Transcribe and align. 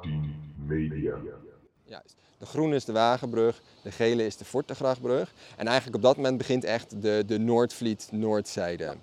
A10 0.00 0.66
Media. 0.66 1.14
Juist. 1.84 2.16
De 2.38 2.46
groene 2.46 2.74
is 2.74 2.84
de 2.84 2.92
Wagenbrug, 2.92 3.62
de 3.82 3.90
gele 3.90 4.26
is 4.26 4.36
de 4.36 4.44
Fortegrachtbrug. 4.44 5.32
En 5.56 5.66
eigenlijk 5.66 5.96
op 5.96 6.02
dat 6.02 6.16
moment 6.16 6.38
begint 6.38 6.64
echt 6.64 7.02
de, 7.02 7.22
de 7.26 7.38
Noordvliet 7.38 8.08
Noordzijde. 8.12 8.96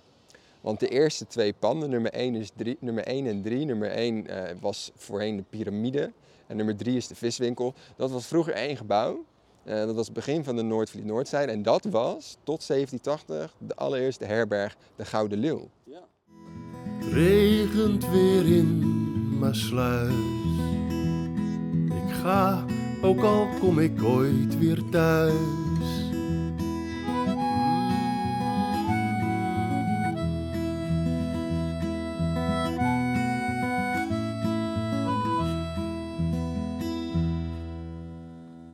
Want 0.61 0.79
de 0.79 0.87
eerste 0.87 1.27
twee 1.27 1.53
panden, 1.53 1.89
nummer 1.89 2.11
1, 2.11 2.35
is 2.35 2.51
drie, 2.55 2.77
nummer 2.79 3.03
1 3.03 3.27
en 3.27 3.41
3, 3.41 3.65
nummer 3.65 3.89
1 3.89 4.27
eh, 4.27 4.55
was 4.59 4.91
voorheen 4.95 5.35
de 5.35 5.43
piramide 5.49 6.11
en 6.47 6.57
nummer 6.57 6.75
3 6.75 6.97
is 6.97 7.07
de 7.07 7.15
viswinkel. 7.15 7.73
Dat 7.95 8.11
was 8.11 8.25
vroeger 8.27 8.53
één 8.53 8.77
gebouw. 8.77 9.25
Eh, 9.63 9.75
dat 9.75 9.95
was 9.95 10.05
het 10.05 10.15
begin 10.15 10.43
van 10.43 10.55
de 10.55 10.61
Noordvliet 10.61 11.05
Noordzijde. 11.05 11.51
En 11.51 11.63
dat 11.63 11.83
was 11.83 12.37
tot 12.43 12.67
1780 12.67 13.55
de 13.57 13.75
allereerste 13.75 14.25
herberg, 14.25 14.77
de 14.95 15.05
Gouden 15.05 15.39
Leeuw. 15.39 15.69
regent 17.11 18.09
weer 18.09 18.45
in 18.57 19.39
Maasluis. 19.39 20.13
Ik 20.13 20.46
ga, 22.27 22.65
ook 23.01 23.21
al 23.21 23.47
kom 23.59 23.79
ik 23.79 24.03
ooit 24.03 24.57
weer 24.57 24.89
thuis. 24.89 25.33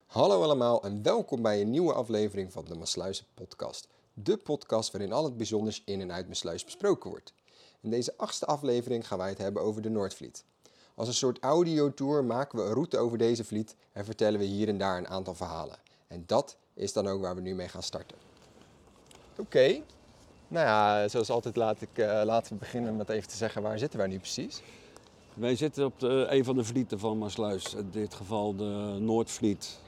Hallo 0.05 0.43
allemaal 0.43 0.83
en 0.83 1.03
welkom 1.03 1.41
bij 1.41 1.61
een 1.61 1.69
nieuwe 1.69 1.93
aflevering 1.93 2.51
van 2.51 2.65
de 2.65 2.75
Maasluizen 2.75 3.25
podcast. 3.33 3.87
De 4.13 4.37
podcast 4.37 4.91
waarin 4.91 5.11
al 5.11 5.23
het 5.23 5.37
bijzonders 5.37 5.81
in 5.85 6.01
en 6.01 6.11
uit 6.11 6.27
Maasluis 6.27 6.65
besproken 6.65 7.09
wordt. 7.09 7.33
In 7.81 7.89
deze 7.89 8.17
achtste 8.17 8.45
aflevering 8.45 9.07
gaan 9.07 9.17
wij 9.17 9.29
het 9.29 9.37
hebben 9.37 9.61
over 9.61 9.81
de 9.81 9.89
Noordvliet. 9.89 10.43
Als 10.95 11.07
een 11.07 11.13
soort 11.13 11.39
audiotour 11.39 12.23
maken 12.23 12.59
we 12.59 12.65
een 12.65 12.73
route 12.73 12.97
over 12.97 13.17
deze 13.17 13.43
vliet 13.43 13.75
en 13.91 14.05
vertellen 14.05 14.39
we 14.39 14.45
hier 14.45 14.67
en 14.67 14.77
daar 14.77 14.97
een 14.97 15.07
aantal 15.07 15.33
verhalen. 15.33 15.75
En 16.07 16.23
dat 16.25 16.57
is 16.73 16.93
dan 16.93 17.07
ook 17.07 17.21
waar 17.21 17.35
we 17.35 17.41
nu 17.41 17.55
mee 17.55 17.67
gaan 17.67 17.83
starten. 17.83 18.17
Oké, 19.37 19.81
nou 20.47 20.65
ja, 20.65 21.07
zoals 21.07 21.29
altijd 21.29 21.55
laat 21.55 21.81
ik, 21.81 21.97
eh, 21.97 22.21
laten 22.25 22.53
we 22.53 22.59
beginnen 22.59 22.95
met 22.95 23.09
even 23.09 23.29
te 23.29 23.35
zeggen 23.35 23.61
waar 23.61 23.79
zitten 23.79 23.99
wij 23.99 24.07
nu 24.07 24.17
precies. 24.17 24.61
Wij 25.33 25.55
zitten 25.55 25.85
op 25.85 25.99
de, 25.99 26.25
een 26.29 26.43
van 26.43 26.55
de 26.55 26.63
vlieten 26.63 26.99
van 26.99 27.17
Maasluis, 27.17 27.73
in 27.73 27.89
dit 27.91 28.13
geval 28.13 28.55
de 28.55 28.97
Noordvliet. 28.99 29.79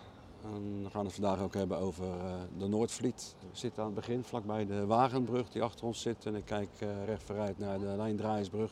En 0.43 0.83
we 0.83 0.89
gaan 0.89 1.05
het 1.05 1.13
vandaag 1.13 1.39
ook 1.39 1.53
hebben 1.53 1.77
over 1.77 2.05
eh, 2.05 2.33
de 2.57 2.67
Noordvliet. 2.67 3.35
We 3.39 3.57
zitten 3.57 3.83
aan 3.83 3.89
het 3.89 3.95
begin, 3.95 4.23
vlakbij 4.23 4.65
de 4.65 4.85
Wagenbrug 4.85 5.49
die 5.49 5.61
achter 5.61 5.85
ons 5.85 6.01
zit. 6.01 6.25
En 6.25 6.35
ik 6.35 6.45
kijk 6.45 6.69
eh, 6.79 7.05
recht 7.05 7.23
vooruit 7.23 7.59
naar 7.59 7.79
de 7.79 7.93
Lijndraaiersbrug. 7.97 8.71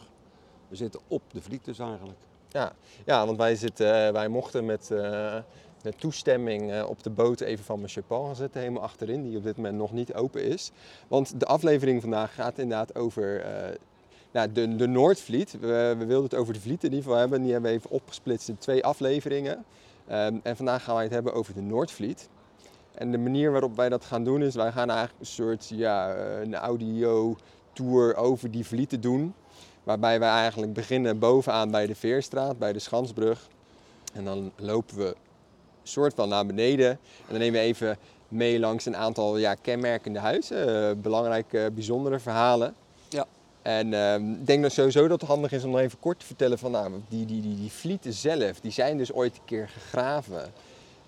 We 0.68 0.76
zitten 0.76 1.02
op 1.08 1.22
de 1.32 1.42
vliet 1.42 1.66
dus 1.66 1.80
eigenlijk. 1.80 2.20
Ja, 2.54 2.74
ja 3.06 3.26
want 3.26 3.38
wij, 3.38 3.56
zitten, 3.56 4.06
eh, 4.08 4.12
wij 4.12 4.28
mochten 4.28 4.66
met, 4.66 4.92
eh, 4.92 5.36
met 5.84 6.00
toestemming 6.00 6.72
eh, 6.72 6.90
op 6.90 7.04
de 7.04 7.10
boot 7.10 7.40
even 7.40 7.66
van 7.66 7.80
Monsieur 7.80 8.06
Paul 8.08 8.26
gaan 8.26 8.36
zitten, 8.36 8.60
helemaal 8.62 8.84
achterin, 8.84 9.24
die 9.24 9.38
op 9.38 9.44
dit 9.44 9.56
moment 9.56 9.78
nog 9.78 9.92
niet 9.92 10.14
open 10.14 10.44
is. 10.44 10.72
Want 11.08 11.40
de 11.40 11.46
aflevering 11.46 12.02
vandaag 12.02 12.34
gaat 12.34 12.58
inderdaad 12.58 12.96
over 12.96 13.46
nou, 14.32 14.52
de, 14.52 14.76
de 14.76 14.88
Noordvliet. 14.88 15.58
We, 15.60 15.96
we 15.98 16.06
wilden 16.06 16.24
het 16.24 16.36
over 16.36 16.54
de 16.54 16.60
vliet 16.60 16.84
in 16.84 16.90
ieder 16.90 17.04
geval 17.04 17.20
hebben, 17.20 17.42
die 17.42 17.52
hebben 17.52 17.72
we 17.72 17.78
even 17.78 17.90
opgesplitst 17.90 18.50
in 18.50 18.58
twee 18.58 18.86
afleveringen. 18.86 19.66
Ehm, 20.08 20.38
en 20.44 20.56
vandaag 20.56 20.84
gaan 20.84 20.96
wij 20.96 21.04
het 21.04 21.14
hebben 21.14 21.34
over 21.34 21.54
de 21.54 21.62
Noordvliet. 21.62 22.30
En 22.94 23.12
de 23.12 23.18
manier 23.18 23.52
waarop 23.52 23.76
wij 23.76 23.90
dat 23.90 24.06
gaan 24.06 24.24
doen 24.24 24.42
is, 24.42 24.56
wij 24.56 24.72
gaan 24.72 24.90
eigenlijk 24.90 25.20
een 25.20 25.26
soort 25.26 25.70
ja, 25.70 26.16
een 26.42 26.56
audio 26.56 27.36
tour 27.74 28.16
over 28.16 28.52
die 28.52 28.66
vlieten 28.66 29.02
doen. 29.02 29.34
Waarbij 29.84 30.20
wij 30.20 30.30
eigenlijk 30.30 30.74
beginnen 30.74 31.20
bovenaan 31.20 31.72
bij 31.72 31.88
de 31.88 31.96
Veerstraat, 31.96 32.60
bij 32.60 32.74
de 32.74 32.80
Schansbrug. 32.80 33.48
En 34.14 34.26
dan 34.26 34.52
lopen 34.56 34.98
we 34.98 35.16
soort 35.84 36.14
van 36.14 36.30
naar 36.30 36.46
beneden. 36.46 36.90
En 36.90 37.30
dan 37.30 37.40
nemen 37.40 37.60
we 37.60 37.66
even 37.66 37.98
mee 38.28 38.60
langs 38.60 38.86
een 38.86 38.96
aantal 38.96 39.38
ja, 39.38 39.54
kenmerkende 39.56 40.20
huizen. 40.20 40.90
eh, 40.90 40.96
belangrijke, 40.96 41.72
bijzondere 41.74 42.20
verhalen. 42.20 42.76
Ja. 43.10 43.26
En 43.62 43.94
ehm, 43.94 44.32
ik 44.32 44.48
denk 44.48 44.62
dat 44.62 44.72
sowieso 44.72 45.08
dat 45.08 45.22
het 45.22 45.30
handig 45.30 45.52
is 45.52 45.64
om 45.64 45.72
nog 45.72 45.80
even 45.80 46.00
kort 46.00 46.20
te 46.20 46.26
vertellen 46.26 46.60
van 46.60 46.72
nou, 46.72 46.92
die, 47.10 47.26
die, 47.26 47.42
die, 47.42 47.56
die 47.56 47.72
vlieten 47.72 48.14
zelf, 48.14 48.60
die 48.60 48.72
zijn 48.72 48.98
dus 48.98 49.14
ooit 49.14 49.36
een 49.36 49.46
keer 49.46 49.70
gegraven. 49.70 50.54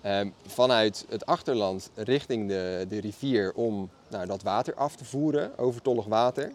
ehm, 0.02 0.28
vanuit 0.46 1.06
het 1.08 1.26
achterland 1.26 1.90
richting 1.94 2.48
de, 2.48 2.86
de 2.88 3.00
rivier 3.00 3.52
om 3.54 3.90
nou, 4.08 4.26
dat 4.26 4.42
water 4.42 4.74
af 4.74 4.96
te 4.96 5.04
voeren, 5.04 5.58
overtollig 5.58 6.04
water. 6.04 6.52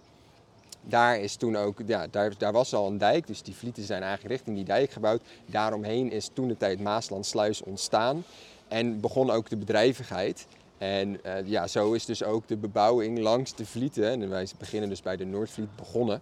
Daar 0.81 1.19
is 1.19 1.35
toen 1.35 1.55
ook, 1.55 1.79
ja, 1.85 2.07
daar, 2.07 2.31
daar 2.37 2.51
was 2.51 2.73
al 2.73 2.87
een 2.87 2.97
dijk, 2.97 3.27
dus 3.27 3.41
die 3.41 3.55
vlieten 3.55 3.83
zijn 3.83 4.01
eigenlijk 4.01 4.33
richting 4.33 4.55
die 4.55 4.65
dijk 4.65 4.91
gebouwd. 4.91 5.21
Daaromheen 5.45 6.11
is 6.11 6.29
toen 6.33 6.47
de 6.47 6.57
tijd 6.57 6.79
Maaslandsluis 6.79 7.63
ontstaan 7.63 8.23
en 8.67 8.99
begon 8.99 9.29
ook 9.29 9.49
de 9.49 9.57
bedrijvigheid. 9.57 10.47
En 10.77 11.23
eh, 11.23 11.47
ja, 11.47 11.67
zo 11.67 11.93
is 11.93 12.05
dus 12.05 12.23
ook 12.23 12.47
de 12.47 12.57
bebouwing 12.57 13.19
langs 13.19 13.55
de 13.55 13.65
vlieten, 13.65 14.21
en 14.21 14.29
wij 14.29 14.47
beginnen 14.57 14.89
dus 14.89 15.01
bij 15.01 15.17
de 15.17 15.25
Noordvliet, 15.25 15.75
begonnen. 15.75 16.21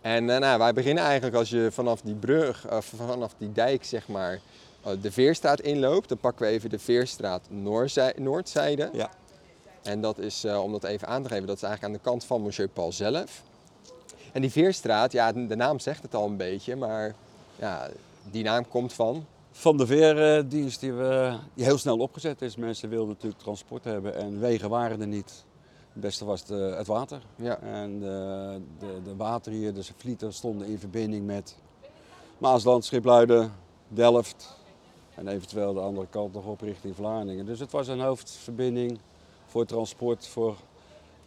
En 0.00 0.30
eh, 0.30 0.38
nou, 0.38 0.58
wij 0.58 0.72
beginnen 0.72 1.04
eigenlijk 1.04 1.36
als 1.36 1.50
je 1.50 1.68
vanaf 1.72 2.00
die 2.00 2.14
brug, 2.14 2.70
of 2.70 2.92
vanaf 2.96 3.34
die 3.38 3.52
dijk 3.52 3.84
zeg 3.84 4.08
maar, 4.08 4.40
eh, 4.82 4.92
de 5.00 5.12
Veerstraat 5.12 5.60
inloopt. 5.60 6.08
Dan 6.08 6.18
pakken 6.18 6.46
we 6.46 6.52
even 6.52 6.70
de 6.70 6.78
Veerstraat 6.78 7.42
Noordzijde. 8.16 8.90
Ja. 8.92 9.10
En 9.82 10.00
dat 10.00 10.18
is, 10.18 10.44
eh, 10.44 10.62
om 10.62 10.72
dat 10.72 10.84
even 10.84 11.08
aan 11.08 11.22
te 11.22 11.28
geven, 11.28 11.46
dat 11.46 11.56
is 11.56 11.62
eigenlijk 11.62 11.94
aan 11.94 12.00
de 12.02 12.10
kant 12.10 12.24
van 12.24 12.42
Monsieur 12.42 12.68
Paul 12.68 12.92
zelf. 12.92 13.42
En 14.32 14.40
die 14.40 14.50
Veerstraat, 14.50 15.12
ja, 15.12 15.32
de 15.32 15.56
naam 15.56 15.78
zegt 15.78 16.02
het 16.02 16.14
al 16.14 16.26
een 16.26 16.36
beetje, 16.36 16.76
maar 16.76 17.14
ja, 17.56 17.88
die 18.30 18.44
naam 18.44 18.68
komt 18.68 18.92
van. 18.92 19.26
Van 19.52 19.76
de 19.76 19.86
veerdienst 19.86 20.80
die, 20.80 20.92
we, 20.92 21.36
die 21.54 21.64
heel 21.64 21.78
snel 21.78 21.98
opgezet 21.98 22.42
is. 22.42 22.56
Mensen 22.56 22.88
wilden 22.88 23.08
natuurlijk 23.08 23.42
transport 23.42 23.84
hebben 23.84 24.14
en 24.14 24.40
wegen 24.40 24.68
waren 24.68 25.00
er 25.00 25.06
niet. 25.06 25.44
Het 25.92 26.02
beste 26.02 26.24
was 26.24 26.44
de, 26.44 26.54
het 26.54 26.86
water. 26.86 27.22
Ja. 27.36 27.58
En 27.58 28.00
de, 28.00 28.60
de, 28.78 29.02
de 29.04 29.16
water 29.16 29.52
hier, 29.52 29.74
dus 29.74 29.86
de 29.86 29.94
vlieten 29.96 30.32
stonden 30.32 30.66
in 30.66 30.78
verbinding 30.78 31.26
met 31.26 31.56
Maasland, 32.38 32.84
Schipluiden, 32.84 33.52
Delft. 33.88 34.56
En 35.14 35.28
eventueel 35.28 35.74
de 35.74 35.80
andere 35.80 36.06
kant 36.10 36.32
nog 36.32 36.44
op 36.44 36.60
richting 36.60 36.96
Vlaardingen. 36.96 37.46
Dus 37.46 37.60
het 37.60 37.70
was 37.70 37.88
een 37.88 38.00
hoofdverbinding 38.00 38.98
voor 39.52 39.66
transport, 39.66 40.26
voor 40.26 40.56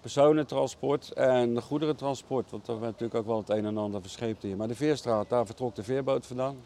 personentransport 0.02 1.12
en 1.12 1.62
goederentransport. 1.62 2.52
Want 2.52 2.66
daar 2.66 2.80
werd 2.80 2.91
natuurlijk 2.91 3.19
ook 3.19 3.25
wel 3.25 3.38
het 3.38 3.50
een 3.50 3.66
en 3.66 3.78
ander 3.78 4.02
verscheept 4.02 4.44
hier. 4.44 4.56
Maar 4.56 4.68
de 4.68 4.75
Veerstraat, 4.75 5.30
daar 5.30 5.46
vertrok 5.46 5.75
de 5.75 5.84
veerboot 5.84 6.25
vandaan, 6.25 6.58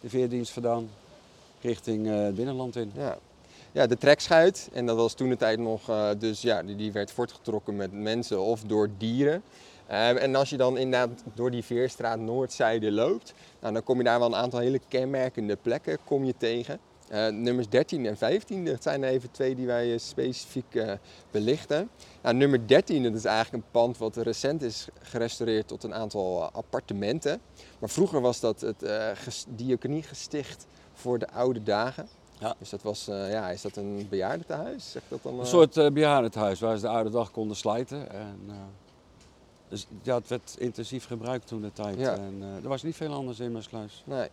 de 0.00 0.08
veerdienst 0.08 0.52
vandaan, 0.52 0.90
richting 1.60 2.08
eh, 2.08 2.22
het 2.22 2.34
binnenland 2.34 2.76
in. 2.76 2.92
Ja. 2.94 3.18
ja, 3.72 3.86
de 3.86 3.98
trekschuit. 3.98 4.70
En 4.72 4.86
dat 4.86 4.96
was 4.96 5.14
toen 5.14 5.28
de 5.28 5.36
tijd 5.36 5.58
nog, 5.58 5.88
eh, 5.88 6.10
dus 6.18 6.42
ja, 6.42 6.62
die, 6.62 6.92
werd 6.92 7.12
voortgetrokken 7.12 7.76
met 7.76 7.92
mensen 7.92 8.40
of 8.40 8.62
door 8.62 8.90
dieren. 8.98 9.42
Eh, 9.86 10.22
en 10.22 10.34
als 10.34 10.50
je 10.50 10.56
dan 10.56 10.78
inderdaad 10.78 11.22
door 11.34 11.50
die 11.50 11.64
Veerstraat 11.64 12.18
Noordzijde 12.18 12.92
loopt, 12.92 13.34
nou, 13.60 13.72
dan 13.72 13.82
kom 13.82 13.98
je 13.98 14.04
daar 14.04 14.18
wel 14.18 14.28
een 14.28 14.34
aantal 14.34 14.60
hele 14.60 14.80
kenmerkende 14.88 15.56
plekken 15.56 15.98
kom 16.04 16.24
je 16.24 16.34
tegen. 16.38 16.80
Eh, 17.10 17.28
nummers 17.28 17.68
13 17.68 18.06
en 18.06 18.16
15, 18.16 18.64
dat 18.64 18.82
zijn 18.82 19.04
even 19.04 19.30
twee 19.30 19.54
die 19.54 19.66
wij 19.66 19.92
eh, 19.92 19.98
specifiek 19.98 20.74
eh, 20.74 20.92
belichten. 21.30 21.90
Nou, 22.22 22.36
nummer 22.36 22.66
13, 22.66 23.02
dat 23.02 23.14
is 23.14 23.24
eigenlijk 23.24 23.64
een 23.64 23.70
pand 23.70 23.98
wat 23.98 24.16
recent 24.16 24.62
is 24.62 24.88
gerestaureerd 25.02 25.68
tot 25.68 25.82
een 25.82 25.94
aantal 25.94 26.42
appartementen. 26.42 27.40
Maar 27.78 27.88
vroeger 27.88 28.20
was 28.20 28.40
dat 28.40 28.60
het 28.60 28.82
eh 28.82 29.08
ges- 29.14 29.44
diakoniegesticht 29.48 30.66
voor 30.92 31.18
de 31.18 31.30
oude 31.30 31.62
dagen. 31.62 32.08
Ja. 32.38 32.54
Dus 32.58 32.70
dat 32.70 32.82
was, 32.82 33.04
ja, 33.04 33.50
is 33.50 33.62
dat 33.62 33.76
een 33.76 34.06
bejaardentehuis? 34.10 34.90
Zeg 34.90 35.02
dat 35.08 35.22
dan, 35.22 35.40
Een 35.40 35.46
soort 35.46 35.76
uh, 35.76 35.90
bejaardentehuis 35.90 36.60
waar 36.60 36.76
ze 36.76 36.82
de 36.82 36.88
oude 36.88 37.10
dag 37.10 37.30
konden 37.30 37.56
slijten. 37.56 38.10
En, 38.10 38.38
dus 39.68 39.86
ja, 40.02 40.14
het 40.14 40.28
werd 40.28 40.54
intensief 40.58 41.06
gebruikt 41.06 41.46
toen 41.46 41.60
de 41.60 41.72
tijd. 41.72 41.98
Ja. 41.98 42.14
En, 42.14 42.42
er 42.62 42.68
was 42.68 42.82
niet 42.82 42.96
veel 42.96 43.12
anders 43.12 43.40
in 43.40 43.52
Maasluis. 43.52 44.02
Nee. 44.06 44.28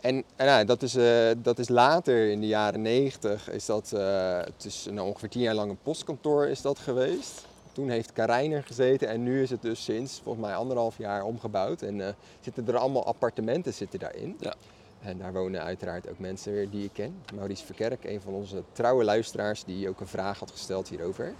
En, 0.00 0.24
en 0.36 0.46
nou, 0.46 0.64
dat, 0.64 0.82
is, 0.82 0.94
eh, 0.94 1.30
dat 1.38 1.58
is 1.58 1.68
later 1.68 2.30
in 2.30 2.40
de 2.40 2.46
jaren 2.46 2.82
90 2.82 3.50
is 3.50 3.66
dat, 3.66 3.92
eh, 3.92 4.38
het 4.38 4.64
is 4.64 4.88
nou, 4.90 5.08
ongeveer 5.08 5.28
tien 5.28 5.42
jaar 5.42 5.54
lang 5.54 5.70
een 5.70 5.78
postkantoor 5.82 6.46
is 6.46 6.62
dat 6.62 6.78
geweest. 6.78 7.46
Toen 7.72 7.88
heeft 7.88 8.12
Karijn 8.12 8.52
er 8.52 8.62
gezeten 8.62 9.08
en 9.08 9.22
nu 9.22 9.42
is 9.42 9.50
het 9.50 9.62
dus 9.62 9.84
sinds 9.84 10.20
volgens 10.22 10.46
mij 10.46 10.54
anderhalf 10.54 10.98
jaar 10.98 11.24
omgebouwd. 11.24 11.82
En 11.82 12.06
eh, 12.06 12.12
zitten 12.40 12.68
er 12.68 12.76
allemaal 12.76 13.06
appartementen 13.06 13.74
zitten 13.74 13.98
daarin. 13.98 14.36
Ja. 14.40 14.54
En 15.02 15.18
daar 15.18 15.32
wonen 15.32 15.62
uiteraard 15.62 16.08
ook 16.08 16.18
mensen 16.18 16.52
weer 16.52 16.70
die 16.70 16.84
ik 16.84 16.92
ken. 16.92 17.14
Maurice 17.34 17.64
Verkerk, 17.64 18.04
een 18.04 18.20
van 18.20 18.32
onze 18.32 18.62
trouwe 18.72 19.04
luisteraars 19.04 19.64
die 19.64 19.88
ook 19.88 20.00
een 20.00 20.06
vraag 20.06 20.38
had 20.38 20.50
gesteld 20.50 20.88
hierover. 20.88 21.34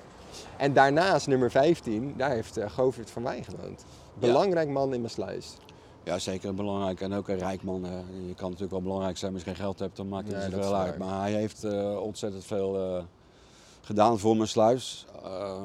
En 0.57 0.73
daarnaast 0.73 1.27
nummer 1.27 1.51
15, 1.51 2.15
daar 2.17 2.31
heeft 2.31 2.59
uh, 2.59 2.71
Govert 2.71 3.11
van 3.11 3.23
Wij 3.23 3.43
gewoond. 3.43 3.85
Belangrijk 4.15 4.69
man 4.69 4.95
in 4.95 5.01
Maasluis. 5.01 5.57
Ja, 6.05 6.19
zeker 6.19 6.55
belangrijk. 6.55 7.01
En 7.01 7.13
ook 7.13 7.29
een 7.29 7.39
rijk 7.39 7.63
man. 7.63 7.85
hè. 7.85 7.97
Je 7.99 8.35
kan 8.35 8.45
natuurlijk 8.45 8.71
wel 8.71 8.83
belangrijk 8.83 9.17
zijn, 9.19 9.33
als 9.33 9.43
je 9.43 9.49
geen 9.49 9.59
geld 9.59 9.79
hebt, 9.79 9.97
dan 9.97 10.09
maakt 10.09 10.33
het 10.33 10.37
niet 10.37 10.53
zoveel 10.55 10.75
uit. 10.75 10.99
Maar 10.99 11.21
hij 11.21 11.33
heeft 11.33 11.65
eh, 11.65 11.97
ontzettend 12.03 12.45
veel 12.45 12.97
eh, 12.97 13.05
gedaan 13.81 14.19
voor 14.19 14.37
Maasluis. 14.37 15.07
Ehm, 15.23 15.65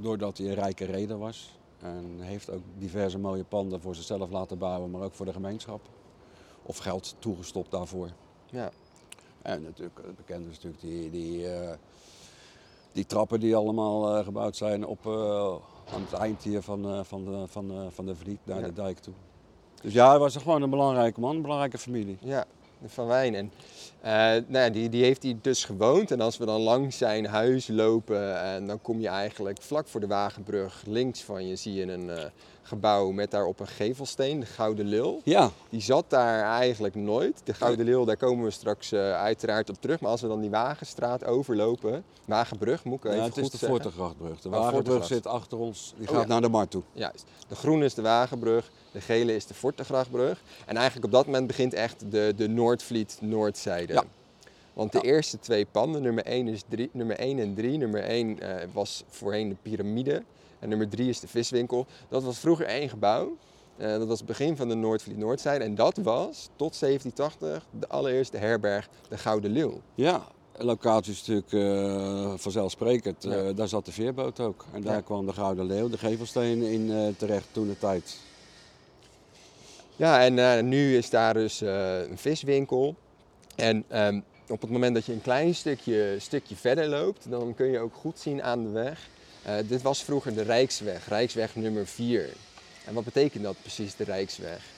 doordat 0.00 0.38
hij 0.38 0.46
een 0.46 0.54
rijke 0.54 0.84
reder 0.84 1.18
was. 1.18 1.58
En 1.80 2.16
heeft 2.20 2.50
ook 2.50 2.62
diverse 2.78 3.18
mooie 3.18 3.44
panden 3.44 3.80
voor 3.80 3.94
zichzelf 3.94 4.30
laten 4.30 4.58
bouwen, 4.58 4.90
maar 4.90 5.02
ook 5.02 5.14
voor 5.14 5.26
de 5.26 5.32
gemeenschap. 5.32 5.80
of 6.66 6.76
geld 6.76 7.14
toegestopt 7.18 7.70
daarvoor. 7.70 8.08
Ja. 8.50 8.70
En 9.42 9.62
natuurlijk, 9.62 9.98
het 10.06 10.16
bekende 10.16 10.50
is 10.50 10.54
natuurlijk 10.54 10.82
die, 10.82 11.10
die, 11.10 11.52
eh, 11.52 11.76
die 12.92 13.06
trappen 13.06 13.40
die 13.40 13.56
allemaal 13.56 14.24
gebouwd 14.24 14.56
zijn 14.56 14.86
op, 14.86 15.06
aan 15.92 16.00
het 16.00 16.12
eind 16.12 16.42
hier 16.42 16.62
van, 16.62 16.84
eh, 16.84 17.00
van, 17.02 17.24
de, 17.24 17.44
van, 17.48 17.70
eh, 17.70 17.76
van 17.90 18.06
de 18.06 18.14
Vliet 18.16 18.38
naar 18.44 18.60
Ja. 18.60 18.66
de 18.66 18.72
dijk 18.72 18.98
toe. 18.98 19.14
Dus 19.82 19.92
ja, 19.92 20.08
hij 20.08 20.18
was 20.18 20.36
gewoon 20.36 20.62
een 20.62 20.70
belangrijke 20.70 21.20
man, 21.20 21.36
een 21.36 21.42
belangrijke 21.42 21.78
familie. 21.78 22.18
Ja, 22.20 22.44
Van 22.88 23.06
Wijn. 23.06 23.34
En 23.34 23.52
eh, 24.00 24.10
nou 24.46 24.64
ja, 24.64 24.68
die, 24.68 24.88
die 24.88 25.04
heeft 25.04 25.22
hij 25.22 25.38
dus 25.42 25.64
gewoond. 25.64 26.10
En 26.10 26.20
als 26.20 26.36
we 26.38 26.44
dan 26.44 26.60
langs 26.60 26.98
zijn 26.98 27.26
huis 27.26 27.68
lopen, 27.68 28.40
en 28.42 28.66
dan 28.66 28.82
kom 28.82 29.00
je 29.00 29.08
eigenlijk 29.08 29.62
vlak 29.62 29.88
voor 29.88 30.00
de 30.00 30.06
Wagenbrug. 30.06 30.82
Links 30.86 31.20
van 31.22 31.46
je 31.48 31.56
zie 31.56 31.74
je 31.74 31.92
een 31.92 32.10
eh, 32.10 32.24
gebouw 32.62 33.10
met 33.10 33.30
daarop 33.30 33.60
een 33.60 33.66
gevelsteen, 33.66 34.40
de 34.40 34.46
Gouden 34.46 34.86
Leeuw. 34.86 35.20
Ja, 35.24 35.50
Die 35.68 35.80
zat 35.80 36.04
daar 36.08 36.42
eigenlijk 36.58 36.94
nooit. 36.94 37.40
De 37.44 37.54
Gouden 37.54 37.84
Leeuw, 37.84 38.04
daar 38.04 38.16
komen 38.16 38.44
we 38.44 38.50
straks 38.50 38.92
eh, 38.92 39.12
uiteraard 39.12 39.70
op 39.70 39.76
terug. 39.80 40.00
Maar 40.00 40.10
als 40.10 40.20
we 40.20 40.28
dan 40.28 40.40
die 40.40 40.50
Wagenstraat 40.50 41.24
overlopen, 41.24 42.04
Wagenbrug 42.24 42.84
moet 42.84 42.98
ik 42.98 43.04
even 43.04 43.16
ja 43.16 43.24
het 43.24 43.32
goed 43.34 43.52
is 43.52 43.60
de. 43.60 43.66
Voortegrachtbrug. 43.66 44.40
De 44.40 44.48
Oh, 44.48 44.54
Wagenbrug 44.54 45.04
zit 45.04 45.26
achter 45.26 45.58
ons, 45.58 45.94
die 45.96 46.08
Oh, 46.08 46.14
gaat 46.14 46.22
ja. 46.22 46.28
naar 46.28 46.40
de 46.40 46.48
Mar 46.48 46.68
toe. 46.68 46.82
Juist. 46.92 47.24
De 47.48 47.54
groene 47.54 47.84
is 47.84 47.94
de 47.94 48.02
Wagenbrug, 48.02 48.70
de 48.94 49.00
gele 49.00 49.34
is 49.34 49.46
de 49.46 49.54
Fortegrachtbrug. 49.54 50.42
En 50.66 50.76
eigenlijk 50.76 51.06
op 51.06 51.12
dat 51.12 51.26
moment 51.26 51.46
begint 51.46 51.74
echt 51.74 52.04
de, 52.10 52.32
de 52.36 52.48
Noordvliet 52.48 53.18
Noordzijde. 53.20 53.92
Ja. 53.92 54.04
Want 54.72 54.92
de 54.92 54.98
Ja. 55.02 55.04
eerste 55.04 55.38
twee 55.38 55.66
panden, 55.70 56.02
nummer 56.02 56.24
1, 56.24 56.48
is 56.48 56.62
drie, 56.68 56.90
nummer 56.92 57.16
1 57.18 57.38
en 57.38 57.54
3. 57.54 57.78
Nummer 57.78 58.02
1 58.02 58.40
eh, 58.40 58.66
was 58.72 59.04
voorheen 59.08 59.48
de 59.48 59.56
piramide 59.62 60.22
en 60.58 60.68
nummer 60.68 60.88
3 60.88 61.08
is 61.08 61.20
de 61.20 61.28
viswinkel. 61.28 61.86
Dat 62.08 62.22
was 62.22 62.38
vroeger 62.38 62.66
één 62.66 62.88
gebouw. 62.88 63.36
Eh, 63.76 63.88
dat 63.88 64.06
was 64.08 64.18
het 64.18 64.26
begin 64.26 64.56
van 64.56 64.68
de 64.68 64.74
Noordvliet 64.74 65.18
Noordzijde. 65.18 65.64
En 65.64 65.74
dat 65.74 65.96
was 65.96 66.48
tot 66.56 66.78
1780 66.78 67.64
de 67.80 67.88
allereerste 67.88 68.36
herberg, 68.36 68.88
de 69.08 69.18
Gouden 69.18 69.50
Leeuw. 69.50 69.80
Ja, 69.94 70.22
locatie 70.58 71.12
is 71.12 71.26
natuurlijk 71.26 71.52
eh, 71.52 72.32
vanzelfsprekend. 72.36 73.22
Ja. 73.22 73.52
Daar 73.52 73.68
zat 73.68 73.84
de 73.84 73.92
veerboot 73.92 74.40
ook. 74.40 74.64
En 74.72 74.82
daar 74.82 74.94
Ja. 74.94 75.00
kwam 75.00 75.26
de 75.26 75.32
Gouden 75.32 75.66
Leeuw, 75.66 75.88
de 75.88 75.98
gevelsteen, 75.98 76.62
in 76.62 77.14
terecht 77.18 77.46
toen 77.52 77.66
de 77.68 77.78
tijd. 77.78 78.16
Ja, 79.96 80.22
en 80.24 80.38
eh, 80.38 80.62
nu 80.62 80.96
is 80.96 81.10
daar 81.10 81.34
dus 81.34 81.60
eh, 81.60 82.00
een 82.00 82.18
viswinkel. 82.18 82.94
En 83.56 83.84
ehm, 83.88 84.20
op 84.48 84.60
het 84.60 84.70
moment 84.70 84.94
dat 84.94 85.04
je 85.06 85.12
een 85.12 85.22
klein 85.22 85.54
stukje, 85.54 86.16
stukje 86.18 86.56
verder 86.56 86.86
loopt, 86.88 87.30
dan 87.30 87.54
kun 87.54 87.66
je 87.66 87.78
ook 87.78 87.94
goed 87.94 88.18
zien 88.18 88.42
aan 88.42 88.62
de 88.62 88.68
weg. 88.70 89.08
eh, 89.42 89.54
dit 89.68 89.82
was 89.82 90.02
vroeger 90.02 90.34
de 90.34 90.42
Rijksweg, 90.42 91.08
Rijksweg 91.08 91.56
nummer 91.56 91.86
4. 91.86 92.28
En 92.84 92.94
wat 92.94 93.04
betekent 93.04 93.42
dat 93.44 93.56
precies, 93.60 93.96
de 93.96 94.04
Rijksweg? 94.04 94.72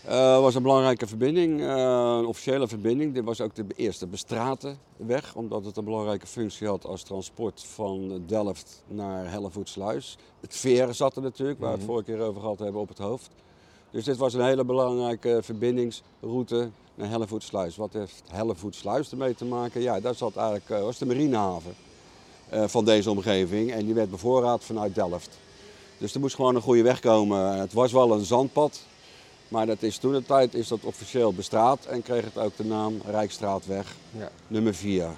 Het 0.00 0.40
was 0.40 0.54
een 0.54 0.62
belangrijke 0.62 1.06
verbinding, 1.06 1.60
een 1.62 2.26
officiële 2.26 2.68
verbinding. 2.68 3.14
Dit 3.14 3.24
was 3.24 3.40
ook 3.40 3.54
de 3.54 3.64
eerste 3.76 4.06
bestrate 4.06 4.74
weg, 4.96 5.34
omdat 5.34 5.64
het 5.64 5.76
een 5.76 5.84
belangrijke 5.84 6.26
functie 6.26 6.66
had 6.66 6.84
als 6.84 7.02
transport 7.02 7.64
van 7.66 8.22
Delft 8.26 8.82
naar 8.86 9.30
Hellevoetsluis. 9.30 10.16
Het 10.40 10.56
veer 10.56 10.94
zat 10.94 11.16
er 11.16 11.22
natuurlijk, 11.22 11.58
waar 11.58 11.68
we 11.70 11.74
het 11.76 11.84
Mhm. 11.86 11.92
vorige 11.94 12.10
keer 12.12 12.20
over 12.26 12.40
gehad 12.40 12.58
hebben, 12.58 12.80
op 12.80 12.88
het 12.88 12.98
hoofd. 12.98 13.30
Dus 13.90 14.04
dit 14.04 14.16
was 14.16 14.34
een 14.34 14.44
hele 14.44 14.64
belangrijke 14.64 15.38
verbindingsroute 15.42 16.68
naar 16.94 17.08
Hellevoetsluis. 17.08 17.76
Wat 17.76 17.92
heeft 17.92 18.22
Hellevoetsluis 18.30 19.10
ermee 19.10 19.34
te 19.34 19.44
maken? 19.44 19.80
Ja, 19.80 20.00
dat 20.00 20.16
zat 20.16 20.36
eigenlijk, 20.36 20.70
eh, 20.70 20.80
was 20.80 20.98
de 20.98 21.06
marinehaven 21.06 21.74
eh, 22.48 22.64
van 22.66 22.84
deze 22.84 23.10
omgeving 23.10 23.72
en 23.72 23.84
die 23.84 23.94
werd 23.94 24.10
bevoorraad 24.10 24.64
vanuit 24.64 24.94
Delft. 24.94 25.38
Dus 25.98 26.14
er 26.14 26.20
moest 26.20 26.34
gewoon 26.34 26.54
een 26.54 26.62
goede 26.62 26.82
weg 26.82 27.00
komen. 27.00 27.58
Het 27.58 27.72
was 27.72 27.92
wel 27.92 28.12
een 28.12 28.24
zandpad, 28.24 28.80
maar 29.48 29.66
dat 29.66 29.82
is 29.82 29.98
toen 29.98 30.12
de 30.12 30.22
tijd 30.24 30.54
is 30.54 30.68
dat 30.68 30.84
officieel 30.84 31.32
bestraat 31.32 31.84
en 31.84 32.02
kreeg 32.02 32.24
het 32.24 32.38
ook 32.38 32.56
de 32.56 32.64
naam 32.64 33.00
Rijkstraatweg 33.06 33.94
Ja. 34.18 34.30
nummer 34.46 34.74
4. 34.74 35.08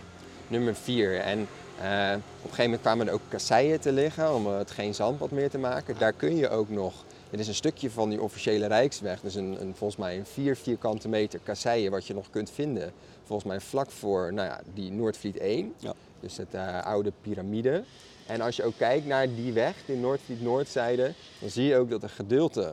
Nummer 0.48 0.74
4. 0.74 1.20
En 1.20 1.38
eh, 1.80 2.14
op 2.14 2.14
een 2.14 2.22
gegeven 2.42 2.62
moment 2.64 2.80
kwamen 2.80 3.06
er 3.08 3.12
ook 3.12 3.20
kasseien 3.28 3.80
te 3.80 3.92
liggen 3.92 4.34
om 4.34 4.46
het 4.46 4.70
geen 4.70 4.94
zandpad 4.94 5.30
meer 5.30 5.50
te 5.50 5.58
maken. 5.58 5.94
Daar 5.98 6.12
kun 6.12 6.36
je 6.36 6.48
ook 6.48 6.68
nog, 6.68 6.92
dit 7.30 7.40
is 7.40 7.48
een 7.48 7.54
stukje 7.54 7.90
van 7.90 8.08
die 8.08 8.22
officiële 8.22 8.66
Rijksweg, 8.66 9.20
dus 9.20 9.34
een, 9.34 9.60
een, 9.60 9.74
volgens 9.74 9.96
mij 10.00 10.18
een 10.18 10.26
4 10.26 10.56
vierkante 10.56 11.08
meter 11.08 11.40
kasseien 11.42 11.90
wat 11.90 12.06
je 12.06 12.14
nog 12.14 12.30
kunt 12.30 12.50
vinden. 12.50 12.92
Volgens 13.24 13.48
mij 13.48 13.60
vlak 13.60 13.90
voor 13.90 14.32
nou 14.32 14.48
ja, 14.48 14.60
die 14.74 14.92
Noordvliet 14.92 15.36
1, 15.38 15.74
Ja. 15.78 15.92
dus 16.20 16.36
het 16.36 16.54
eh, 16.54 16.82
oude 16.82 17.12
piramide. 17.20 17.84
En 18.26 18.40
als 18.40 18.56
je 18.56 18.64
ook 18.64 18.76
kijkt 18.76 19.06
naar 19.06 19.34
die 19.34 19.52
weg, 19.52 19.76
die 19.86 19.96
Noordvliet 19.96 20.42
Noordzijde, 20.42 21.12
dan 21.40 21.50
zie 21.50 21.64
je 21.64 21.76
ook 21.76 21.90
dat 21.90 22.02
een 22.02 22.08
gedeelte 22.08 22.72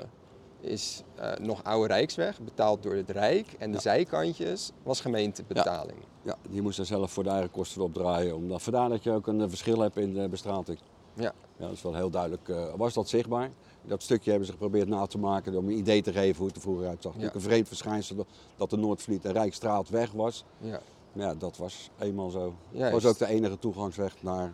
is 0.61 1.03
eh, 1.15 1.31
nog 1.35 1.63
oude 1.63 1.87
Rijksweg, 1.93 2.39
betaald 2.39 2.83
door 2.83 2.95
het 2.95 3.09
Rijk. 3.09 3.47
En 3.59 3.69
de 3.69 3.75
Ja. 3.75 3.81
zijkantjes 3.81 4.71
was 4.83 5.01
gemeentebetaling. 5.01 5.97
Ja, 6.21 6.35
die 6.49 6.61
moest 6.61 6.79
er 6.79 6.85
zelf 6.85 7.11
voor 7.11 7.23
de 7.23 7.29
eigen 7.29 7.51
kosten 7.51 7.81
op 7.81 7.93
draaien. 7.93 8.35
Omdat, 8.35 8.61
vandaar 8.61 8.89
dat 8.89 9.03
je 9.03 9.11
ook 9.11 9.27
een 9.27 9.41
eh, 9.41 9.49
verschil 9.49 9.79
hebt 9.79 9.97
in 9.97 10.13
de 10.13 10.27
bestrating. 10.27 10.79
Ja. 11.13 11.33
Ja, 11.57 11.65
dat 11.65 11.71
is 11.75 11.81
wel 11.81 11.95
heel 11.95 12.09
duidelijk. 12.09 12.47
was 12.75 12.93
dat 12.93 13.09
zichtbaar? 13.09 13.49
Dat 13.87 14.03
stukje 14.03 14.29
hebben 14.29 14.47
ze 14.47 14.53
geprobeerd 14.53 14.87
na 14.87 15.05
te 15.05 15.17
maken 15.17 15.55
om 15.55 15.67
een 15.67 15.77
idee 15.77 16.01
te 16.01 16.11
geven 16.11 16.37
hoe 16.37 16.47
het 16.47 16.55
er 16.55 16.61
vroeger 16.61 16.87
uitzag. 16.87 17.11
Natuurlijk 17.11 17.35
een 17.35 17.49
vreemd 17.49 17.67
verschijnsel 17.67 18.25
dat 18.55 18.69
de 18.69 18.77
Noordvliet 18.77 19.25
een 19.25 19.31
Rijkstraat 19.31 19.89
weg 19.89 20.11
was. 20.11 20.43
Ja. 20.57 20.81
Ja, 21.13 21.35
dat 21.35 21.57
was 21.57 21.89
eenmaal 21.99 22.29
zo. 22.29 22.43
Het 22.43 22.79
Juist. 22.79 22.93
was 22.93 23.05
ook 23.05 23.17
de 23.17 23.27
enige 23.27 23.59
toegangsweg 23.59 24.13
naar 24.19 24.53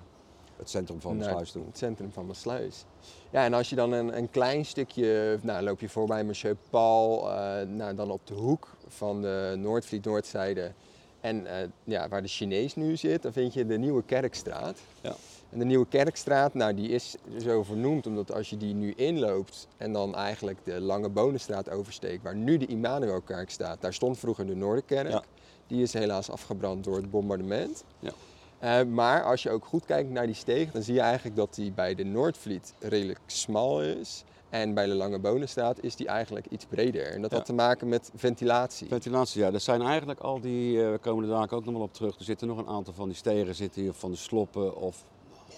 het 0.57 0.69
centrum 0.69 1.01
van 1.01 1.17
de 1.17 1.23
sluis 1.23 1.51
toe. 1.51 1.65
Het 1.65 1.77
centrum 1.77 2.11
van 2.11 2.25
Maassluis. 2.25 2.85
Ja, 3.29 3.43
en 3.45 3.53
als 3.53 3.69
je 3.69 3.75
dan 3.75 3.91
een, 3.91 4.17
een 4.17 4.29
klein 4.29 4.65
stukje, 4.65 5.39
nou 5.41 5.63
loop 5.63 5.79
je 5.79 5.89
voorbij 5.89 6.23
Monsieur 6.23 6.57
Paul, 6.69 7.31
eh, 7.31 7.67
nou, 7.67 7.95
dan 7.95 8.11
op 8.11 8.27
de 8.27 8.33
hoek 8.33 8.67
van 8.87 9.21
de 9.21 9.55
Noordvliet 9.57 10.05
Noordzijde 10.05 10.71
en 11.19 11.47
eh, 11.47 11.67
ja, 11.83 12.07
waar 12.07 12.21
de 12.21 12.27
Chinees 12.27 12.75
nu 12.75 12.97
zit, 12.97 13.21
dan 13.21 13.33
vind 13.33 13.53
je 13.53 13.65
de 13.65 13.77
Nieuwe 13.77 14.03
Kerkstraat. 14.03 14.79
Ja. 15.01 15.15
En 15.53 15.59
de 15.59 15.65
Nieuwe 15.65 15.85
Kerkstraat, 15.87 16.53
nou 16.53 16.73
die 16.73 16.89
is 16.89 17.15
zo 17.39 17.63
vernoemd 17.63 18.07
omdat 18.07 18.33
als 18.33 18.49
je 18.49 18.57
die 18.57 18.73
nu 18.73 18.93
inloopt 18.95 19.67
en 19.77 19.93
dan 19.93 20.15
eigenlijk 20.15 20.57
de 20.63 20.79
Lange 20.81 21.09
Bonenstraat 21.09 21.69
oversteekt, 21.69 22.23
waar 22.23 22.35
nu 22.35 22.57
de 22.57 22.65
Immanuelkerk 22.65 23.49
staat, 23.49 23.81
daar 23.81 23.93
stond 23.93 24.19
vroeger 24.19 24.45
de 24.45 24.55
Noorderkerk. 24.55 25.09
Ja. 25.09 25.23
Die 25.67 25.81
is 25.81 25.93
helaas 25.93 26.29
afgebrand 26.29 26.83
door 26.83 26.95
het 26.95 27.11
bombardement. 27.11 27.83
Ja. 27.99 28.11
Eh, 28.59 28.85
maar 28.85 29.23
als 29.23 29.43
je 29.43 29.49
ook 29.49 29.65
goed 29.65 29.85
kijkt 29.85 30.09
naar 30.09 30.25
die 30.25 30.35
steeg, 30.35 30.71
dan 30.71 30.81
zie 30.81 30.93
je 30.93 30.99
eigenlijk 30.99 31.35
dat 31.35 31.55
die 31.55 31.71
bij 31.71 31.95
de 31.95 32.03
Noordvliet 32.03 32.73
redelijk 32.79 33.19
smal 33.25 33.81
is. 33.83 34.23
En 34.49 34.73
bij 34.73 34.85
de 34.85 34.93
Lange 34.93 35.19
Bonenstraat 35.19 35.83
is 35.83 35.95
die 35.95 36.07
eigenlijk 36.07 36.45
iets 36.49 36.65
breder. 36.65 37.11
En 37.11 37.21
dat 37.21 37.31
Ja. 37.31 37.37
had 37.37 37.45
te 37.45 37.53
maken 37.53 37.87
met 37.89 38.11
ventilatie. 38.15 38.87
Ventilatie, 38.87 39.41
ja, 39.41 39.51
dat 39.51 39.61
zijn 39.61 39.81
eigenlijk 39.81 40.19
al 40.19 40.39
die, 40.39 40.83
eh, 40.83 40.91
we 40.91 40.97
komen 40.97 41.23
er 41.23 41.29
dadelijk 41.29 41.53
ook 41.53 41.65
nog 41.65 41.73
wel 41.73 41.83
op 41.83 41.93
terug. 41.93 42.17
Er 42.17 42.23
zitten 42.23 42.47
nog 42.47 42.57
een 42.57 42.67
aantal 42.67 42.93
van 42.93 43.07
die 43.07 43.17
stegen 43.17 43.55
zitten 43.55 43.81
hier, 43.81 43.93
van 43.93 44.11
de 44.11 44.17
sloppen 44.17 44.75
of 44.75 45.05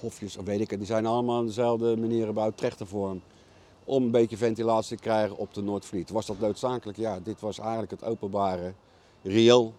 hofjes, 0.01 0.37
of 0.37 0.45
weet 0.45 0.59
ik 0.61 0.69
het. 0.69 0.79
Die 0.79 0.87
zijn 0.87 1.05
allemaal 1.05 1.39
op 1.39 1.47
dezelfde 1.47 1.97
manier 1.97 2.25
gebouwd, 2.25 2.57
trechtervorm. 2.57 3.21
Om 3.83 4.03
een 4.03 4.11
beetje 4.11 4.37
ventilatie 4.37 4.97
te 4.97 5.03
krijgen 5.03 5.37
op 5.37 5.53
de 5.53 5.61
Noordvliet. 5.61 6.09
Was 6.09 6.25
dat 6.25 6.39
noodzakelijk? 6.39 6.97
Ja, 6.97 7.19
dit 7.23 7.39
was 7.39 7.59
eigenlijk 7.59 7.91
het 7.91 8.03
openbare 8.03 8.73
riool. 9.21 9.73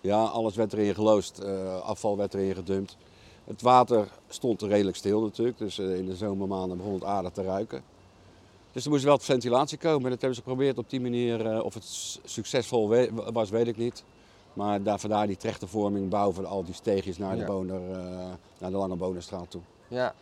Ja, 0.00 0.24
alles 0.24 0.56
werd 0.56 0.72
erin 0.72 0.94
geloosd, 0.94 1.38
eh, 1.38 1.80
afval 1.80 2.16
werd 2.16 2.34
erin 2.34 2.54
gedumpt. 2.54 2.96
Het 3.44 3.62
water 3.62 4.08
stond 4.28 4.62
redelijk 4.62 4.96
stil 4.96 5.20
natuurlijk, 5.20 5.58
dus 5.58 5.78
eh, 5.78 5.96
in 5.96 6.06
de 6.06 6.16
zomermaanden 6.16 6.76
begon 6.76 6.94
het 6.94 7.04
aardig 7.04 7.32
te 7.32 7.42
ruiken. 7.42 7.82
Dus 8.72 8.84
er 8.84 8.90
moest 8.90 9.04
wel 9.04 9.18
ventilatie 9.18 9.78
komen 9.78 10.04
en 10.04 10.10
dat 10.10 10.20
hebben 10.20 10.34
ze 10.38 10.42
geprobeerd 10.42 10.78
op 10.78 10.90
die 10.90 11.00
manier. 11.00 11.46
eh, 11.46 11.64
of 11.64 11.74
het 11.74 12.18
succesvol 12.24 13.08
was, 13.32 13.50
weet 13.50 13.66
ik 13.66 13.76
niet. 13.76 14.04
Maar 14.58 14.82
daar, 14.82 14.98
vandaar 14.98 15.26
die 15.26 15.36
trechtervorming, 15.36 16.08
bouw 16.08 16.32
van 16.32 16.46
al 16.46 16.64
die 16.64 16.74
steegjes 16.74 17.18
naar, 17.18 17.36
de, 17.36 17.44
boner, 17.44 17.90
eh, 17.90 17.98
naar 18.58 18.70
de 18.70 18.76
Lange 18.76 18.96
Bonenstraat 18.96 19.50
toe. 19.50 19.60
Ja. 19.88 20.14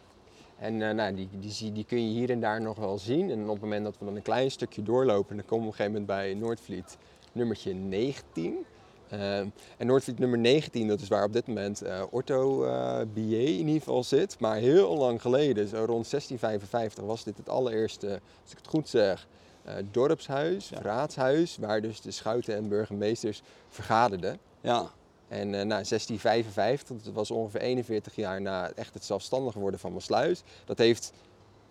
En 0.58 0.88
eh, 0.88 0.94
nou, 0.94 1.14
die, 1.14 1.28
die, 1.38 1.72
die 1.72 1.84
kun 1.84 2.08
je 2.08 2.18
hier 2.18 2.30
en 2.30 2.40
daar 2.40 2.60
nog 2.60 2.76
wel 2.76 2.98
zien. 2.98 3.30
En 3.30 3.42
op 3.42 3.52
het 3.52 3.60
moment 3.60 3.84
dat 3.84 3.98
we 3.98 4.04
dan 4.04 4.16
een 4.16 4.22
klein 4.22 4.50
stukje 4.50 4.82
doorlopen, 4.82 5.36
dan 5.36 5.44
komen 5.44 5.64
we 5.64 5.70
op 5.70 5.78
een 5.78 5.84
gegeven 5.84 6.00
moment 6.00 6.06
bij 6.06 6.34
Noordvliet 6.34 6.96
nummertje 7.32 7.74
19. 7.74 8.56
Eh, 9.08 9.38
en 9.38 9.52
Noordvliet 9.78 10.18
nummer 10.18 10.38
19, 10.38 10.88
dat 10.88 11.00
is 11.00 11.08
waar 11.08 11.24
op 11.24 11.32
dit 11.32 11.46
moment 11.46 11.82
eh 11.82 12.02
Orto 12.10 12.58
BA 13.14 13.20
in 13.20 13.66
ieder 13.66 13.72
geval 13.72 14.04
zit. 14.04 14.40
Maar 14.40 14.56
heel 14.56 14.96
lang 14.96 15.20
geleden, 15.20 15.68
zo 15.68 15.76
rond 15.76 16.10
1655, 16.10 17.04
was 17.04 17.24
dit 17.24 17.36
het 17.36 17.48
allereerste, 17.48 18.20
als 18.42 18.50
ik 18.50 18.58
het 18.58 18.66
goed 18.66 18.88
zeg, 18.88 19.28
dorpshuis, 19.90 20.68
Ja. 20.68 20.80
raadshuis, 20.80 21.56
waar 21.60 21.80
dus 21.80 22.00
de 22.00 22.10
schouten 22.10 22.54
en 22.56 22.68
burgemeesters 22.68 23.42
vergaderden. 23.68 24.38
Ja, 24.60 24.90
En 25.28 25.54
eh 25.54 25.64
na 25.64 25.82
1655, 25.82 27.02
dat 27.02 27.12
was 27.14 27.30
ongeveer 27.30 27.60
41 27.60 28.14
jaar 28.16 28.40
na 28.40 28.70
echt 28.70 28.94
het 28.94 29.04
zelfstandig 29.04 29.54
worden 29.54 29.80
van 29.80 29.92
Maasluis. 29.92 30.42
Dat 30.64 30.78
heeft, 30.78 31.12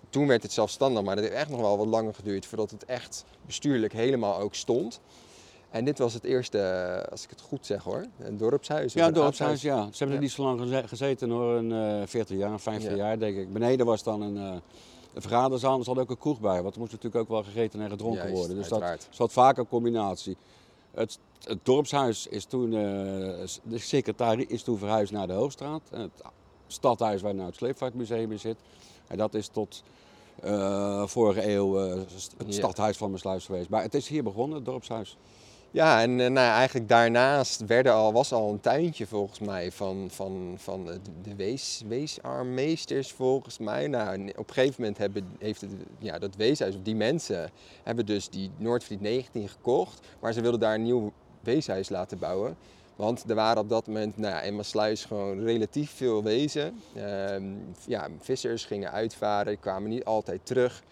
toen 0.09 0.27
werd 0.27 0.43
het 0.43 0.51
zelfstandig, 0.51 1.03
maar 1.03 1.15
dat 1.15 1.23
heeft 1.23 1.37
echt 1.37 1.49
nog 1.49 1.59
wel 1.61 1.77
wat 1.77 1.87
langer 1.87 2.13
geduurd 2.13 2.45
voordat 2.45 2.71
het 2.71 2.85
echt 2.85 3.25
bestuurlijk 3.45 3.93
helemaal 3.93 4.37
ook 4.39 4.55
stond. 4.55 4.99
En 5.69 5.85
dit 5.85 5.97
was 5.99 6.13
het 6.13 6.23
eerste, 6.23 6.59
eh, 6.59 7.11
als 7.11 7.23
ik 7.23 7.29
het 7.29 7.41
goed 7.41 7.65
zeg 7.65 7.83
hoor, 7.83 8.05
een 8.19 8.37
dorpshuis. 8.37 8.93
ja 8.93 9.07
een 9.07 9.13
dorpshuis, 9.13 9.61
ja. 9.61 9.77
Ze 9.77 9.97
hebben 9.97 10.07
Ja. 10.07 10.13
er 10.15 10.19
niet 10.19 10.31
zo 10.31 10.43
lang 10.43 10.59
geze- 10.61 10.87
gezeten 10.87 11.29
hoor, 11.29 11.55
een 11.55 11.71
eh 12.01 12.07
40 12.07 12.37
jaar, 12.37 12.59
50 12.59 12.91
Ja. 12.91 12.97
jaar 12.97 13.19
denk 13.19 13.37
ik. 13.37 13.53
Beneden 13.53 13.85
was 13.85 14.03
dan 14.03 14.21
een, 14.21 14.37
eh 14.37 14.55
een 15.15 15.21
vergaderzaal, 15.21 15.77
er 15.77 15.83
zat 15.83 15.97
ook 15.97 16.09
een 16.09 16.17
kroeg 16.17 16.39
bij. 16.39 16.61
Want 16.61 16.73
er 16.73 16.79
moest 16.79 16.91
natuurlijk 16.91 17.21
ook 17.21 17.29
wel 17.29 17.43
gegeten 17.43 17.81
en 17.81 17.89
gedronken 17.89 18.21
Juist, 18.21 18.37
worden. 18.37 18.55
Dus 18.55 18.67
dat 18.67 19.07
zat 19.09 19.31
vaak 19.31 19.57
een 19.57 19.67
combinatie. 19.67 20.37
Het, 20.91 21.19
het 21.43 21.59
dorpshuis 21.63 22.27
is 22.27 22.45
toen, 22.45 22.73
eh, 22.73 22.79
de 23.63 23.77
secretarie 23.77 24.47
is 24.47 24.63
toen 24.63 24.77
verhuisd 24.77 25.11
naar 25.11 25.27
de 25.27 25.33
Hoogstraat. 25.33 25.81
Het 25.89 26.11
stadhuis 26.67 27.21
waar 27.21 27.35
nou 27.35 27.47
het 27.47 27.55
Sleepvaartmuseum 27.55 28.31
in 28.31 28.39
zit. 28.39 28.57
En 29.07 29.17
dat 29.17 29.33
is 29.33 29.47
tot 29.47 29.83
eh, 30.41 31.07
vorige 31.07 31.51
eeuw 31.51 31.79
eh, 31.79 31.99
het 32.37 32.53
stadhuis 32.53 32.97
van 32.97 33.11
Maassluis 33.11 33.45
geweest. 33.45 33.69
Maar 33.69 33.81
het 33.81 33.93
is 33.93 34.07
hier 34.07 34.23
begonnen, 34.23 34.55
het 34.55 34.65
dorpshuis. 34.65 35.17
Ja, 35.75 36.01
en 36.01 36.19
eh, 36.19 36.29
nou, 36.29 36.47
eigenlijk 36.53 36.89
daarnaast 36.89 37.65
werden 37.65 37.93
al, 37.93 38.13
was 38.13 38.31
al 38.31 38.51
een 38.51 38.59
tuintje 38.59 39.07
volgens 39.07 39.39
mij 39.39 39.71
van, 39.71 40.07
van, 40.11 40.53
van 40.57 40.85
de- 40.85 41.35
wees, 41.35 41.83
weesarmmeesters 41.87 43.11
volgens 43.11 43.57
mij. 43.57 43.87
Nou, 43.87 44.29
op 44.35 44.47
een 44.47 44.53
gegeven 44.53 44.75
moment 44.77 44.97
hebben, 44.97 45.27
heeft 45.39 45.61
het, 45.61 45.71
ja, 45.99 46.19
dat 46.19 46.35
weeshuis, 46.35 46.75
of 46.75 46.81
die 46.81 46.95
mensen, 46.95 47.49
hebben 47.83 48.05
dus 48.05 48.29
die 48.29 48.51
Noordvliet 48.57 49.01
19 49.01 49.49
gekocht. 49.49 49.99
Maar 50.19 50.33
ze 50.33 50.41
wilden 50.41 50.59
daar 50.59 50.75
een 50.75 50.83
nieuw 50.83 51.11
weeshuis 51.41 51.89
laten 51.89 52.19
bouwen. 52.19 52.57
Want 52.95 53.29
er 53.29 53.35
waren 53.35 53.61
op 53.61 53.69
dat 53.69 53.87
moment 53.87 54.17
nou 54.17 54.33
ja, 54.33 54.41
in 54.41 54.55
Maasluis 54.55 55.05
gewoon 55.05 55.43
relatief 55.43 55.91
veel 55.91 56.23
wezen. 56.23 56.79
Ehm, 56.95 57.43
ja, 57.87 58.07
vissers 58.19 58.65
gingen 58.65 58.91
uitvaren, 58.91 59.59
kwamen 59.59 59.89
niet 59.89 60.05
altijd 60.05 60.45
terug. 60.45 60.83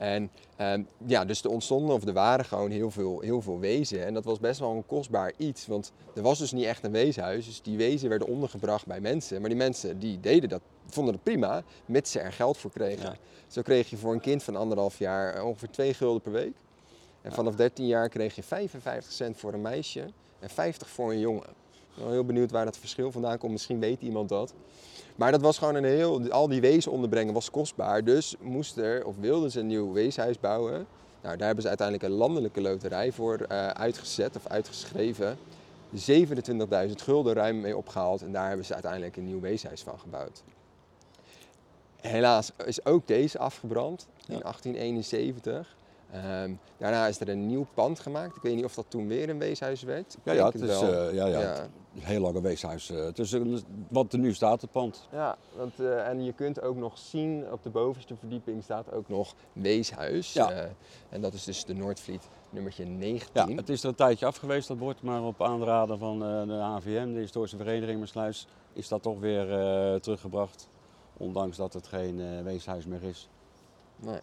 En 0.00 0.30
ehm, 0.56 0.82
ja, 1.06 1.24
dus 1.24 1.42
er 1.42 1.50
ontstonden 1.50 1.94
of 1.94 2.06
er 2.06 2.12
waren 2.12 2.44
gewoon 2.44 2.70
heel 2.70 2.90
veel, 2.90 3.20
heel 3.20 3.42
veel 3.42 3.58
wezen. 3.58 4.06
En 4.06 4.14
dat 4.14 4.24
was 4.24 4.38
best 4.38 4.60
wel 4.60 4.70
een 4.70 4.86
kostbaar 4.86 5.32
iets, 5.36 5.66
want 5.66 5.92
er 6.14 6.22
was 6.22 6.38
dus 6.38 6.52
niet 6.52 6.64
echt 6.64 6.84
een 6.84 6.92
weeshuis. 6.92 7.46
Dus 7.46 7.62
die 7.62 7.76
wezen 7.76 8.08
werden 8.08 8.28
ondergebracht 8.28 8.86
bij 8.86 9.00
mensen. 9.00 9.40
Maar 9.40 9.48
die 9.48 9.58
mensen 9.58 9.98
die 9.98 10.20
deden 10.20 10.48
dat, 10.48 10.60
vonden 10.86 11.14
het 11.14 11.22
prima, 11.22 11.62
mits 11.86 12.10
ze 12.10 12.20
er 12.20 12.32
geld 12.32 12.56
voor 12.56 12.70
kregen. 12.70 13.10
Ja. 13.10 13.16
Zo 13.46 13.62
kreeg 13.62 13.90
je 13.90 13.96
voor 13.96 14.12
een 14.12 14.20
kind 14.20 14.42
van 14.42 14.56
anderhalf 14.56 14.98
jaar 14.98 15.34
eh, 15.34 15.46
ongeveer 15.46 15.70
2 15.70 15.94
gulden 15.94 16.22
per 16.22 16.32
week. 16.32 16.54
En 17.22 17.32
vanaf 17.32 17.54
13 17.54 17.86
jaar 17.86 18.08
kreeg 18.08 18.34
je 18.34 18.42
55 18.42 19.12
cent 19.12 19.36
voor 19.36 19.52
een 19.52 19.62
meisje 19.62 20.04
en 20.38 20.50
50 20.50 20.88
voor 20.88 21.10
een 21.10 21.20
jongen. 21.20 21.59
Ik 21.90 21.96
ben 21.96 22.04
wel 22.04 22.12
heel 22.12 22.24
benieuwd 22.24 22.50
waar 22.50 22.64
dat 22.64 22.76
verschil 22.78 23.12
vandaan 23.12 23.38
komt. 23.38 23.52
Misschien 23.52 23.80
weet 23.80 24.02
iemand 24.02 24.28
dat. 24.28 24.54
Maar 25.16 25.32
dat 25.32 25.40
was 25.40 25.58
gewoon 25.58 25.74
een 25.74 25.84
heel... 25.84 26.30
Al 26.30 26.48
die 26.48 26.60
wezen 26.60 26.92
onderbrengen 26.92 27.34
was 27.34 27.50
kostbaar. 27.50 28.04
Dus 28.04 28.34
moest 28.40 28.76
er, 28.76 29.04
of 29.04 29.14
wilden 29.20 29.50
ze 29.50 29.60
een 29.60 29.66
nieuw 29.66 29.92
weeshuis 29.92 30.40
bouwen. 30.40 30.86
Nou, 31.22 31.36
daar 31.36 31.46
hebben 31.46 31.62
ze 31.62 31.68
uiteindelijk 31.68 32.08
een 32.08 32.16
landelijke 32.18 32.60
loterij 32.60 33.12
voor 33.12 33.38
eh, 33.38 33.66
uitgezet 33.66 34.36
of 34.36 34.46
uitgeschreven. 34.46 35.38
27.000 35.94 36.92
gulden 36.96 37.34
ruim 37.34 37.60
mee 37.60 37.76
opgehaald. 37.76 38.22
En 38.22 38.32
daar 38.32 38.48
hebben 38.48 38.66
ze 38.66 38.72
uiteindelijk 38.72 39.16
een 39.16 39.26
nieuw 39.26 39.40
weeshuis 39.40 39.82
van 39.82 39.98
gebouwd. 39.98 40.42
Helaas 42.00 42.52
is 42.64 42.84
ook 42.84 43.06
deze 43.06 43.38
afgebrand 43.38 44.08
in 44.26 44.34
Ja. 44.34 44.40
1871. 44.40 45.76
Ehm, 46.12 46.54
daarna 46.76 47.06
is 47.06 47.20
er 47.20 47.28
een 47.28 47.46
nieuw 47.46 47.66
pand 47.74 48.00
gemaakt. 48.00 48.36
Ik 48.36 48.42
weet 48.42 48.54
niet 48.54 48.64
of 48.64 48.74
dat 48.74 48.84
toen 48.88 49.08
weer 49.08 49.28
een 49.28 49.38
weeshuis 49.38 49.82
werd. 49.82 50.12
Ik 50.14 50.20
Ja, 50.24 50.32
ja, 50.32 50.46
het 50.46 50.60
is 50.60 50.80
eh, 50.80 50.88
ja, 51.14 51.26
ja, 51.26 51.26
Ja. 51.26 51.38
het 51.38 51.68
heel 52.04 52.20
lang 52.20 52.36
een 52.36 52.42
weeshuis. 52.42 52.90
eh, 52.90 53.04
Het 53.04 53.18
is 53.18 53.32
een, 53.32 53.60
wat 53.88 54.12
er 54.12 54.18
nu 54.18 54.34
staat, 54.34 54.60
het 54.60 54.70
pand. 54.72 55.08
Ja, 55.12 55.36
want, 55.56 55.80
eh, 55.80 56.08
en 56.08 56.24
je 56.24 56.32
kunt 56.32 56.60
ook 56.62 56.76
nog 56.76 56.98
zien, 56.98 57.52
op 57.52 57.62
de 57.62 57.70
bovenste 57.70 58.16
verdieping 58.16 58.62
staat 58.62 58.92
ook 58.92 59.08
nog 59.08 59.34
Weeshuis. 59.52 60.32
Ja. 60.32 60.50
Eh, 60.50 60.64
en 61.08 61.20
dat 61.20 61.32
is 61.32 61.44
dus 61.44 61.64
de 61.64 61.74
Noordvliet 61.74 62.28
nummertje 62.50 62.84
Ja, 62.84 62.90
19. 62.90 63.56
het 63.56 63.68
is 63.68 63.82
er 63.82 63.88
een 63.88 63.94
tijdje 63.94 64.26
af 64.26 64.36
geweest, 64.36 64.68
dat 64.68 64.78
bord. 64.78 65.02
Maar 65.02 65.22
op 65.24 65.42
aanraden 65.42 65.98
van 65.98 66.24
eh, 66.24 66.46
de 66.46 66.52
AVM, 66.54 67.12
de 67.12 67.18
Historische 67.20 67.56
Vereniging 67.56 67.98
Maassluis, 67.98 68.46
is 68.72 68.88
dat 68.88 69.02
toch 69.02 69.18
weer 69.18 69.52
eh, 69.60 69.94
teruggebracht. 70.00 70.68
Ondanks 71.16 71.56
dat 71.56 71.72
het 71.72 71.86
geen 71.86 72.20
eh, 72.20 72.42
weeshuis 72.42 72.86
meer 72.86 73.02
is. 73.02 73.28
Nee. 73.96 74.18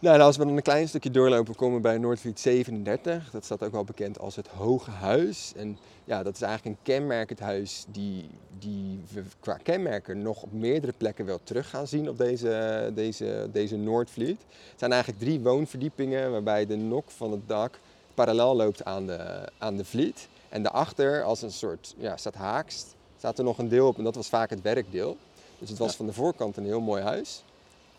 Nou, 0.00 0.14
en 0.14 0.20
als 0.20 0.36
we 0.36 0.44
dan 0.44 0.56
een 0.56 0.62
klein 0.62 0.88
stukje 0.88 1.10
doorlopen, 1.10 1.54
komen 1.54 1.76
we 1.76 1.82
bij 1.82 1.98
Noordvliet 1.98 2.40
37. 2.40 3.30
Dat 3.30 3.44
staat 3.44 3.62
ook 3.62 3.72
wel 3.72 3.84
bekend 3.84 4.18
als 4.18 4.36
het 4.36 4.48
Hoge 4.48 4.90
Huis. 4.90 5.52
En 5.56 5.78
ja, 6.04 6.22
dat 6.22 6.34
is 6.34 6.42
eigenlijk 6.42 6.76
een 6.76 6.82
kenmerkend 6.94 7.40
huis 7.40 7.84
die, 7.88 8.30
die 8.58 9.00
we 9.12 9.22
qua 9.40 9.58
kenmerken 9.62 10.22
nog 10.22 10.42
op 10.42 10.52
meerdere 10.52 10.92
plekken 10.96 11.24
wel 11.26 11.40
terug 11.44 11.70
gaan 11.70 11.86
zien 11.86 12.08
op 12.08 12.18
deze, 12.18 12.90
deze, 12.94 13.48
deze 13.52 13.76
Noordvliet. 13.76 14.40
Het 14.70 14.78
zijn 14.78 14.92
eigenlijk 14.92 15.22
drie 15.22 15.40
woonverdiepingen 15.40 16.30
waarbij 16.30 16.66
de 16.66 16.76
nok 16.76 17.10
van 17.10 17.32
het 17.32 17.48
dak 17.48 17.78
parallel 18.14 18.56
loopt 18.56 18.84
aan 18.84 19.06
de, 19.06 19.48
aan 19.58 19.76
de 19.76 19.84
vliet. 19.84 20.28
En 20.48 20.62
daarachter, 20.62 21.22
als 21.22 21.42
een 21.42 21.52
soort, 21.52 21.94
ja, 21.98 22.16
staat 22.16 22.34
haakst, 22.34 22.94
staat 23.18 23.38
er 23.38 23.44
nog 23.44 23.58
een 23.58 23.68
deel 23.68 23.86
op 23.88 23.98
en 23.98 24.04
dat 24.04 24.14
was 24.14 24.28
vaak 24.28 24.50
het 24.50 24.62
werkdeel. 24.62 25.16
Dus 25.58 25.68
het 25.68 25.78
was 25.78 25.90
Ja. 25.90 25.96
van 25.96 26.06
de 26.06 26.12
voorkant 26.12 26.56
een 26.56 26.64
heel 26.64 26.80
mooi 26.80 27.02
huis. 27.02 27.42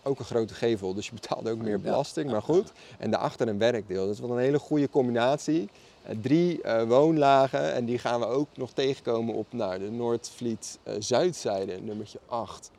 Ook 0.03 0.19
een 0.19 0.25
grote 0.25 0.53
gevel, 0.53 0.93
dus 0.93 1.05
je 1.05 1.13
betaalde 1.13 1.51
ook 1.51 1.57
meer 1.57 1.69
Ja. 1.69 1.77
belasting, 1.77 2.31
maar 2.31 2.41
goed. 2.41 2.71
En 2.97 3.11
daarachter 3.11 3.47
een 3.47 3.57
werkdeel. 3.57 4.05
Dat 4.05 4.13
is 4.13 4.19
wel 4.19 4.31
een 4.31 4.37
hele 4.37 4.59
goede 4.59 4.89
combinatie. 4.89 5.69
Eh, 6.03 6.15
drie 6.21 6.61
eh, 6.61 6.83
woonlagen 6.87 7.73
en 7.73 7.85
die 7.85 7.97
gaan 7.99 8.19
we 8.19 8.25
ook 8.25 8.47
nog 8.53 8.71
tegenkomen 8.71 9.35
op 9.35 9.45
nou, 9.49 9.79
de 9.79 9.91
Noordvliet 9.91 10.79
eh, 10.83 10.93
Zuidzijde, 10.99 11.79
nummertje 11.81 12.19
8. 12.25 12.71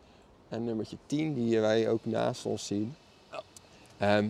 En 0.49 0.65
nummertje 0.65 0.97
10, 1.07 1.35
die 1.35 1.61
wij 1.61 1.89
ook 1.89 2.05
naast 2.05 2.45
ons 2.47 2.67
zien. 2.67 2.95
Ehm, 3.99 4.29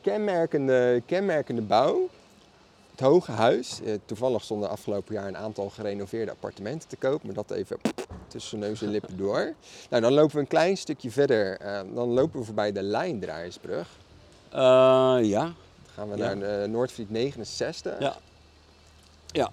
kenmerkende, 0.00 1.02
kenmerkende 1.06 1.62
bouw. 1.62 2.08
Het 2.98 3.06
Hoge 3.06 3.30
Huis. 3.32 3.80
Eh, 3.84 3.94
toevallig 4.04 4.42
stonden 4.42 4.70
afgelopen 4.70 5.14
jaar 5.14 5.26
een 5.26 5.36
aantal 5.36 5.68
gerenoveerde 5.70 6.30
appartementen 6.30 6.88
te 6.88 6.96
koop. 6.96 7.22
Maar 7.24 7.34
dat 7.34 7.50
even 7.50 7.76
tussen 8.28 8.58
neus 8.58 8.82
en 8.82 8.88
lippen 8.88 9.16
door. 9.16 9.54
Nou, 9.90 10.02
dan 10.02 10.12
lopen 10.12 10.34
we 10.34 10.40
een 10.40 10.46
klein 10.46 10.76
stukje 10.76 11.10
verder. 11.10 11.56
eh, 11.60 11.80
dan 11.94 12.08
lopen 12.08 12.38
we 12.40 12.44
voorbij 12.46 12.72
de 12.72 12.82
Lijndraaiersbrug. 12.82 13.88
Eh, 14.50 14.58
ja. 15.22 15.42
Dan 15.42 15.54
gaan 15.94 16.08
we 16.10 16.16
Ja. 16.16 16.34
naar 16.34 16.60
de 16.62 16.66
Noordvliet 16.68 17.10
69. 17.10 17.98
Ja. 18.00 18.16
Ja. 19.26 19.50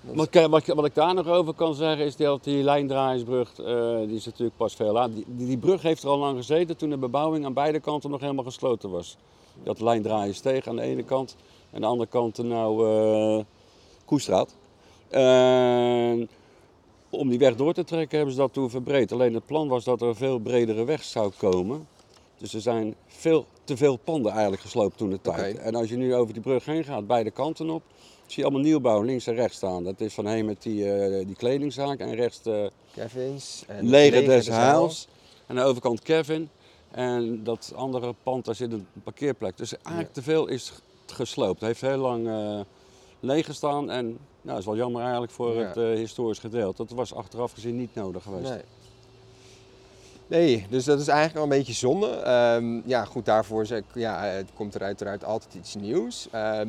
Dat 0.00 0.14
Wat, 0.14 0.34
ik- 0.34 0.46
wat, 0.50 0.66
ik- 0.68 0.74
wat 0.74 0.84
ik 0.84 0.94
daar 0.94 1.14
nog 1.14 1.26
over 1.28 1.54
kan 1.54 1.74
zeggen 1.74 2.04
is 2.06 2.16
dat 2.16 2.44
die 2.44 2.62
lijndraaiersbrug, 2.62 3.48
eh, 3.58 3.96
die 3.98 4.16
is 4.16 4.24
natuurlijk 4.24 4.56
pas 4.56 4.74
veel 4.74 4.92
later. 4.92 5.14
Die, 5.14 5.24
die, 5.28 5.58
brug 5.58 5.82
heeft 5.82 6.02
er 6.02 6.08
al 6.08 6.18
lang 6.18 6.36
gezeten 6.36 6.76
toen 6.76 6.90
de 6.90 6.96
bebouwing 6.96 7.44
aan 7.44 7.52
beide 7.52 7.80
kanten 7.80 8.10
nog 8.10 8.20
helemaal 8.20 8.44
gesloten 8.44 8.90
was. 8.90 9.16
Je 9.62 9.68
had 9.68 9.78
de 9.78 9.84
lijndraaierssteeg 9.84 10.66
aan 10.66 10.76
de 10.76 10.82
ene 10.82 11.02
kant 11.04 11.36
aan 11.72 11.80
de 11.80 11.86
andere 11.86 12.10
kant 12.10 12.36
de 12.36 12.42
nou 12.42 12.88
eh, 12.88 13.44
Koestraat. 14.04 14.54
En 15.08 16.28
om 17.10 17.28
die 17.28 17.38
weg 17.38 17.56
door 17.56 17.72
te 17.72 17.84
trekken 17.84 18.16
hebben 18.16 18.34
ze 18.34 18.40
dat 18.40 18.52
toen 18.52 18.70
verbreed. 18.70 19.12
Alleen 19.12 19.34
het 19.34 19.46
plan 19.46 19.68
was 19.68 19.84
dat 19.84 20.00
er 20.00 20.08
een 20.08 20.14
veel 20.14 20.38
bredere 20.38 20.84
weg 20.84 21.02
zou 21.02 21.32
komen. 21.36 21.86
Dus 22.38 22.54
er 22.54 22.60
zijn 22.60 22.94
veel 23.06 23.46
te 23.64 23.76
veel 23.76 23.96
panden 23.96 24.32
eigenlijk 24.32 24.62
gesloopt 24.62 24.96
toen 24.96 25.10
de 25.10 25.20
tijd. 25.20 25.58
En 25.58 25.74
als 25.74 25.88
je 25.88 25.96
nu 25.96 26.14
over 26.14 26.32
die 26.32 26.42
brug 26.42 26.64
heen 26.64 26.84
gaat, 26.84 27.06
beide 27.06 27.30
kanten 27.30 27.70
op, 27.70 27.82
zie 28.26 28.38
je 28.38 28.44
allemaal 28.44 28.62
nieuwbouw 28.64 29.02
links 29.02 29.26
en 29.26 29.34
rechts 29.34 29.56
staan. 29.56 29.84
Dat 29.84 30.00
is 30.00 30.14
van 30.14 30.26
heen 30.26 30.44
met 30.44 30.62
die, 30.62 30.92
eh, 30.92 31.26
die 31.26 31.36
kledingzaak 31.36 31.98
en 31.98 32.14
rechts 32.14 32.42
de 32.42 32.70
Kevins. 32.94 33.64
En 33.66 33.88
Leger 33.88 34.24
des 34.24 34.46
Heils. 34.46 35.08
En 35.46 35.56
aan 35.58 35.62
de 35.64 35.68
overkant 35.68 36.02
Kevin. 36.02 36.48
En 36.90 37.44
dat 37.44 37.72
andere 37.74 38.14
pand, 38.22 38.44
daar 38.44 38.54
zit 38.54 38.72
een 38.72 38.86
parkeerplek. 39.04 39.56
Dus 39.56 39.76
eigenlijk 39.76 40.14
te 40.14 40.22
veel 40.22 40.46
is 40.46 40.72
gesloopt. 41.14 41.60
Het 41.60 41.68
heeft 41.68 41.80
heel 41.80 41.96
lang 42.02 42.28
eh 42.28 42.60
leeg 43.20 43.46
gestaan. 43.46 43.90
En 43.90 44.04
nou, 44.06 44.18
dat 44.42 44.58
is 44.58 44.64
wel 44.64 44.76
jammer 44.76 45.00
eigenlijk 45.02 45.32
voor 45.32 45.54
Ja. 45.54 45.66
het 45.66 45.76
eh, 45.76 45.84
historisch 45.84 46.38
gedeelte. 46.38 46.84
Dat 46.86 46.96
was 46.96 47.14
achteraf 47.14 47.52
gezien 47.52 47.76
niet 47.76 47.94
nodig 47.94 48.22
geweest. 48.22 48.50
Nee. 48.50 48.62
Nee, 50.26 50.66
dus 50.70 50.84
dat 50.84 51.00
is 51.00 51.08
eigenlijk 51.08 51.38
al 51.38 51.42
een 51.52 51.58
beetje 51.58 51.72
zonde. 51.72 52.08
Ehm, 52.10 52.88
ja, 52.88 53.04
goed, 53.04 53.24
daarvoor 53.24 53.66
zeg 53.66 53.78
ik, 53.78 53.84
ja, 53.94 54.22
het 54.22 54.48
komt 54.54 54.74
er 54.74 54.82
uiteraard 54.82 55.24
altijd 55.24 55.54
iets 55.54 55.74
nieuws. 55.74 56.28
Ehm, 56.30 56.68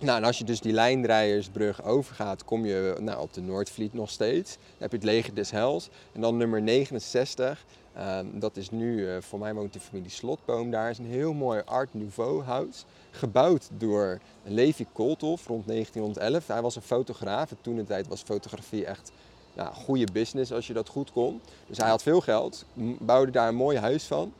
nou, 0.00 0.18
en 0.18 0.24
als 0.24 0.38
je 0.38 0.44
dus 0.44 0.60
die 0.60 0.72
lijndraaiersbrug 0.72 1.84
overgaat, 1.84 2.44
kom 2.44 2.66
je 2.66 2.96
nou, 3.00 3.20
op 3.20 3.32
de 3.32 3.40
Noordvliet 3.40 3.94
nog 3.94 4.10
steeds. 4.10 4.52
Dan 4.52 4.62
heb 4.78 4.90
je 4.90 4.96
het 4.96 5.06
leger 5.06 5.34
des 5.34 5.50
Hels. 5.50 5.88
En 6.12 6.20
dan 6.20 6.36
nummer 6.36 6.62
69, 6.62 7.64
ehm, 7.94 8.26
dat 8.32 8.56
is 8.56 8.70
nu, 8.70 9.08
eh, 9.08 9.16
voor 9.20 9.38
mij 9.38 9.54
woont 9.54 9.72
de 9.72 9.80
familie 9.80 10.10
Slotboom 10.10 10.70
daar, 10.70 10.90
is 10.90 10.98
een 10.98 11.06
heel 11.06 11.32
mooi 11.32 11.62
Art 11.64 11.94
Nouveau 11.94 12.42
huis. 12.42 12.84
Gebouwd 13.10 13.68
door 13.78 14.20
Levi 14.42 14.86
Kolthoff 14.92 15.46
rond 15.46 15.66
1911. 15.66 16.46
Hij 16.46 16.62
was 16.62 16.76
een 16.76 16.82
fotograaf 16.82 17.50
en 17.50 17.58
toen 17.60 17.76
de 17.76 17.84
tijd 17.84 18.08
was 18.08 18.22
fotografie 18.22 18.84
echt 18.84 19.12
ja, 19.52 19.72
goede 19.72 20.06
business 20.12 20.52
als 20.52 20.66
je 20.66 20.72
dat 20.72 20.88
goed 20.88 21.12
kon. 21.12 21.40
Dus 21.66 21.78
hij 21.78 21.88
had 21.88 22.02
veel 22.02 22.20
geld, 22.20 22.64
bouwde 22.98 23.32
daar 23.32 23.48
een 23.48 23.54
mooi 23.54 23.78
huis 23.78 24.04
van. 24.04 24.32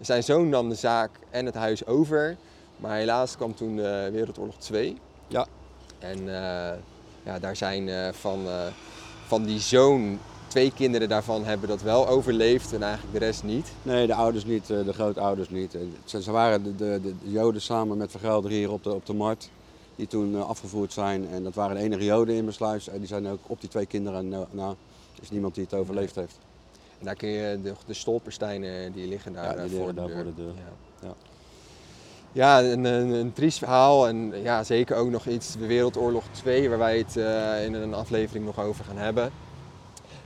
Zijn 0.00 0.22
zoon 0.22 0.48
nam 0.48 0.68
de 0.68 0.74
zaak 0.74 1.10
en 1.30 1.46
het 1.46 1.54
huis 1.54 1.86
over. 1.86 2.36
Maar 2.82 2.96
helaas 2.96 3.36
kwam 3.36 3.54
toen 3.54 3.78
eh, 3.78 4.08
Wereldoorlog 4.08 4.56
2. 4.58 4.96
Ja. 5.28 5.46
En 5.98 6.18
eh, 6.18 6.78
ja, 7.22 7.38
daar 7.40 7.56
zijn 7.56 7.88
eh, 7.88 8.12
van, 8.12 8.46
van 9.26 9.44
die 9.44 9.60
zoon, 9.60 10.18
twee 10.46 10.72
kinderen 10.72 11.08
daarvan 11.08 11.44
hebben 11.44 11.68
dat 11.68 11.82
wel 11.82 12.08
overleefd 12.08 12.72
en 12.72 12.82
eigenlijk 12.82 13.12
de 13.12 13.24
rest 13.24 13.42
niet. 13.42 13.72
Nee, 13.82 14.06
de 14.06 14.14
ouders 14.14 14.44
niet, 14.44 14.66
de 14.66 14.92
grootouders 14.92 15.48
niet. 15.48 15.76
Ze, 16.04 16.22
ze 16.22 16.30
waren 16.30 16.62
de, 16.62 16.76
de, 16.76 17.00
de 17.02 17.30
Joden 17.30 17.60
samen 17.60 17.96
met 17.96 18.10
Vergelder 18.10 18.50
hier 18.50 18.70
op 18.72 18.82
de, 18.82 18.94
op 18.94 19.06
de 19.06 19.14
markt. 19.14 19.50
Die 19.96 20.06
toen 20.06 20.46
afgevoerd 20.46 20.92
zijn. 20.92 21.28
En 21.28 21.42
dat 21.42 21.54
waren 21.54 21.76
de 21.76 21.82
enige 21.82 22.04
Joden 22.04 22.34
in 22.34 22.44
Besluis. 22.44 22.88
En 22.88 22.98
die 22.98 23.06
zijn 23.06 23.28
ook 23.28 23.40
op 23.46 23.60
die 23.60 23.68
twee 23.70 23.86
kinderen 23.86 24.28
na. 24.28 24.46
na 24.50 24.74
is 25.20 25.30
niemand 25.30 25.54
die 25.54 25.64
het 25.64 25.74
overleefd 25.74 26.14
heeft. 26.14 26.38
En 26.98 27.04
daar 27.04 27.14
kun 27.14 27.28
je 27.28 27.60
de, 27.62 27.74
de 27.86 27.94
stolpersteinen 27.94 28.92
die 28.92 29.08
liggen 29.08 29.32
daar 29.32 29.56
Ja, 29.56 29.66
die 29.66 29.78
voor, 29.78 29.94
de 29.94 29.94
deur. 29.94 30.10
voor 30.10 30.24
de 30.24 30.34
deur. 30.34 30.52
Ja. 30.54 31.08
Ja. 31.08 31.14
Ja, 32.32 32.62
een, 32.62 32.84
een, 32.84 33.10
een 33.10 33.32
triest 33.32 33.58
verhaal 33.58 34.08
en 34.08 34.42
ja, 34.42 34.64
zeker 34.64 34.96
ook 34.96 35.10
nog 35.10 35.26
iets, 35.26 35.56
de 35.56 35.66
Wereldoorlog 35.66 36.24
2, 36.30 36.68
waar 36.68 36.78
wij 36.78 36.98
het 36.98 37.16
eh, 37.16 37.64
in 37.64 37.74
een 37.74 37.94
aflevering 37.94 38.44
nog 38.44 38.60
over 38.60 38.84
gaan 38.84 38.96
hebben. 38.96 39.32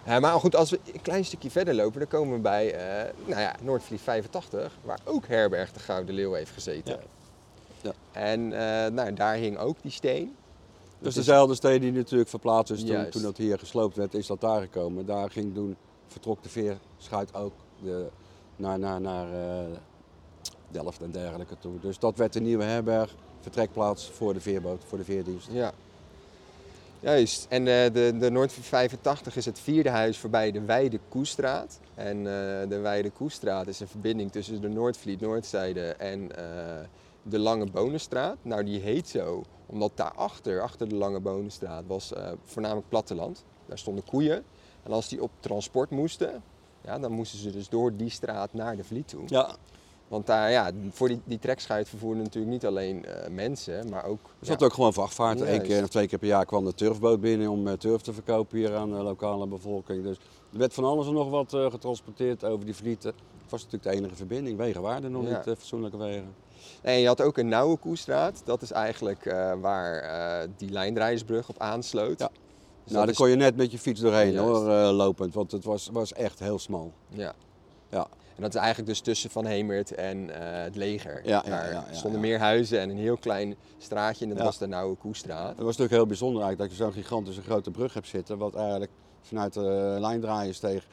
Eh, 0.05 0.19
maar 0.19 0.33
goed, 0.41 0.57
als 0.57 0.71
we 0.71 0.81
een 0.93 1.03
klein 1.03 1.25
stukje 1.25 1.51
verder 1.51 1.75
lopen, 1.75 1.99
dan 1.99 2.09
komen 2.09 2.35
we 2.35 2.41
bij 2.41 2.75
eh 2.75 3.13
nou 3.27 3.41
ja, 3.41 3.55
Noordvliet 3.63 4.01
85, 4.01 4.73
waar 4.83 4.99
ook 5.05 5.27
Herberg 5.27 5.73
de 5.73 5.81
Gouden 5.81 6.15
Leeuw 6.15 6.33
heeft 6.33 6.51
gezeten. 6.51 6.93
Ja. 6.93 7.93
Ja. 8.13 8.21
En 8.21 8.49
nou, 8.95 9.13
daar 9.13 9.35
hing 9.35 9.59
ook 9.59 9.77
die 9.83 9.91
steen. 9.91 10.37
Dus 10.99 11.09
is- 11.09 11.15
dezelfde 11.15 11.55
steen 11.55 11.81
die 11.81 11.93
natuurlijk 11.93 12.31
verplaatst 12.31 12.73
is 12.73 12.85
toen, 12.85 13.09
toen 13.11 13.23
dat 13.23 13.37
hier 13.37 13.59
gesloopt 13.59 13.97
werd, 13.97 14.15
is 14.15 14.27
dat 14.27 14.41
daar 14.41 14.61
gekomen. 14.61 15.07
Daar 15.07 15.31
ging 15.31 15.55
toen, 15.55 15.77
vertrok 16.07 16.43
de 16.43 16.49
veerschuit 16.49 17.35
ook 17.35 17.53
de, 17.83 18.07
naar, 18.57 18.79
naar, 18.79 19.01
naar 19.01 19.27
Delft 20.71 21.03
en 21.03 21.11
dergelijke 21.11 21.59
toe. 21.59 21.81
Dus 21.81 21.99
dat 21.99 22.17
werd 22.17 22.33
de 22.33 22.41
nieuwe 22.41 22.65
herberg, 22.65 23.15
vertrekplaats 23.41 24.11
voor 24.11 24.35
de 24.35 24.41
veerboot, 24.41 24.83
voor 24.87 24.99
de 24.99 25.05
veerdienst. 25.05 25.49
Ja. 25.51 25.73
Juist. 27.01 27.47
En 27.49 27.61
eh, 27.61 27.93
de, 27.93 28.17
de 28.19 28.31
Noordvliet 28.31 28.67
85 28.67 29.37
is 29.37 29.45
het 29.45 29.59
vierde 29.59 29.91
huis 29.91 30.19
voorbij 30.19 30.51
de 30.51 30.61
Weide 30.61 31.01
Koestraat. 31.09 31.81
En 31.95 32.17
eh, 32.19 32.69
de 32.69 32.79
Weide 32.83 33.11
Koestraat 33.11 33.67
is 33.67 33.81
een 33.81 33.89
verbinding 33.89 34.33
tussen 34.33 34.61
de 34.61 34.69
Noordvliet 34.69 35.21
Noordzijde 35.21 35.87
en 35.87 36.37
eh, 36.37 36.87
de 37.23 37.39
Lange 37.39 37.67
Bonenstraat. 37.67 38.37
Nou, 38.43 38.65
die 38.65 38.81
heet 38.81 39.09
zo 39.09 39.43
omdat 39.67 39.93
daarachter, 39.95 40.63
achter 40.63 40.89
de 40.89 40.95
Lange 40.95 41.21
Bonenstraat, 41.21 41.85
was 41.87 42.13
eh, 42.13 42.29
voornamelijk 42.45 42.89
platteland. 42.89 43.45
Daar 43.67 43.79
stonden 43.79 44.05
koeien. 44.05 44.45
En 44.83 44.93
als 44.93 45.09
die 45.09 45.23
op 45.23 45.31
transport 45.41 45.91
moesten, 45.91 46.43
ja, 46.85 46.99
dan 46.99 47.13
moesten 47.13 47.39
ze 47.39 47.51
dus 47.51 47.69
door 47.69 47.97
die 47.97 48.11
straat 48.11 48.53
naar 48.53 48.77
de 48.77 48.85
Vliet 48.85 49.09
toe. 49.09 49.23
Ja, 49.27 49.57
Want 50.09 50.27
daar, 50.27 50.51
ja, 50.51 50.71
voor 50.91 51.09
die, 51.09 51.21
die 51.25 51.39
trekschuit 51.39 51.89
vervoerde 51.89 52.21
natuurlijk 52.23 52.53
niet 52.53 52.67
alleen 52.67 53.05
eh, 53.05 53.29
mensen, 53.31 53.89
maar 53.89 54.05
ook... 54.05 54.21
er 54.41 54.47
zat 54.47 54.61
ja, 54.61 54.67
ook 54.67 54.73
gewoon 54.73 54.93
vrachtvaart. 54.93 55.41
Eén 55.41 55.63
keer 55.63 55.83
of 55.83 55.89
twee 55.89 56.07
keer 56.09 56.19
per 56.19 56.29
jaar 56.29 56.45
kwam 56.47 56.65
de 56.65 56.75
turfboot 56.75 57.21
binnen 57.21 57.49
om 57.49 57.67
eh, 57.67 57.73
turf 57.73 58.01
te 58.01 58.13
verkopen 58.13 58.59
hier 58.59 58.75
aan 58.77 58.91
de 58.91 58.97
lokale 59.03 59.47
bevolking. 59.47 60.03
Dus 60.03 60.17
er 60.53 60.59
werd 60.59 60.75
van 60.75 60.85
alles 60.85 61.07
en 61.07 61.13
nog 61.13 61.31
wat 61.31 61.55
eh, 61.55 61.71
getransporteerd 61.71 62.45
over 62.45 62.65
die 62.65 62.75
vlieten. 62.75 63.13
Het 63.43 63.51
was 63.51 63.65
natuurlijk 63.65 63.93
de 63.93 63.99
enige 64.03 64.17
verbinding. 64.17 64.59
Wegen 64.59 64.83
waren 64.83 65.05
er 65.05 65.11
nog 65.11 65.23
Ja. 65.29 65.29
niet, 65.37 65.43
fatsoenlijke 65.59 65.97
wegen. 65.99 66.35
Nee, 66.83 67.01
je 67.01 67.07
had 67.07 67.21
ook 67.23 67.39
een 67.39 67.49
Nauwe 67.49 67.77
Koestraat. 67.77 68.43
Dat 68.45 68.63
is 68.63 68.71
eigenlijk 68.73 69.25
waar 69.61 70.47
die 70.57 70.71
lijndraaiersbrug 70.71 71.49
op 71.49 71.59
aansloot. 71.59 72.19
Ja. 72.19 72.29
Dus 72.85 72.93
nou, 72.93 73.05
daar 73.05 73.09
is- 73.09 73.17
kon 73.21 73.29
je 73.29 73.37
net 73.37 73.57
met 73.57 73.71
je 73.71 73.79
fiets 73.79 74.01
doorheen 74.01 74.33
Juist. 74.33 74.49
hoor, 74.63 74.71
lopend. 74.93 75.35
Want 75.35 75.53
het 75.53 75.65
was, 75.65 75.89
was 75.93 76.13
echt 76.13 76.39
heel 76.39 76.59
smal. 76.59 76.93
Ja. 77.09 77.35
En 78.37 78.43
dat 78.43 78.55
is 78.55 78.61
eigenlijk 78.61 78.89
dus 78.89 79.01
tussen 79.01 79.31
Van 79.31 79.45
Hemert 79.47 79.95
en 79.95 80.31
eh, 80.31 80.63
het 80.63 80.77
leger. 80.77 81.21
Ja, 81.25 81.43
Daar 81.43 81.67
ja, 81.67 81.85
ja, 81.89 81.95
stonden 81.95 82.21
meer 82.21 82.39
huizen 82.39 82.81
en 82.81 82.91
een 82.91 82.97
heel 82.97 83.17
klein 83.17 83.57
straatje 83.79 84.25
en 84.27 84.35
dat 84.35 84.45
was 84.45 84.59
de 84.59 84.67
Nauwe 84.67 84.97
Koestraat. 84.97 85.49
Het 85.49 85.57
was 85.57 85.67
natuurlijk 85.67 85.93
heel 85.93 86.07
bijzonder 86.07 86.43
eigenlijk 86.43 86.71
dat 86.71 86.79
je 86.79 86.85
zo'n 86.85 87.03
gigantische 87.03 87.43
grote 87.43 87.71
brug 87.71 87.95
hebt 87.95 88.09
zitten. 88.09 88.39
Wat 88.39 88.55
eigenlijk 88.55 88.91
vanuit 89.21 89.53
de 89.53 89.97
lijndraaiersteeg 90.01 90.87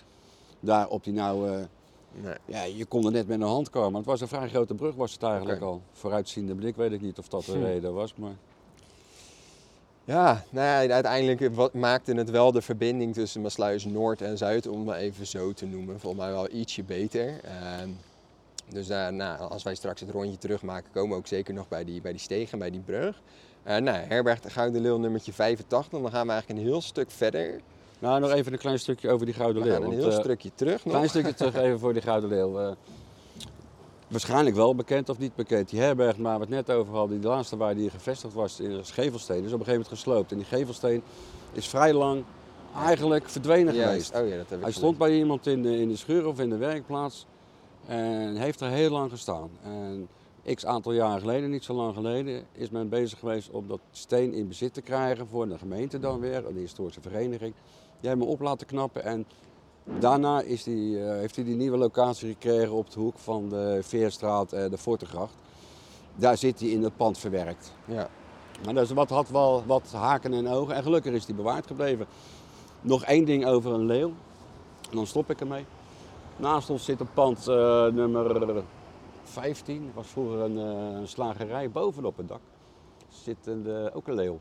daar 0.60 0.88
op 0.88 1.04
die 1.04 1.14
nauwe... 1.14 1.68
Nee. 2.16 2.36
Ja, 2.46 2.64
je 2.64 2.86
kon 2.86 3.06
er 3.06 3.12
net 3.12 3.28
met 3.28 3.42
een 3.42 3.48
hand 3.48 3.70
komen. 3.70 3.96
Het 3.96 4.06
was 4.06 4.22
een 4.22 4.28
vrij 4.28 4.50
grote 4.50 4.74
brug 4.74 4.96
was 4.96 5.14
het 5.14 5.24
eigenlijk 5.24 5.62
al. 5.62 5.82
Vooruitziende 5.92 6.56
blik 6.56 6.76
weet 6.76 6.92
ik 6.92 7.02
niet 7.02 7.18
of 7.18 7.28
dat 7.28 7.46
de 7.46 7.52
Hm. 7.52 7.64
reden 7.64 7.94
was. 7.94 8.16
Maar 8.16 8.36
Ja, 10.06 10.44
nou 10.50 10.88
ja, 10.88 10.94
uiteindelijk 10.94 11.56
wat, 11.56 11.74
maakte 11.74 12.14
het 12.14 12.30
wel 12.30 12.52
de 12.52 12.62
verbinding 12.62 13.14
tussen 13.14 13.42
Maasluis 13.42 13.86
Noord 13.86 14.22
en 14.22 14.38
Zuid, 14.38 14.68
om 14.68 14.88
het 14.88 14.98
even 14.98 15.28
zo 15.28 15.54
te 15.54 15.66
noemen, 15.66 16.00
volgens 16.00 16.24
mij 16.24 16.32
wel 16.32 16.50
ietsje 16.52 16.84
beter. 16.84 17.40
Ehm, 17.44 17.90
dus 18.70 18.88
nou, 18.88 19.40
als 19.40 19.64
wij 19.64 19.76
straks 19.76 20.02
het 20.02 20.10
rondje 20.10 20.38
terugmaken, 20.38 20.92
komen 20.92 21.10
we 21.10 21.16
ook 21.16 21.28
zeker 21.28 21.54
nog 21.54 21.68
bij 21.68 21.84
die, 21.84 22.02
bij 22.02 22.12
die 22.12 22.22
steeg 22.22 22.52
en 22.52 22.60
bij 22.60 22.72
die 22.72 22.80
brug. 22.80 23.22
Eh 23.64 23.78
nou, 23.78 23.98
Herberg 23.98 24.40
de 24.40 24.50
Gouden 24.50 24.82
Leeuw 24.82 24.98
nummertje 24.98 25.34
85, 25.34 26.02
dan 26.02 26.12
gaan 26.12 26.26
we 26.26 26.32
eigenlijk 26.32 26.62
een 26.62 26.68
heel 26.68 26.82
stuk 26.82 27.12
verder. 27.12 27.60
nou, 28.00 28.20
nog 28.20 28.32
even 28.32 28.54
een 28.54 28.60
klein 28.60 28.80
stukje 28.80 29.10
over 29.10 29.26
die 29.26 29.36
Gouden 29.36 29.62
We 29.62 29.68
Leeuw. 29.70 29.78
gaan 29.82 29.92
een 29.92 29.98
heel 29.98 30.12
eh, 30.12 30.20
stukje 30.20 30.52
terug 30.56 30.86
nog. 30.86 30.94
klein 30.94 31.10
stukje 31.10 31.34
terug 31.34 31.56
even 31.56 31.80
voor 31.80 31.94
die 31.94 32.02
Gouden 32.02 32.30
Leeuw. 32.30 32.76
Waarschijnlijk 34.14 34.56
wel 34.56 34.76
bekend 34.76 35.10
of 35.10 35.18
niet 35.18 35.36
bekend. 35.36 35.70
Die 35.70 35.80
herberg 35.80 36.18
waar 36.18 36.36
we 36.36 36.42
het 36.42 36.50
net 36.50 36.72
over 36.72 36.94
hadden, 36.94 37.20
die 37.20 37.30
laatste 37.30 37.58
waar 37.58 37.76
die 37.76 37.90
gevestigd 37.90 38.34
was 38.34 38.60
in 38.60 38.70
de 38.70 38.84
Gevelsteen, 38.84 39.44
is 39.44 39.54
op 39.54 39.60
een 39.60 39.66
gegeven 39.66 39.72
moment 39.72 39.88
gesloopt. 39.88 40.32
En 40.32 40.38
die 40.38 40.46
Gevelsteen 40.46 41.04
is 41.52 41.68
vrij 41.68 41.94
lang 41.94 42.24
eigenlijk 42.76 43.30
verdwenen 43.30 43.74
geweest. 43.74 44.16
Oh 44.16 44.28
ja, 44.28 44.38
dat 44.38 44.50
heb 44.50 44.58
ik 44.58 44.64
Hij 44.64 44.74
stond 44.74 44.98
bij 44.98 45.18
iemand 45.18 45.48
in 45.48 45.62
de, 45.62 45.78
in 45.80 45.88
de 45.88 45.96
schuur 45.96 46.28
of 46.28 46.40
in 46.40 46.50
de 46.50 46.58
werkplaats 46.58 47.26
en 47.86 48.36
heeft 48.36 48.62
er 48.62 48.70
heel 48.70 48.90
lang 48.90 49.12
gestaan. 49.12 49.50
En 49.64 50.08
x 50.54 50.66
aantal 50.66 50.92
jaren 50.92 51.20
geleden, 51.20 51.50
niet 51.50 51.64
zo 51.64 51.74
lang 51.74 51.94
geleden, 51.94 52.46
is 52.52 52.70
men 52.70 52.90
bezig 52.90 53.20
geweest 53.20 53.50
om 53.50 53.68
dat 53.68 53.80
steen 53.92 54.34
in 54.34 54.48
bezit 54.48 54.74
te 54.74 54.82
krijgen 54.82 55.28
voor 55.28 55.48
de 55.48 55.58
gemeente 55.58 56.00
dan 56.00 56.20
weer, 56.20 56.48
een 56.48 56.58
historische 56.58 57.02
vereniging. 57.02 57.54
Die 58.00 58.10
hebben 58.10 58.26
hem 58.28 58.36
op 58.36 58.42
laten 58.42 58.68
knappen 58.68 59.04
en 59.04 59.26
daarna 60.00 60.42
is 60.42 60.64
die, 60.64 61.04
eh, 61.04 61.12
heeft 61.12 61.36
hij 61.36 61.46
die 61.46 61.56
nieuwe 61.56 61.78
locatie 61.78 62.28
gekregen 62.28 62.72
op 62.72 62.92
de 62.92 63.00
hoek 63.00 63.18
van 63.18 63.50
de 63.50 63.80
Veerstraat 63.82 64.54
en 64.54 64.70
de 64.70 64.78
Fortegracht. 64.78 65.36
Daar 66.16 66.38
zit 66.38 66.60
hij 66.60 66.70
in 66.70 66.84
het 66.84 66.98
pand 66.98 67.18
verwerkt. 67.18 67.74
Ja. 67.86 68.10
Maar 68.66 68.74
dat 68.74 68.84
is 68.84 68.92
wat, 68.92 69.10
had 69.10 69.30
wel 69.30 69.64
wat 69.66 69.92
haken 69.92 70.34
en 70.34 70.48
ogen 70.48 70.76
en 70.76 70.84
gelukkig 70.84 71.14
is 71.14 71.26
die 71.26 71.36
bewaard 71.36 71.68
gebleven. 71.68 72.06
Nog 72.82 73.04
één 73.04 73.26
ding 73.26 73.46
over 73.46 73.74
een 73.74 73.86
leeuw, 73.86 74.14
en 74.90 74.96
dan 74.96 75.08
stop 75.08 75.30
ik 75.30 75.40
ermee. 75.40 75.66
Naast 76.38 76.70
ons 76.70 76.86
zit 76.86 77.00
een 77.00 77.14
pand 77.14 77.48
eh, 77.48 77.88
nummer 77.88 78.64
15, 79.24 79.88
Er 79.88 79.94
was 79.94 80.08
vroeger 80.08 80.40
een, 80.40 80.58
eh, 80.58 81.00
een 81.00 81.08
slagerij 81.08 81.72
bovenop 81.72 82.18
het 82.18 82.28
dak. 82.28 82.42
Zit 83.10 83.48
een, 83.48 83.68
eh, 83.68 83.96
ook 83.96 84.08
een 84.08 84.14
leeuw. 84.14 84.40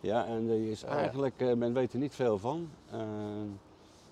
Ja, 0.00 0.26
en 0.26 0.46
die 0.46 0.70
is 0.70 0.80
ja. 0.80 0.86
eigenlijk, 0.86 1.34
eh, 1.36 1.52
men 1.52 1.72
weet 1.72 1.92
er 1.92 1.98
niet 1.98 2.14
veel 2.14 2.38
van. 2.38 2.70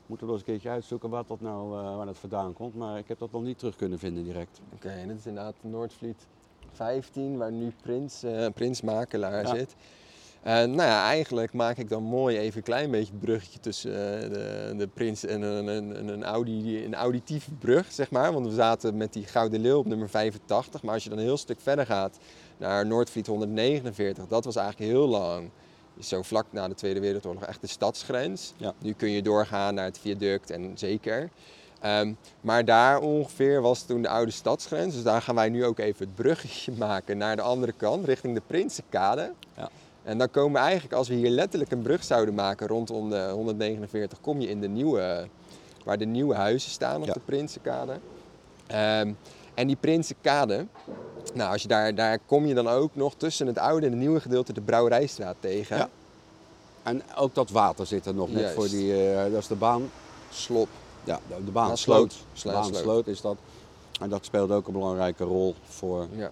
Moeten 0.09 0.27
we 0.27 0.33
eens 0.33 0.43
een 0.43 0.49
keertje 0.49 0.69
uitzoeken 0.69 1.11
wat 1.11 1.29
dat 1.29 1.41
nou, 1.41 1.79
eh, 1.79 1.97
waar 1.97 2.07
dat 2.07 2.19
vandaan 2.19 2.53
komt. 2.53 2.75
Maar 2.75 2.99
ik 2.99 3.09
heb 3.09 3.19
dat 3.19 3.33
nog 3.33 3.43
niet 3.43 3.59
terug 3.59 3.77
kunnen 3.77 3.99
vinden 3.99 4.25
direct. 4.25 4.61
Oké, 4.75 4.89
en 4.89 5.09
dit 5.09 5.19
is 5.19 5.27
inderdaad 5.27 5.55
Noordvliet 5.61 6.27
15, 6.73 7.37
waar 7.37 7.53
nu 7.53 7.73
Prins, 7.83 8.23
eh 8.23 8.47
Prins 8.55 8.81
Makelaar 8.81 9.43
Ja. 9.47 9.55
zit. 9.55 9.75
Eh, 10.43 10.55
nou 10.55 10.77
ja, 10.77 11.05
eigenlijk 11.05 11.53
maak 11.53 11.77
ik 11.77 11.89
dan 11.89 12.03
mooi 12.03 12.39
even 12.39 12.57
een 12.57 12.63
klein 12.63 12.91
beetje 12.91 13.13
het 13.13 13.21
bruggetje 13.21 13.61
tussen 13.61 13.93
eh, 13.93 14.21
de, 14.31 14.75
de 14.77 14.87
Prins 14.87 15.25
en 15.25 15.43
een, 15.43 15.67
een, 15.67 15.99
een, 15.99 16.09
een, 16.09 16.25
audi, 16.25 16.85
een 16.85 16.95
auditieve 16.95 17.51
brug, 17.51 17.93
zeg 17.93 18.11
maar. 18.11 18.33
Want 18.33 18.47
we 18.47 18.55
zaten 18.55 18.97
met 18.97 19.13
die 19.13 19.25
Gouden 19.25 19.61
Leeuw 19.61 19.79
op 19.79 19.87
nummer 19.87 20.09
85. 20.09 20.83
Maar 20.83 20.95
als 20.95 21.03
je 21.03 21.09
dan 21.09 21.19
een 21.19 21.25
heel 21.25 21.37
stuk 21.37 21.61
verder 21.61 21.87
gaat 21.87 22.19
naar 22.57 22.87
Noordvliet 22.87 23.27
149, 23.27 24.27
dat 24.27 24.45
was 24.45 24.57
eigenlijk 24.57 24.91
heel 24.91 25.07
lang, 25.09 25.51
zo 26.01 26.23
vlak 26.23 26.47
na 26.51 26.69
de 26.69 26.75
Tweede 26.75 27.01
Wereldoorlog, 27.01 27.43
echt 27.45 27.61
de 27.61 27.67
stadsgrens. 27.67 28.53
Ja. 28.57 28.75
Nu 28.79 28.93
kun 28.93 29.11
je 29.11 29.23
doorgaan 29.23 29.75
naar 29.75 29.85
het 29.85 29.99
viaduct 29.99 30.51
en 30.51 30.73
zeker. 30.75 31.29
Ehm, 31.81 32.13
maar 32.41 32.65
daar 32.65 33.01
ongeveer 33.01 33.61
was 33.63 33.83
toen 33.83 34.03
de 34.03 34.09
oude 34.09 34.31
stadsgrens. 34.31 34.95
Dus 34.95 35.03
daar 35.03 35.23
gaan 35.23 35.35
wij 35.35 35.49
nu 35.49 35.65
ook 35.65 35.79
even 35.79 36.07
het 36.07 36.15
bruggetje 36.15 36.73
maken 36.89 37.19
naar 37.19 37.37
de 37.37 37.43
andere 37.43 37.73
kant, 37.73 38.05
richting 38.05 38.35
de 38.35 38.43
Prinsenkade. 38.47 39.33
Ja. 39.57 39.69
En 40.03 40.19
dan 40.19 40.31
komen 40.31 40.53
we 40.53 40.59
eigenlijk, 40.59 40.95
als 40.95 41.09
we 41.09 41.15
hier 41.15 41.31
letterlijk 41.31 41.71
een 41.71 41.83
brug 41.83 42.05
zouden 42.05 42.35
maken 42.35 42.67
rondom 42.67 43.11
de 43.11 43.29
149, 43.33 44.21
kom 44.21 44.41
je 44.41 44.49
in 44.49 44.61
de 44.61 44.69
nieuwe, 44.69 45.29
waar 45.85 45.99
de 45.99 46.05
nieuwe 46.05 46.35
huizen 46.35 46.71
staan 46.71 47.01
op 47.01 47.07
Ja. 47.07 47.13
de 47.13 47.21
Prinsenkade. 47.21 47.99
Ehm, 48.67 49.13
en 49.55 49.67
die 49.67 49.77
Prinsenkade, 49.77 50.67
nou, 51.35 51.53
als 51.53 51.63
je 51.63 51.69
daar, 51.69 51.95
daar 51.95 52.19
kom 52.27 52.47
je 52.47 52.55
dan 52.55 52.69
ook 52.69 52.91
nog 52.93 53.15
tussen 53.17 53.47
het 53.47 53.59
oude 53.59 53.87
en 53.87 53.93
het 53.93 54.01
nieuwe 54.01 54.21
gedeelte 54.21 54.53
de 54.53 54.61
Brouwerijstraat 54.61 55.37
tegen. 55.41 55.77
Ja. 55.77 55.89
En 56.83 57.03
ook 57.17 57.35
dat 57.35 57.51
water 57.51 57.87
zit 57.87 58.07
er 58.07 58.15
nog 58.15 58.29
net 58.31 58.41
Juist. 58.41 58.55
voor 58.55 58.69
die, 58.69 59.13
eh, 59.13 59.23
dat 59.33 59.41
is 59.41 59.47
de 59.47 59.55
baan. 59.55 59.91
Slop. 60.31 60.69
Ja, 61.05 61.21
de, 61.29 61.45
de 61.45 61.51
baan 61.51 61.77
sloot. 61.77 62.13
sloot. 62.13 62.25
De 62.33 62.39
Sla- 62.39 62.53
baan 62.53 62.65
sloot. 62.65 62.83
sloot 62.83 63.07
is 63.07 63.21
dat. 63.21 63.37
En 64.01 64.09
dat 64.09 64.25
speelt 64.25 64.51
ook 64.51 64.67
een 64.67 64.73
belangrijke 64.73 65.25
rol 65.25 65.55
voor. 65.69 66.07
Ja. 66.17 66.31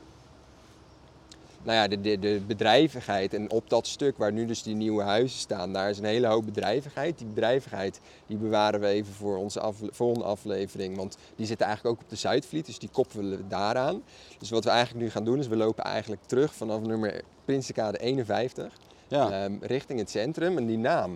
Nou 1.67 1.79
ja, 1.79 1.89
de, 1.89 2.01
de, 2.01 2.19
de 2.19 2.41
bedrijvigheid 2.47 3.35
en 3.35 3.51
op 3.51 3.71
dat 3.71 3.87
stuk 3.87 4.17
waar 4.17 4.33
nu 4.33 4.47
dus 4.47 4.63
die 4.63 4.75
nieuwe 4.75 5.03
huizen 5.03 5.39
staan, 5.39 5.73
daar 5.73 5.91
is 5.91 5.99
een 5.99 6.05
hele 6.05 6.27
hoop 6.27 6.45
bedrijvigheid. 6.45 7.19
Die 7.19 7.27
bedrijvigheid 7.27 8.01
die 8.27 8.37
bewaren 8.37 8.81
we 8.81 8.87
even 8.87 9.15
voor 9.15 9.37
onze 9.37 9.61
afle- 9.61 9.89
volgende 9.93 10.25
aflevering, 10.25 10.97
want 10.97 11.17
die 11.37 11.47
zitten 11.47 11.67
eigenlijk 11.67 11.97
ook 11.97 12.03
op 12.05 12.11
de 12.11 12.17
Zuidvliet, 12.17 12.67
dus 12.67 12.79
die 12.79 12.89
koppelen 12.93 13.39
we 13.39 13.47
daaraan. 13.49 14.03
Dus 14.39 14.51
wat 14.51 14.65
we 14.65 14.71
eigenlijk 14.71 15.05
nu 15.05 15.11
gaan 15.11 15.25
doen 15.25 15.39
is 15.39 15.49
we 15.49 15.57
lopen 15.57 15.85
eigenlijk 15.85 16.23
terug 16.27 16.55
vanaf 16.55 16.81
nummer 16.81 17.23
Prinsenkade 17.45 17.99
51 17.99 18.73
Ja, 19.09 19.31
ehm, 19.31 19.57
richting 19.61 19.99
het 19.99 20.11
centrum. 20.11 20.57
En 20.57 20.67
die 20.67 20.79
naam, 20.79 21.13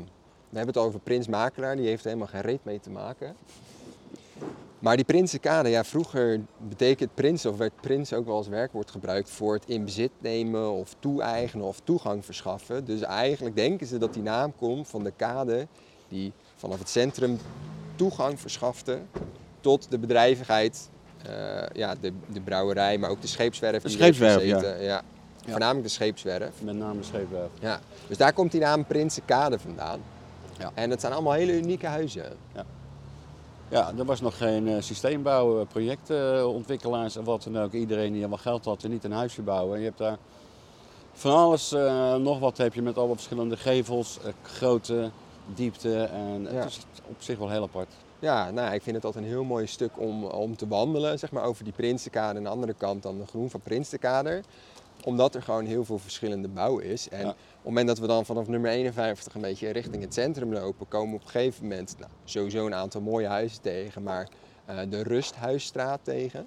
we 0.48 0.56
hebben 0.56 0.74
het 0.74 0.84
over 0.84 1.00
Prins 1.00 1.28
Makelaar, 1.28 1.76
die 1.76 1.86
heeft 1.86 2.02
er 2.02 2.08
helemaal 2.08 2.28
geen 2.32 2.40
reet 2.40 2.64
mee 2.64 2.80
te 2.80 2.90
maken. 2.90 3.36
Maar 4.80 4.96
die 4.96 5.04
Prinsenkade, 5.04 5.68
ja, 5.68 5.84
vroeger 5.84 6.40
betekent 6.68 7.14
prins 7.14 7.46
of 7.46 7.56
werd 7.56 7.72
prins 7.80 8.12
ook 8.12 8.26
wel 8.26 8.36
als 8.36 8.48
werkwoord 8.48 8.90
gebruikt 8.90 9.30
voor 9.30 9.54
het 9.54 9.64
in 9.66 9.84
bezit 9.84 10.10
nemen 10.18 10.70
of 10.70 10.94
toe-eigenen 10.98 11.66
of 11.66 11.80
toegang 11.84 12.24
verschaffen. 12.24 12.84
Dus 12.84 13.00
eigenlijk 13.00 13.56
denken 13.56 13.86
ze 13.86 13.98
dat 13.98 14.14
die 14.14 14.22
naam 14.22 14.56
komt 14.56 14.88
van 14.88 15.04
de 15.04 15.12
kade 15.16 15.66
die 16.08 16.32
vanaf 16.56 16.78
het 16.78 16.88
centrum 16.88 17.38
toegang 17.94 18.40
verschafte 18.40 18.98
tot 19.60 19.90
de 19.90 19.98
bedrijvigheid 19.98 20.88
eh, 21.22 21.66
ja, 21.72 21.94
de, 22.00 22.12
de 22.26 22.40
brouwerij, 22.40 22.98
maar 22.98 23.10
ook 23.10 23.20
de 23.20 23.26
scheepswerf. 23.26 23.82
De 23.82 23.88
er 23.88 23.94
scheepswerf, 23.94 24.42
ja. 24.42 24.76
ja. 24.80 25.02
Voornamelijk 25.46 25.84
de 25.84 25.92
scheepswerf. 25.92 26.62
Met 26.62 26.76
name 26.76 27.02
scheepwerf. 27.02 27.50
Ja. 27.60 27.80
Dus 28.08 28.16
daar 28.16 28.32
komt 28.32 28.52
die 28.52 28.60
naam 28.60 28.84
Prinsenkade 28.84 29.58
vandaan. 29.58 30.00
Ja. 30.58 30.70
En 30.74 30.90
het 30.90 31.00
zijn 31.00 31.12
allemaal 31.12 31.32
hele 31.32 31.56
unieke 31.56 31.86
huizen. 31.86 32.36
Ja, 32.54 32.64
er 33.70 34.04
was 34.04 34.20
nog 34.20 34.36
geen 34.36 34.68
eh, 34.68 34.80
systeembouw, 34.80 35.64
projectontwikkelaars 35.64 37.16
en 37.16 37.24
wat 37.24 37.42
dan 37.42 37.58
ook. 37.58 37.72
Iedereen 37.72 38.12
die 38.12 38.26
wat 38.28 38.40
geld 38.40 38.64
had, 38.64 38.84
en 38.84 38.90
niet 38.90 39.04
een 39.04 39.12
huisje 39.12 39.42
bouwen. 39.42 39.78
Je 39.78 39.84
hebt 39.84 39.98
daar 39.98 40.18
van 41.12 41.32
alles, 41.34 41.72
eh, 41.72 42.14
nog 42.14 42.38
wat 42.38 42.56
heb 42.56 42.74
je 42.74 42.82
met 42.82 42.98
alle 42.98 43.14
verschillende 43.14 43.56
gevels, 43.56 44.18
eh, 44.24 44.32
grootte, 44.42 45.10
diepte. 45.54 46.02
En 46.02 46.42
Ja. 46.42 46.48
het 46.50 46.64
is 46.70 46.80
op 47.08 47.16
zich 47.18 47.38
wel 47.38 47.50
heel 47.50 47.62
apart. 47.62 47.92
Ja, 48.18 48.50
nou, 48.50 48.66
ja, 48.66 48.72
ik 48.72 48.82
vind 48.82 48.96
het 48.96 49.04
altijd 49.04 49.24
een 49.24 49.30
heel 49.30 49.44
mooi 49.44 49.66
stuk 49.66 49.90
om, 49.98 50.24
om 50.24 50.56
te 50.56 50.68
wandelen, 50.68 51.18
zeg 51.18 51.30
maar, 51.30 51.44
over 51.44 51.64
die 51.64 51.72
Prinsenkade. 51.72 52.30
En 52.30 52.36
aan 52.36 52.42
de 52.42 52.48
andere 52.48 52.74
kant 52.74 53.02
dan 53.02 53.18
de 53.18 53.26
groen 53.26 53.50
van 53.50 53.60
Prinsenkade. 53.60 54.42
Omdat 55.04 55.34
er 55.34 55.42
gewoon 55.42 55.64
heel 55.64 55.84
veel 55.84 55.98
verschillende 55.98 56.48
bouw 56.48 56.78
is. 56.78 57.08
En 57.08 57.26
Ja. 57.26 57.34
Op 57.60 57.66
het 57.66 57.74
moment 57.74 57.86
dat 57.86 57.98
we 57.98 58.06
dan 58.14 58.24
vanaf 58.24 58.48
nummer 58.48 58.70
51 58.70 59.34
een 59.34 59.40
beetje 59.40 59.70
richting 59.70 60.02
het 60.02 60.14
centrum 60.14 60.52
lopen, 60.52 60.88
komen 60.88 61.08
we 61.10 61.16
op 61.16 61.22
een 61.22 61.28
gegeven 61.30 61.62
moment 61.62 61.94
nou, 61.98 62.10
sowieso 62.24 62.66
een 62.66 62.74
aantal 62.74 63.00
mooie 63.00 63.26
huizen 63.26 63.60
tegen. 63.60 64.02
Maar 64.02 64.28
eh, 64.64 64.78
de 64.88 65.02
Rusthuisstraat 65.02 66.00
tegen. 66.02 66.46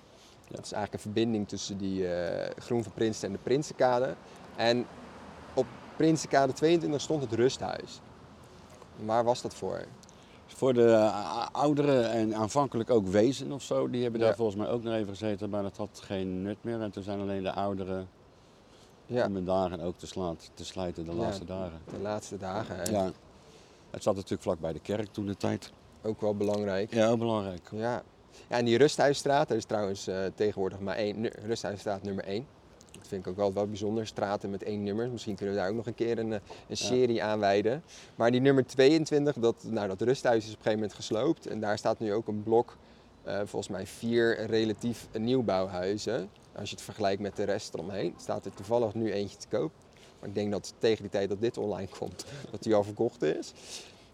Dat 0.50 0.66
is 0.66 0.72
eigenlijk 0.72 0.94
een 0.94 1.12
verbinding 1.12 1.48
tussen 1.48 1.78
die 1.78 2.08
eh, 2.14 2.50
Groen 2.58 2.84
van 2.84 2.92
Prinsen 2.94 3.28
en 3.28 3.34
de 3.34 3.40
Prinsenkade. 3.44 4.16
En 4.56 4.86
op 5.54 5.66
Prinsenkade 5.96 6.54
22 6.54 7.02
stond 7.02 7.22
het 7.22 7.34
Rusthuis. 7.34 8.00
Waar 9.06 9.24
was 9.24 9.42
dat 9.42 9.56
voor? 9.56 9.86
Voor 10.46 10.74
de 10.74 10.92
eh, 10.92 11.48
ouderen 11.52 12.12
en 12.12 12.36
aanvankelijk 12.36 12.90
ook 12.90 13.08
wezen 13.08 13.52
of 13.52 13.62
zo, 13.62 13.90
die 13.90 14.02
hebben 14.02 14.20
daar 14.20 14.30
Ja. 14.30 14.36
volgens 14.36 14.58
mij 14.58 14.68
ook 14.68 14.84
nog 14.84 14.94
even 14.94 15.08
gezeten, 15.10 15.50
maar 15.50 15.64
dat 15.64 15.78
had 15.78 16.02
geen 16.04 16.42
nut 16.42 16.58
meer. 16.62 16.82
En 16.82 16.92
toen 16.92 17.04
zijn 17.04 17.20
alleen 17.20 17.44
de 17.44 17.52
ouderen 17.52 18.08
Ja, 19.14 19.26
om 19.26 19.34
hun 19.34 19.46
dagen 19.46 19.80
ook 19.80 19.98
te, 19.98 20.08
slaan, 20.08 20.38
te 20.54 20.66
slijten 20.66 21.06
de 21.06 21.12
Ja. 21.12 21.18
laatste 21.18 21.46
dagen. 21.46 21.80
de 21.92 22.00
laatste 22.02 22.38
dagen. 22.38 22.84
En 22.86 22.92
Ja. 22.92 23.12
Het 23.92 24.04
zat 24.04 24.16
natuurlijk 24.16 24.42
vlak 24.42 24.60
bij 24.60 24.74
de 24.74 24.80
kerk 24.80 25.08
toen 25.12 25.26
de 25.26 25.38
tijd. 25.38 25.72
Ook 26.02 26.22
wel 26.22 26.36
belangrijk. 26.36 26.94
Ja, 26.94 27.18
belangrijk. 27.18 27.70
Ja. 27.72 28.04
ja, 28.50 28.58
en 28.58 28.66
die 28.66 28.78
Rusthuisstraat, 28.78 29.50
er 29.50 29.56
is 29.56 29.66
trouwens 29.66 30.08
eh, 30.08 30.18
tegenwoordig 30.36 30.80
maar 30.80 30.96
één, 30.96 31.28
Rusthuisstraat 31.28 32.04
nummer 32.04 32.24
1. 32.24 32.46
Dat 32.92 33.08
vind 33.08 33.26
ik 33.26 33.32
ook 33.32 33.38
wel, 33.38 33.54
wel 33.54 33.68
bijzonder, 33.68 34.08
straten 34.08 34.50
met 34.50 34.64
één 34.64 34.84
nummer. 34.84 35.10
Misschien 35.10 35.36
kunnen 35.36 35.56
we 35.56 35.62
daar 35.62 35.70
ook 35.70 35.76
nog 35.76 35.86
een 35.88 35.96
keer 35.96 36.20
een, 36.20 36.34
eh, 36.34 36.40
een 36.70 36.78
serie 36.78 37.24
aan 37.24 37.40
wijden. 37.40 37.84
Maar 38.16 38.32
die 38.32 38.42
nummer 38.42 38.66
22, 38.66 39.36
dat, 39.36 39.56
nou, 39.70 39.88
dat 39.88 40.02
rusthuis 40.02 40.38
is 40.46 40.50
op 40.52 40.58
een 40.58 40.64
gegeven 40.64 40.80
moment 40.80 40.94
gesloopt. 40.94 41.48
En 41.48 41.60
daar 41.60 41.78
staat 41.78 42.00
nu 42.00 42.14
ook 42.14 42.28
een 42.28 42.44
blok, 42.44 42.78
eh, 43.24 43.36
volgens 43.38 43.68
mij 43.68 43.88
vier 43.88 44.46
relatief 44.46 45.08
nieuwbouwhuizen. 45.18 46.30
Als 46.56 46.70
je 46.70 46.76
het 46.76 46.84
vergelijkt 46.86 47.22
met 47.22 47.36
de 47.36 47.44
rest 47.44 47.74
eromheen, 47.74 48.14
staat 48.20 48.46
er 48.46 48.54
toevallig 48.54 48.94
nu 48.94 49.12
eentje 49.12 49.38
te 49.38 49.48
koop. 49.48 49.72
Maar 50.20 50.30
ik 50.30 50.36
denk 50.36 50.52
dat 50.52 50.74
tegen 50.78 51.02
die 51.02 51.12
tijd 51.12 51.30
dat 51.30 51.42
dit 51.42 51.58
online 51.58 51.90
komt, 52.00 52.26
dat 52.52 52.64
die 52.64 52.76
al 52.76 52.84
verkocht 52.84 53.22
is. 53.22 53.54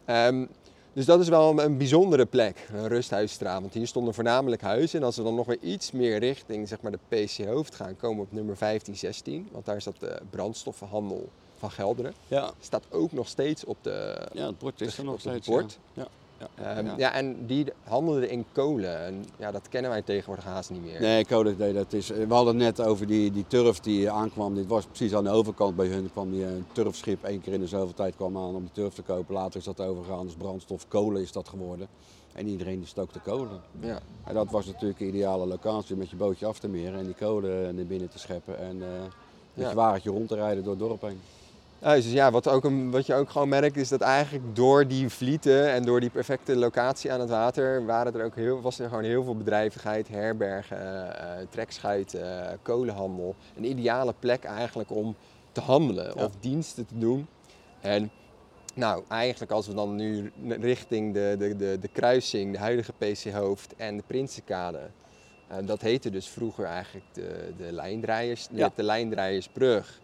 Ehm, 0.05 0.45
dus 0.93 1.05
dat 1.05 1.19
is 1.19 1.29
wel 1.29 1.59
een, 1.59 1.77
bijzondere 1.77 2.25
plek, 2.25 2.67
een 2.73 2.87
rusthuisstraat. 2.87 3.61
Want 3.61 3.73
hier 3.73 3.87
stonden 3.87 4.13
voornamelijk 4.13 4.61
huizen. 4.61 4.99
En 4.99 5.05
als 5.05 5.15
we 5.17 5.23
dan 5.23 5.35
nog 5.35 5.45
weer 5.45 5.59
iets 5.61 5.91
meer 5.91 6.19
richting 6.19 6.67
zeg 6.67 6.81
maar, 6.81 6.91
de 6.91 7.25
PC 7.25 7.45
Hoofd 7.45 7.75
gaan, 7.75 7.95
komen 7.97 8.17
we 8.17 8.23
op 8.23 8.31
nummer 8.31 8.55
1516. 8.59 9.47
Want 9.51 9.65
daar 9.65 9.81
staat 9.81 9.99
de 9.99 10.19
brandstoffenhandel 10.29 11.29
van 11.57 11.71
Gelderen. 11.71 12.13
Ja, 12.27 12.51
Staat 12.59 12.83
ook 12.89 13.11
nog 13.11 13.27
steeds 13.27 13.63
op 13.65 13.77
de... 13.81 14.27
ja 14.33 14.45
het 14.45 14.57
bord 14.57 14.81
is 14.81 14.97
er 14.97 15.03
nog 15.03 15.13
het 15.13 15.21
steeds. 15.21 15.47
bord. 15.47 15.77
Ja. 15.93 16.01
Ja. 16.01 16.07
Ja. 16.39 16.75
Ehm, 16.75 16.85
ja. 16.85 16.93
ja. 16.97 17.13
en 17.13 17.45
die 17.45 17.65
handelden 17.83 18.29
in 18.29 18.45
kolen. 18.51 19.05
En 19.05 19.25
ja, 19.37 19.51
dat 19.51 19.67
kennen 19.69 19.91
wij 19.91 20.01
tegenwoordig 20.01 20.45
haast 20.45 20.69
niet 20.69 20.83
meer. 20.83 20.99
Nee, 21.01 21.25
code, 21.25 21.55
nee, 21.57 21.73
dat 21.73 21.93
is, 21.93 22.07
we 22.07 22.25
hadden 22.29 22.59
het 22.59 22.77
net 22.77 22.87
over 22.87 23.07
die, 23.07 23.31
die 23.31 23.45
turf 23.47 23.79
die 23.79 24.11
aankwam. 24.11 24.55
Dit 24.55 24.67
was 24.67 24.85
precies 24.85 25.13
aan 25.15 25.23
de 25.23 25.29
overkant 25.29 25.75
bij 25.75 25.87
hun. 25.87 26.09
kwam 26.11 26.31
die 26.31 26.45
een 26.45 26.65
turfschip 26.71 27.23
één 27.23 27.41
keer 27.41 27.53
in 27.53 27.59
de 27.59 27.67
zoveel 27.67 27.93
tijd 27.93 28.15
kwam 28.15 28.37
aan 28.37 28.55
om 28.55 28.61
die 28.61 28.71
turf 28.71 28.93
te 28.93 29.01
kopen. 29.01 29.33
Later 29.33 29.59
is 29.59 29.65
dat 29.65 29.81
overgegaan 29.81 30.25
als 30.25 30.35
brandstof. 30.35 30.87
Kolen 30.87 31.21
is 31.21 31.31
dat 31.31 31.49
geworden. 31.49 31.87
En 32.33 32.47
iedereen 32.47 32.77
die 32.77 32.87
stookte 32.87 33.19
kolen. 33.19 33.61
Ja. 33.79 33.99
En 34.23 34.33
dat 34.33 34.51
was 34.51 34.65
natuurlijk 34.65 34.99
een 34.99 35.07
ideale 35.07 35.47
locatie 35.47 35.95
met 35.95 36.09
je 36.09 36.15
bootje 36.15 36.45
af 36.45 36.59
te 36.59 36.67
meren 36.67 36.99
en 36.99 37.05
die 37.05 37.15
kolen 37.15 37.75
naar 37.75 37.85
binnen 37.85 38.09
te 38.09 38.19
scheppen. 38.19 38.57
En 38.59 38.81
eh 38.81 38.87
met 39.53 39.63
Ja. 39.67 39.69
je 39.69 39.75
wagentje 39.75 40.09
rond 40.09 40.27
te 40.27 40.35
rijden 40.35 40.63
door 40.63 40.73
het 40.73 40.81
dorp 40.81 41.01
heen. 41.01 41.19
Ja, 41.81 41.93
dus 41.95 42.11
ja, 42.11 42.31
wat, 42.31 42.47
ook 42.47 42.63
een, 42.63 42.91
wat 42.91 43.05
je 43.05 43.13
ook 43.13 43.29
gewoon 43.29 43.49
merkt 43.49 43.77
is 43.77 43.89
dat 43.89 44.01
eigenlijk 44.01 44.55
door 44.55 44.87
die 44.87 45.09
vlieten 45.09 45.71
en 45.71 45.83
door 45.83 45.99
die 45.99 46.09
perfecte 46.09 46.55
locatie 46.55 47.11
aan 47.11 47.19
het 47.19 47.29
water 47.29 47.85
waren 47.85 48.13
er 48.13 48.25
ook 48.25 48.35
heel, 48.35 48.61
was 48.61 48.79
er 48.79 48.89
gewoon 48.89 49.03
heel 49.03 49.23
veel 49.23 49.35
bedrijvigheid, 49.37 50.07
herbergen, 50.07 51.17
eh 51.19 51.45
trekschuiten, 51.49 52.59
kolenhandel. 52.61 53.35
Een 53.55 53.65
ideale 53.65 54.13
plek 54.19 54.43
eigenlijk 54.43 54.91
om 54.91 55.15
te 55.51 55.61
handelen 55.61 56.13
Ja. 56.17 56.23
of 56.23 56.31
diensten 56.39 56.85
te 56.85 56.97
doen. 56.97 57.27
En 57.81 58.11
nou, 58.75 59.03
eigenlijk 59.07 59.51
als 59.51 59.67
we 59.67 59.73
dan 59.73 59.95
nu 59.95 60.31
richting 60.61 61.13
de, 61.13 61.35
de, 61.39 61.55
de, 61.55 61.77
de 61.79 61.87
kruising, 61.87 62.51
de 62.53 62.59
huidige 62.59 62.93
PC 62.97 63.31
Hoofd 63.33 63.75
en 63.75 63.97
de 63.97 64.03
Prinsenkade. 64.07 64.79
eh, 65.47 65.57
dat 65.65 65.81
heette 65.81 66.09
dus 66.09 66.27
vroeger 66.29 66.65
eigenlijk 66.65 67.05
de, 67.13 67.53
de 67.57 67.71
lijndraaiers, 67.71 68.47
Ja. 68.51 68.63
hebt 68.63 68.75
de 68.75 68.83
lijndraaiersbrug. 68.83 69.99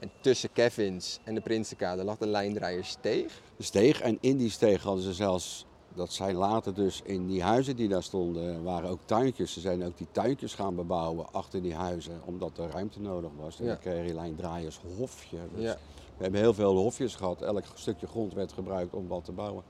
En 0.00 0.10
tussen 0.20 0.52
Kevins 0.52 1.18
en 1.24 1.34
de 1.34 1.40
Prinsenkade 1.40 2.04
lag 2.04 2.16
de 2.18 2.26
lijndraaierssteeg. 2.26 3.40
De 3.56 3.62
steeg 3.62 4.00
en 4.00 4.18
in 4.20 4.36
die 4.36 4.50
steeg 4.50 4.82
hadden 4.82 5.04
ze 5.04 5.12
zelfs, 5.14 5.64
dat 5.94 6.12
zijn 6.12 6.34
later 6.36 6.74
dus 6.74 7.00
in 7.04 7.26
die 7.26 7.42
huizen 7.42 7.76
die 7.76 7.88
daar 7.88 8.02
stonden, 8.02 8.62
waren 8.62 8.90
ook 8.90 9.00
tuintjes. 9.04 9.52
Ze 9.52 9.60
zijn 9.60 9.84
ook 9.84 9.96
die 9.98 10.06
tuintjes 10.12 10.54
gaan 10.54 10.74
bebouwen 10.74 11.32
achter 11.32 11.62
die 11.62 11.74
huizen, 11.74 12.20
omdat 12.24 12.58
er 12.58 12.70
ruimte 12.70 13.00
nodig 13.00 13.30
was. 13.40 13.58
En 13.58 13.64
Ja. 13.64 13.70
dan 13.70 13.80
kreeg 13.80 14.06
je 14.06 14.14
lijndraaiers 14.14 14.80
hofje. 14.98 15.36
Dus 15.54 15.64
Ja. 15.64 15.76
We 16.16 16.22
hebben 16.26 16.40
heel 16.40 16.54
veel 16.54 16.76
hofjes 16.76 17.14
gehad. 17.14 17.42
Elk 17.42 17.64
stukje 17.74 18.06
grond 18.06 18.34
werd 18.34 18.52
gebruikt 18.52 18.94
om 18.94 19.08
wat 19.08 19.24
te 19.24 19.32
bouwen. 19.32 19.62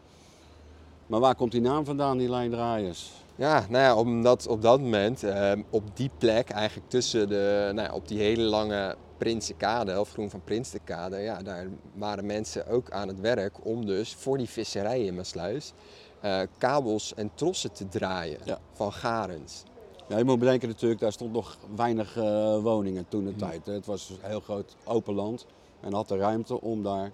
Maar 1.07 1.21
waar 1.21 1.35
komt 1.35 1.53
die 1.53 1.61
naam 1.61 1.85
vandaan, 1.85 2.19
die 2.19 2.29
lijndraaiers? 2.29 3.11
Ja, 3.37 3.67
nou 3.69 3.83
ja, 3.85 3.97
omdat 3.97 4.47
op 4.47 4.63
dat 4.63 4.81
moment, 4.81 5.23
eh, 5.23 5.53
op 5.71 5.97
die 5.97 6.11
plek, 6.19 6.51
eigenlijk 6.51 6.91
tussen 6.91 7.29
de, 7.29 7.71
nou 7.75 7.89
ja, 7.89 7.95
op 7.95 8.09
die 8.09 8.19
hele 8.19 8.43
lange 8.43 8.97
Prinsenkade, 9.25 10.01
of 10.01 10.11
Groen 10.13 10.31
van 10.31 10.41
Prinsenkade, 10.45 11.17
ja, 11.19 11.43
daar 11.43 11.67
waren 11.95 12.27
mensen 12.27 12.67
ook 12.67 12.91
aan 12.91 13.09
het 13.09 13.21
werk 13.21 13.65
om 13.67 13.87
dus 13.87 14.15
voor 14.15 14.39
die 14.39 14.49
visserij 14.49 15.05
in 15.05 15.15
Maasluis 15.15 15.73
eh, 16.21 16.41
kabels 16.59 17.15
en 17.15 17.31
trossen 17.35 17.73
te 17.73 17.89
draaien 17.89 18.39
Ja. 18.45 18.59
van 18.73 18.93
garens. 18.93 19.63
Ja, 20.09 20.19
je 20.19 20.25
moet 20.25 20.39
bedenken 20.39 20.69
natuurlijk, 20.69 21.01
daar 21.01 21.13
stond 21.13 21.33
nog 21.33 21.57
weinig 21.77 22.17
eh, 22.17 22.59
woningen 22.63 23.09
toen 23.09 23.25
de 23.25 23.37
tijd. 23.37 23.67
Het 23.67 23.87
was 23.87 24.11
een 24.11 24.29
heel 24.31 24.41
groot 24.41 24.77
open 24.85 25.15
land 25.15 25.47
en 25.81 25.93
had 25.95 26.09
de 26.09 26.17
ruimte 26.17 26.61
om 26.61 26.83
daar 26.83 27.11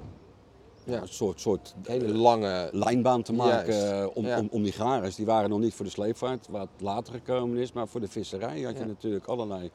Ja. 0.85 1.01
een 1.03 1.09
soort, 1.09 1.41
soort 1.41 1.75
Een 1.83 1.93
hele 2.01 2.15
lange, 2.15 2.69
lijnbaan 2.73 3.23
te 3.23 3.33
maken 3.33 4.01
eh, 4.01 4.07
om, 4.15 4.27
ja. 4.27 4.39
om, 4.39 4.49
om 4.51 4.63
die 4.63 4.73
garens. 4.73 5.17
Die 5.17 5.27
waren 5.27 5.51
nog 5.51 5.59
niet 5.59 5.75
voor 5.75 5.85
de 5.85 5.91
sleepvaart, 5.91 6.49
wat 6.51 6.69
later 6.79 7.13
gekomen 7.13 7.57
is. 7.59 7.73
Maar 7.73 7.89
voor 7.89 8.01
de 8.01 8.09
visserij 8.09 8.61
had 8.63 8.79
je 8.79 8.85
natuurlijk 8.85 9.27
allerlei 9.27 9.71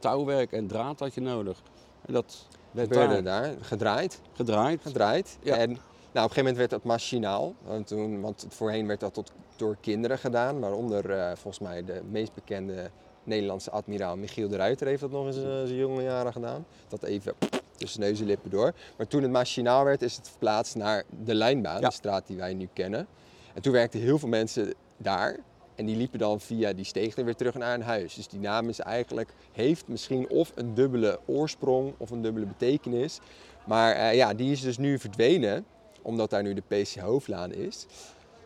touwwerk 0.00 0.52
en 0.52 0.66
draad 0.66 1.00
had 1.00 1.14
je 1.14 1.20
nodig. 1.20 1.62
En 2.06 2.12
dat 2.12 2.46
werd 2.70 2.92
daar 2.92 3.22
daar 3.22 3.54
gedraaid. 3.60 4.20
gedraaid. 4.32 4.80
gedraaid. 4.82 5.38
Ja. 5.42 5.56
En 5.56 5.68
nou, 5.68 5.76
op 5.76 5.80
een 6.12 6.20
gegeven 6.20 6.36
moment 6.36 6.56
werd 6.56 6.70
dat 6.70 6.84
machinaal. 6.84 7.54
Want, 7.62 7.86
toen, 7.86 8.20
want 8.20 8.46
voorheen 8.48 8.86
werd 8.86 9.00
dat 9.00 9.14
tot, 9.14 9.32
door 9.56 9.76
kinderen 9.80 10.18
gedaan. 10.18 10.60
Waaronder 10.60 11.10
eh, 11.10 11.26
volgens 11.26 11.58
mij 11.58 11.84
de 11.84 12.00
meest 12.10 12.34
bekende 12.34 12.90
Nederlandse 13.24 13.70
admiraal 13.70 14.16
Michiel 14.16 14.48
de 14.48 14.56
Ruiter 14.56 14.86
heeft 14.86 15.00
dat 15.00 15.10
nog 15.10 15.26
eens 15.26 15.36
in 15.36 15.42
zijn 15.42 15.74
jonge 15.74 16.02
jaren 16.02 16.32
gedaan. 16.32 16.66
Dat 16.88 17.02
even 17.02 17.34
tussen 17.76 18.00
neus 18.00 18.20
en 18.20 18.26
lippen 18.26 18.50
door. 18.50 18.72
Maar 18.96 19.06
toen 19.06 19.22
het 19.22 19.30
machinaal 19.30 19.84
werd, 19.84 20.02
is 20.02 20.16
het 20.16 20.28
verplaatst 20.28 20.74
naar 20.74 21.04
de 21.24 21.34
lijnbaan, 21.34 21.80
Ja. 21.80 21.88
de 21.88 21.94
straat 21.94 22.26
die 22.26 22.36
wij 22.36 22.54
nu 22.54 22.68
kennen. 22.72 23.06
En 23.54 23.62
toen 23.62 23.72
werkten 23.72 24.00
heel 24.00 24.18
veel 24.18 24.28
mensen 24.28 24.74
daar. 24.96 25.38
En 25.80 25.86
die 25.86 25.96
liepen 25.96 26.18
dan 26.18 26.40
via 26.40 26.72
die 26.72 26.84
steeg 26.84 27.14
weer 27.14 27.34
terug 27.36 27.54
naar 27.54 27.70
hun 27.70 27.82
huis. 27.82 28.14
Dus 28.14 28.28
die 28.28 28.40
naam 28.40 28.68
is 28.68 28.78
eigenlijk, 28.80 29.32
heeft 29.52 29.88
misschien 29.88 30.28
of 30.28 30.52
een 30.54 30.74
dubbele 30.74 31.18
oorsprong 31.26 31.92
of 31.96 32.10
een 32.10 32.22
dubbele 32.22 32.46
betekenis. 32.46 33.18
Maar 33.64 33.92
eh, 33.94 34.14
ja, 34.14 34.34
die 34.34 34.52
is 34.52 34.60
dus 34.60 34.78
nu 34.78 34.98
verdwenen, 34.98 35.64
omdat 36.02 36.30
daar 36.30 36.42
nu 36.42 36.54
de 36.54 36.62
PC 36.82 36.94
Hoofdlaan 36.94 37.52
is. 37.52 37.86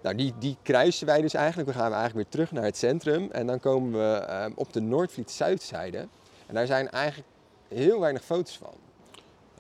Nou, 0.02 0.14
die, 0.16 0.32
die 0.38 0.56
kruisen 0.62 1.06
wij 1.06 1.20
dus 1.20 1.34
eigenlijk. 1.34 1.68
Dan 1.68 1.80
gaan 1.80 1.90
we 1.90 1.96
eigenlijk 1.96 2.28
weer 2.30 2.32
terug 2.40 2.52
naar 2.52 2.64
het 2.68 2.76
centrum. 2.76 3.28
En 3.30 3.46
dan 3.46 3.60
komen 3.60 3.92
we 3.92 4.16
eh, 4.16 4.46
op 4.54 4.72
de 4.72 4.80
Noordvliet 4.80 5.30
Zuidzijde. 5.30 5.98
En 6.46 6.54
daar 6.54 6.66
zijn 6.66 6.90
eigenlijk 6.90 7.28
heel 7.68 8.00
weinig 8.00 8.24
foto's 8.24 8.56
van. 8.58 8.72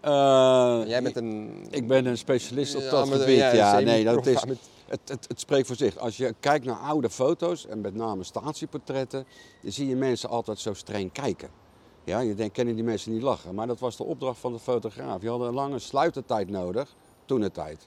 Eh, 0.00 0.88
Jij 0.88 1.02
bent 1.02 1.16
een... 1.16 1.66
Ik 1.70 1.86
ben 1.86 2.06
een 2.06 2.18
specialist 2.18 2.74
op 2.76 2.90
dat 2.90 3.08
gebied. 3.08 3.36
ja, 3.38 3.80
nee, 3.80 4.04
dat 4.04 4.26
is, 4.26 4.44
met- 4.44 4.58
het, 4.86 5.00
het, 5.04 5.28
het 5.28 5.40
spreekt 5.40 5.66
voor 5.66 5.76
zich. 5.76 5.96
Als 5.96 6.16
je 6.16 6.34
kijkt 6.40 6.64
naar 6.64 6.78
oude 6.78 7.10
foto's 7.10 7.66
en 7.66 7.80
met 7.80 7.94
name 7.94 8.24
statieportretten, 8.24 9.26
dan 9.62 9.72
zie 9.72 9.88
je 9.88 9.96
mensen 9.96 10.28
altijd 10.28 10.58
zo 10.58 10.74
streng 10.74 11.12
kijken. 11.12 11.50
Ja, 12.04 12.20
je 12.20 12.34
denkt, 12.34 12.54
kennen 12.54 12.74
die 12.74 12.84
mensen 12.84 13.12
niet 13.12 13.22
lachen? 13.22 13.54
Maar 13.54 13.66
dat 13.66 13.78
was 13.78 13.96
de 13.96 14.04
opdracht 14.04 14.38
van 14.38 14.52
de 14.52 14.58
fotograaf. 14.58 15.22
Je 15.22 15.28
had 15.28 15.40
een 15.40 15.54
lange 15.54 15.78
sluitertijd 15.78 16.50
nodig, 16.50 16.94
toen 17.24 17.40
de 17.40 17.50
tijd. 17.50 17.86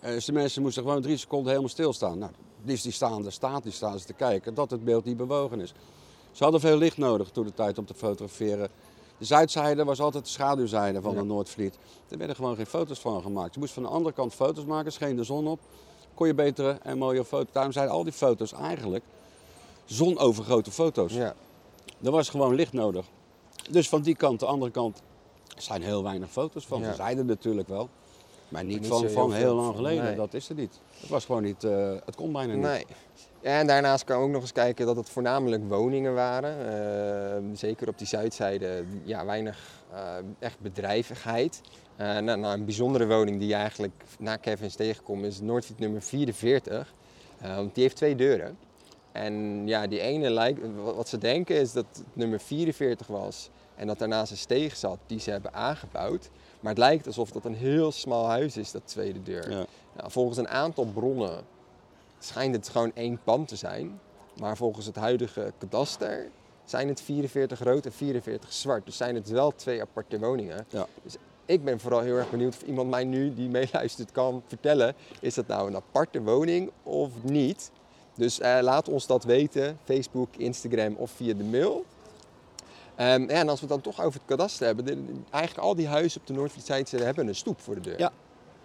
Eh, 0.00 0.10
dus 0.10 0.24
de 0.24 0.32
mensen 0.32 0.62
moesten 0.62 0.82
gewoon 0.82 1.02
drie 1.02 1.16
seconden 1.16 1.48
helemaal 1.48 1.70
stilstaan. 1.70 2.18
Nou, 2.18 2.32
dus 2.62 2.82
die 2.82 2.92
staan, 2.92 3.22
daar 3.22 3.32
staat, 3.32 3.62
die 3.62 3.72
staan 3.72 3.98
ze 3.98 4.06
te 4.06 4.12
kijken, 4.12 4.54
dat 4.54 4.70
het 4.70 4.84
beeld 4.84 5.04
niet 5.04 5.16
bewogen 5.16 5.60
is. 5.60 5.74
Ze 6.32 6.42
hadden 6.42 6.60
veel 6.60 6.78
licht 6.78 6.96
nodig 6.96 7.30
toen 7.30 7.44
de 7.44 7.54
tijd 7.54 7.78
om 7.78 7.86
te 7.86 7.94
fotograferen. 7.94 8.68
De 9.18 9.24
zuidzijde 9.24 9.84
was 9.84 10.00
altijd 10.00 10.24
de 10.24 10.30
schaduwzijde 10.30 11.00
van 11.00 11.14
de 11.14 11.22
Noordvliet. 11.22 11.78
Er 12.08 12.18
werden 12.18 12.36
gewoon 12.36 12.56
geen 12.56 12.66
foto's 12.66 12.98
van 12.98 13.22
gemaakt. 13.22 13.54
Je 13.54 13.60
moest 13.60 13.72
van 13.72 13.82
de 13.82 13.88
andere 13.88 14.14
kant 14.14 14.34
foto's 14.34 14.64
maken, 14.64 14.92
scheen 14.92 15.16
de 15.16 15.24
zon 15.24 15.46
op. 15.46 15.60
Kon 16.16 16.26
je 16.26 16.34
betere 16.34 16.78
en 16.82 16.98
mooie 16.98 17.24
foto's. 17.24 17.52
Daarom 17.52 17.72
zijn 17.72 17.88
al 17.88 18.04
die 18.04 18.12
foto's 18.12 18.52
eigenlijk 18.52 19.04
zonovergrote 19.84 20.70
foto's. 20.70 21.12
Ja. 21.12 21.34
Er 22.02 22.10
was 22.10 22.28
gewoon 22.28 22.54
licht 22.54 22.72
nodig. 22.72 23.06
Dus 23.70 23.88
van 23.88 24.02
die 24.02 24.16
kant, 24.16 24.40
de 24.40 24.46
andere 24.46 24.70
kant, 24.70 25.02
zijn 25.56 25.82
heel 25.82 26.02
weinig 26.02 26.30
foto's 26.30 26.66
van. 26.66 26.80
Ja. 26.80 26.90
Ze 26.90 26.94
zeiden 26.94 27.26
natuurlijk 27.26 27.68
wel. 27.68 27.88
Maar 28.48 28.64
niet, 28.64 28.80
Niet 28.80 29.12
van, 29.12 29.32
heel 29.32 29.54
lang 29.54 29.74
geleden. 29.76 30.04
nee. 30.04 30.14
Dat 30.16 30.34
is 30.34 30.48
er 30.48 30.54
niet. 30.54 30.80
Het 31.00 31.08
was 31.08 31.24
gewoon 31.24 31.42
niet, 31.42 31.64
eh, 31.64 31.92
het 32.04 32.16
kon 32.16 32.32
bijna 32.32 32.52
niet. 32.52 32.62
Nee. 32.62 32.86
En 33.40 33.66
daarnaast 33.66 34.04
kan 34.04 34.20
ook 34.20 34.30
nog 34.30 34.40
eens 34.40 34.52
kijken 34.52 34.86
dat 34.86 34.96
het 34.96 35.08
voornamelijk 35.08 35.68
woningen 35.68 36.14
waren. 36.14 36.56
Eh, 36.58 37.42
zeker 37.52 37.88
op 37.88 37.98
die 37.98 38.06
zuidzijde, 38.06 38.84
ja, 39.04 39.24
weinig 39.24 39.58
eh, 39.92 40.14
echt 40.38 40.60
bedrijvigheid. 40.60 41.60
Eh, 41.96 42.06
nou, 42.18 42.38
nou, 42.38 42.54
een 42.54 42.64
bijzondere 42.64 43.06
woning 43.06 43.38
die 43.38 43.48
je 43.48 43.54
eigenlijk 43.54 44.02
na 44.18 44.36
Kevin's 44.36 44.74
tegenkomt 44.74 45.24
is 45.24 45.40
Noordfiets 45.40 45.80
nummer 45.80 46.02
44. 46.02 46.92
Eh, 47.38 47.56
want 47.56 47.74
die 47.74 47.82
heeft 47.82 47.96
twee 47.96 48.14
deuren. 48.16 48.58
En 49.12 49.66
ja, 49.66 49.86
die 49.86 50.00
ene 50.00 50.30
lijkt, 50.30 50.60
wat- 50.82 50.94
wat 50.96 51.08
ze 51.08 51.18
denken 51.18 51.56
is 51.56 51.72
dat 51.72 51.84
het 51.92 52.04
nummer 52.12 52.40
44 52.40 53.06
was. 53.06 53.48
En 53.74 53.86
dat 53.86 53.98
daarnaast 53.98 54.30
een 54.30 54.36
steeg 54.36 54.76
zat 54.76 54.98
die 55.06 55.20
ze 55.20 55.30
hebben 55.30 55.54
aangebouwd. 55.54 56.30
Maar 56.60 56.70
het 56.70 56.78
lijkt 56.80 57.06
alsof 57.06 57.30
dat 57.30 57.44
een 57.44 57.54
heel 57.54 57.92
smal 57.92 58.26
huis 58.26 58.56
is, 58.56 58.70
dat 58.72 58.82
tweede 58.84 59.22
deur. 59.22 59.50
Ja. 59.50 59.64
Nou, 59.96 60.10
volgens 60.10 60.38
een 60.38 60.48
aantal 60.48 60.84
bronnen 60.84 61.44
schijnt 62.18 62.54
het 62.54 62.68
gewoon 62.68 62.90
één 62.94 63.18
pand 63.24 63.48
te 63.48 63.56
zijn. 63.56 64.00
Maar 64.40 64.56
volgens 64.56 64.86
het 64.86 64.96
huidige 64.96 65.52
kadaster 65.58 66.28
zijn 66.64 66.88
het 66.88 67.00
44 67.00 67.62
rood 67.62 67.86
en 67.86 67.92
44 67.92 68.52
zwart. 68.52 68.84
Dus 68.86 68.96
zijn 68.96 69.14
het 69.14 69.28
wel 69.28 69.50
twee 69.54 69.80
aparte 69.80 70.18
woningen. 70.18 70.66
Ja. 70.68 70.86
Dus 71.02 71.16
ik 71.46 71.64
ben 71.64 71.80
vooral 71.80 72.00
heel 72.00 72.16
erg 72.16 72.30
benieuwd 72.30 72.54
of 72.54 72.62
iemand 72.62 72.90
mij 72.90 73.04
nu 73.04 73.34
die 73.34 73.48
meeluistert 73.48 74.12
kan 74.12 74.42
vertellen. 74.46 74.94
Is 75.20 75.34
dat 75.34 75.46
nou 75.46 75.68
een 75.68 75.76
aparte 75.76 76.22
woning 76.22 76.70
of 76.82 77.10
niet? 77.22 77.70
Dus 78.14 78.40
eh, 78.40 78.58
laat 78.60 78.88
ons 78.88 79.06
dat 79.06 79.24
weten. 79.24 79.78
Facebook, 79.84 80.28
Instagram 80.36 80.94
of 80.96 81.10
via 81.10 81.34
de 81.34 81.44
mail. 81.44 81.84
Ehm, 82.94 83.20
ja, 83.22 83.28
en 83.28 83.48
als 83.48 83.60
we 83.60 83.66
het 83.66 83.74
dan 83.82 83.92
toch 83.92 84.04
over 84.04 84.20
het 84.20 84.28
kadaster 84.28 84.66
hebben. 84.66 84.84
de- 84.84 85.04
eigenlijk 85.30 85.66
al 85.66 85.74
die 85.74 85.86
huizen 85.88 86.20
op 86.20 86.26
de 86.26 86.32
Noordvlietside 86.32 87.04
hebben 87.04 87.28
een 87.28 87.34
stoep 87.34 87.60
voor 87.60 87.74
de 87.74 87.80
deur. 87.80 87.98
Ja, 87.98 88.12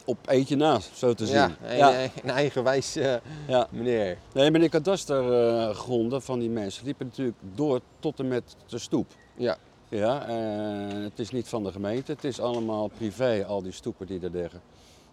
Op 0.05 0.17
eentje 0.27 0.55
naast, 0.55 0.97
zo 0.97 1.13
te 1.13 1.25
zien. 1.25 1.35
Ja, 1.35 1.51
een, 1.63 1.77
ja. 1.77 2.01
een 2.23 2.29
eigenwijs 2.29 2.95
eh, 2.95 3.13
ja. 3.47 3.67
meneer. 3.71 4.17
Nee, 4.33 4.51
maar 4.51 4.59
de 4.59 4.69
kadastergronden 4.69 6.21
van 6.21 6.39
die 6.39 6.49
mensen 6.49 6.85
liepen 6.85 7.05
natuurlijk 7.05 7.37
door 7.55 7.81
tot 7.99 8.19
en 8.19 8.27
met 8.27 8.55
de 8.67 8.77
stoep. 8.77 9.07
Ja, 9.35 9.57
Ja, 9.91 10.27
en 10.27 11.01
het 11.01 11.19
is 11.19 11.31
niet 11.31 11.47
van 11.47 11.63
de 11.63 11.71
gemeente, 11.71 12.11
het 12.11 12.23
is 12.23 12.39
allemaal 12.39 12.87
privé, 12.87 13.45
al 13.47 13.61
die 13.61 13.71
stoepen 13.71 14.07
die 14.07 14.19
er 14.21 14.29
liggen. 14.31 14.61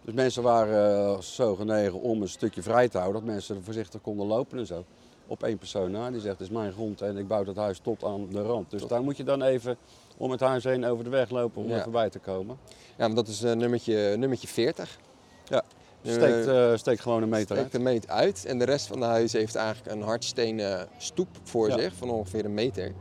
Dus 0.01 0.13
mensen 0.13 0.43
waren 0.43 1.05
eh, 1.15 1.19
zo 1.21 1.55
genegen 1.55 2.01
om 2.01 2.21
een 2.21 2.29
stukje 2.29 2.61
vrij 2.61 2.89
te 2.89 2.97
houden, 2.97 3.21
dat 3.21 3.31
mensen 3.31 3.55
er 3.55 3.63
voorzichtig 3.63 4.01
konden 4.01 4.27
lopen 4.27 4.57
en 4.59 4.65
zo. 4.65 4.83
Op 5.27 5.43
één 5.43 5.57
persoon 5.57 5.91
na, 5.91 6.11
die 6.11 6.19
zegt, 6.21 6.39
het 6.39 6.47
is 6.47 6.53
mijn 6.53 6.71
grond 6.71 7.01
en 7.01 7.17
ik 7.17 7.27
bouw 7.27 7.43
dat 7.43 7.55
huis 7.55 7.79
tot 7.79 8.03
aan 8.03 8.27
de 8.31 8.41
rand. 8.41 8.69
Dus 8.69 8.79
Tot- 8.81 8.89
daar 8.89 9.01
moet 9.03 9.17
je 9.17 9.23
dan 9.23 9.41
even 9.41 9.77
om 10.17 10.31
het 10.31 10.39
huis 10.39 10.63
heen 10.63 10.85
over 10.85 11.03
de 11.03 11.09
weg 11.09 11.29
lopen 11.29 11.61
om 11.61 11.69
Ja. 11.69 11.75
er 11.75 11.83
voorbij 11.83 12.09
te 12.09 12.19
komen. 12.19 12.57
ja 12.97 13.07
maar 13.07 13.15
dat 13.15 13.27
is 13.27 13.43
eh, 13.43 13.51
nummertje, 13.53 14.15
nummertje 14.17 14.47
40. 14.47 14.97
Ja, 15.45 15.63
Eh, 16.03 16.11
steekt, 16.11 16.47
eh, 16.47 16.75
steekt 16.75 17.01
gewoon 17.01 17.21
een 17.21 17.29
meter 17.29 17.45
Steekt 17.55 17.61
uit. 17.61 17.73
een 17.73 17.83
meter 17.83 18.09
uit. 18.09 18.45
En 18.45 18.59
de 18.59 18.65
rest 18.65 18.87
van 18.87 18.99
de 18.99 19.05
huizen 19.05 19.39
heeft 19.39 19.55
eigenlijk 19.55 19.91
een 19.95 20.01
hardstenen 20.01 20.87
stoep 20.97 21.27
voor 21.43 21.69
Ja. 21.69 21.77
zich 21.79 21.93
van 21.93 22.09
ongeveer 22.09 22.45
een 22.45 22.53
meter. 22.53 22.91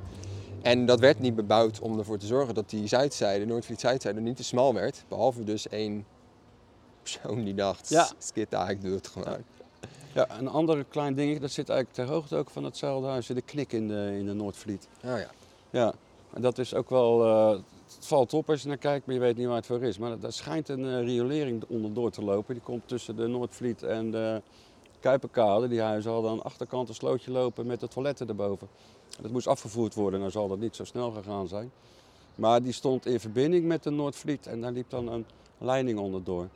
En 0.69 0.87
dat 0.87 1.01
werd 1.01 1.19
niet 1.19 1.35
bebouwd 1.35 1.81
om 1.81 1.99
ervoor 1.99 2.19
te 2.19 2.27
zorgen 2.27 2.55
dat 2.55 2.71
die 2.71 2.87
zuidzijde, 2.87 3.45
Noordvliet 3.45 3.81
zuidzijde, 3.81 4.21
niet 4.21 4.37
te 4.37 4.45
smal 4.45 4.75
werd. 4.75 5.05
Behalve 5.09 5.45
dus 5.45 5.69
één 5.69 6.07
persoon 7.03 7.45
die 7.45 7.55
dacht, 7.55 7.89
Ja. 7.89 8.09
skit 8.19 8.53
ik 8.69 8.83
doe 8.83 8.95
het 8.95 9.07
gewoon. 9.07 9.43
Ja, 10.15 10.39
een 10.39 10.49
ander 10.49 10.85
klein 10.85 11.15
dingetje, 11.15 11.41
dat 11.41 11.51
zit 11.51 11.69
eigenlijk 11.69 11.99
ter 11.99 12.15
hoogte 12.15 12.37
ook 12.37 12.51
van 12.51 12.65
hetzelfde 12.65 13.09
huis, 13.09 13.27
de 13.27 13.41
knik 13.43 13.73
in 13.73 13.89
de, 13.89 14.15
in 14.19 14.27
de 14.27 14.33
Noordvliet. 14.33 14.89
Oh 15.05 15.19
ja. 15.19 15.31
Ja, 15.71 15.95
en 16.33 16.43
dat 16.43 16.59
is 16.59 16.75
ook 16.75 16.91
wel. 16.91 17.25
eh, 17.25 17.61
het 17.95 18.07
valt 18.07 18.35
op 18.35 18.51
als 18.51 18.63
je 18.63 18.69
naar 18.69 18.77
kijkt, 18.77 19.07
maar 19.07 19.15
je 19.15 19.21
weet 19.21 19.37
niet 19.37 19.47
waar 19.47 19.57
het 19.57 19.67
voor 19.67 19.83
is. 19.83 19.99
Maar 19.99 20.19
daar 20.19 20.33
schijnt 20.33 20.69
een 20.69 20.85
eh, 20.85 21.01
riolering 21.05 21.65
onderdoor 21.69 22.11
te 22.11 22.25
lopen. 22.25 22.55
Die 22.55 22.63
komt 22.63 22.83
tussen 22.89 23.17
de 23.17 23.27
Noordvliet 23.27 23.83
en 23.83 24.11
de 24.11 24.43
Kuiperkade. 25.01 25.69
Die 25.69 25.81
huizen 25.81 26.13
hadden 26.13 26.31
aan 26.31 26.37
de 26.37 26.43
achterkant 26.43 26.89
een 26.89 26.95
slootje 26.95 27.31
lopen 27.31 27.67
met 27.67 27.81
de 27.81 27.89
toiletten 27.89 28.29
erboven. 28.29 28.69
En 29.17 29.23
dat 29.23 29.33
moest 29.33 29.47
afgevoerd 29.47 29.95
worden, 29.95 30.21
dan 30.21 30.31
zal 30.31 30.49
dat 30.49 30.59
niet 30.59 30.77
zo 30.77 30.85
snel 30.85 31.11
gegaan 31.11 31.49
zijn. 31.49 31.71
Maar 32.35 32.63
die 32.63 32.73
stond 32.73 33.07
in 33.07 33.21
verbinding 33.21 33.65
met 33.65 33.83
de 33.83 33.91
Noordvliet 33.91 34.47
en 34.47 34.61
daar 34.61 34.73
liep 34.73 34.91
dan 34.91 35.09
een 35.09 35.27
leiding 35.59 35.99
onderdoor. 35.99 36.49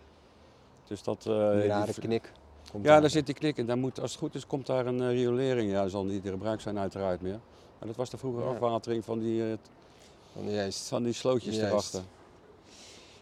Dus 0.86 1.02
dat. 1.02 1.22
Die 1.22 1.32
die 1.32 1.66
rare 1.66 1.92
knik. 1.92 2.32
komt 2.70 2.84
ja, 2.84 2.90
daar. 2.90 3.00
daar 3.00 3.10
zit 3.10 3.26
die 3.26 3.34
knik 3.34 3.56
in. 3.56 3.66
Daar 3.66 3.78
moet, 3.78 4.00
als 4.00 4.10
het 4.10 4.20
goed 4.20 4.34
is, 4.34 4.46
komt 4.46 4.66
daar 4.66 4.86
een 4.86 5.00
eh, 5.00 5.08
riolering. 5.08 5.70
Ja, 5.70 5.82
dat 5.82 5.90
zal 5.90 6.04
niet 6.04 6.24
in 6.24 6.30
gebruik 6.30 6.60
zijn 6.60 6.78
uiteraard 6.78 7.20
meer. 7.20 7.40
Maar 7.78 7.88
dat 7.88 7.96
was 7.96 8.10
de 8.10 8.16
vroege 8.18 8.40
Ja. 8.40 8.46
afwatering 8.46 9.04
van 9.04 9.18
die, 9.18 9.50
eh, 9.50 10.70
van 10.70 11.02
die 11.02 11.12
slootjes 11.12 11.56
Juist. 11.56 11.70
erachter. 11.70 12.00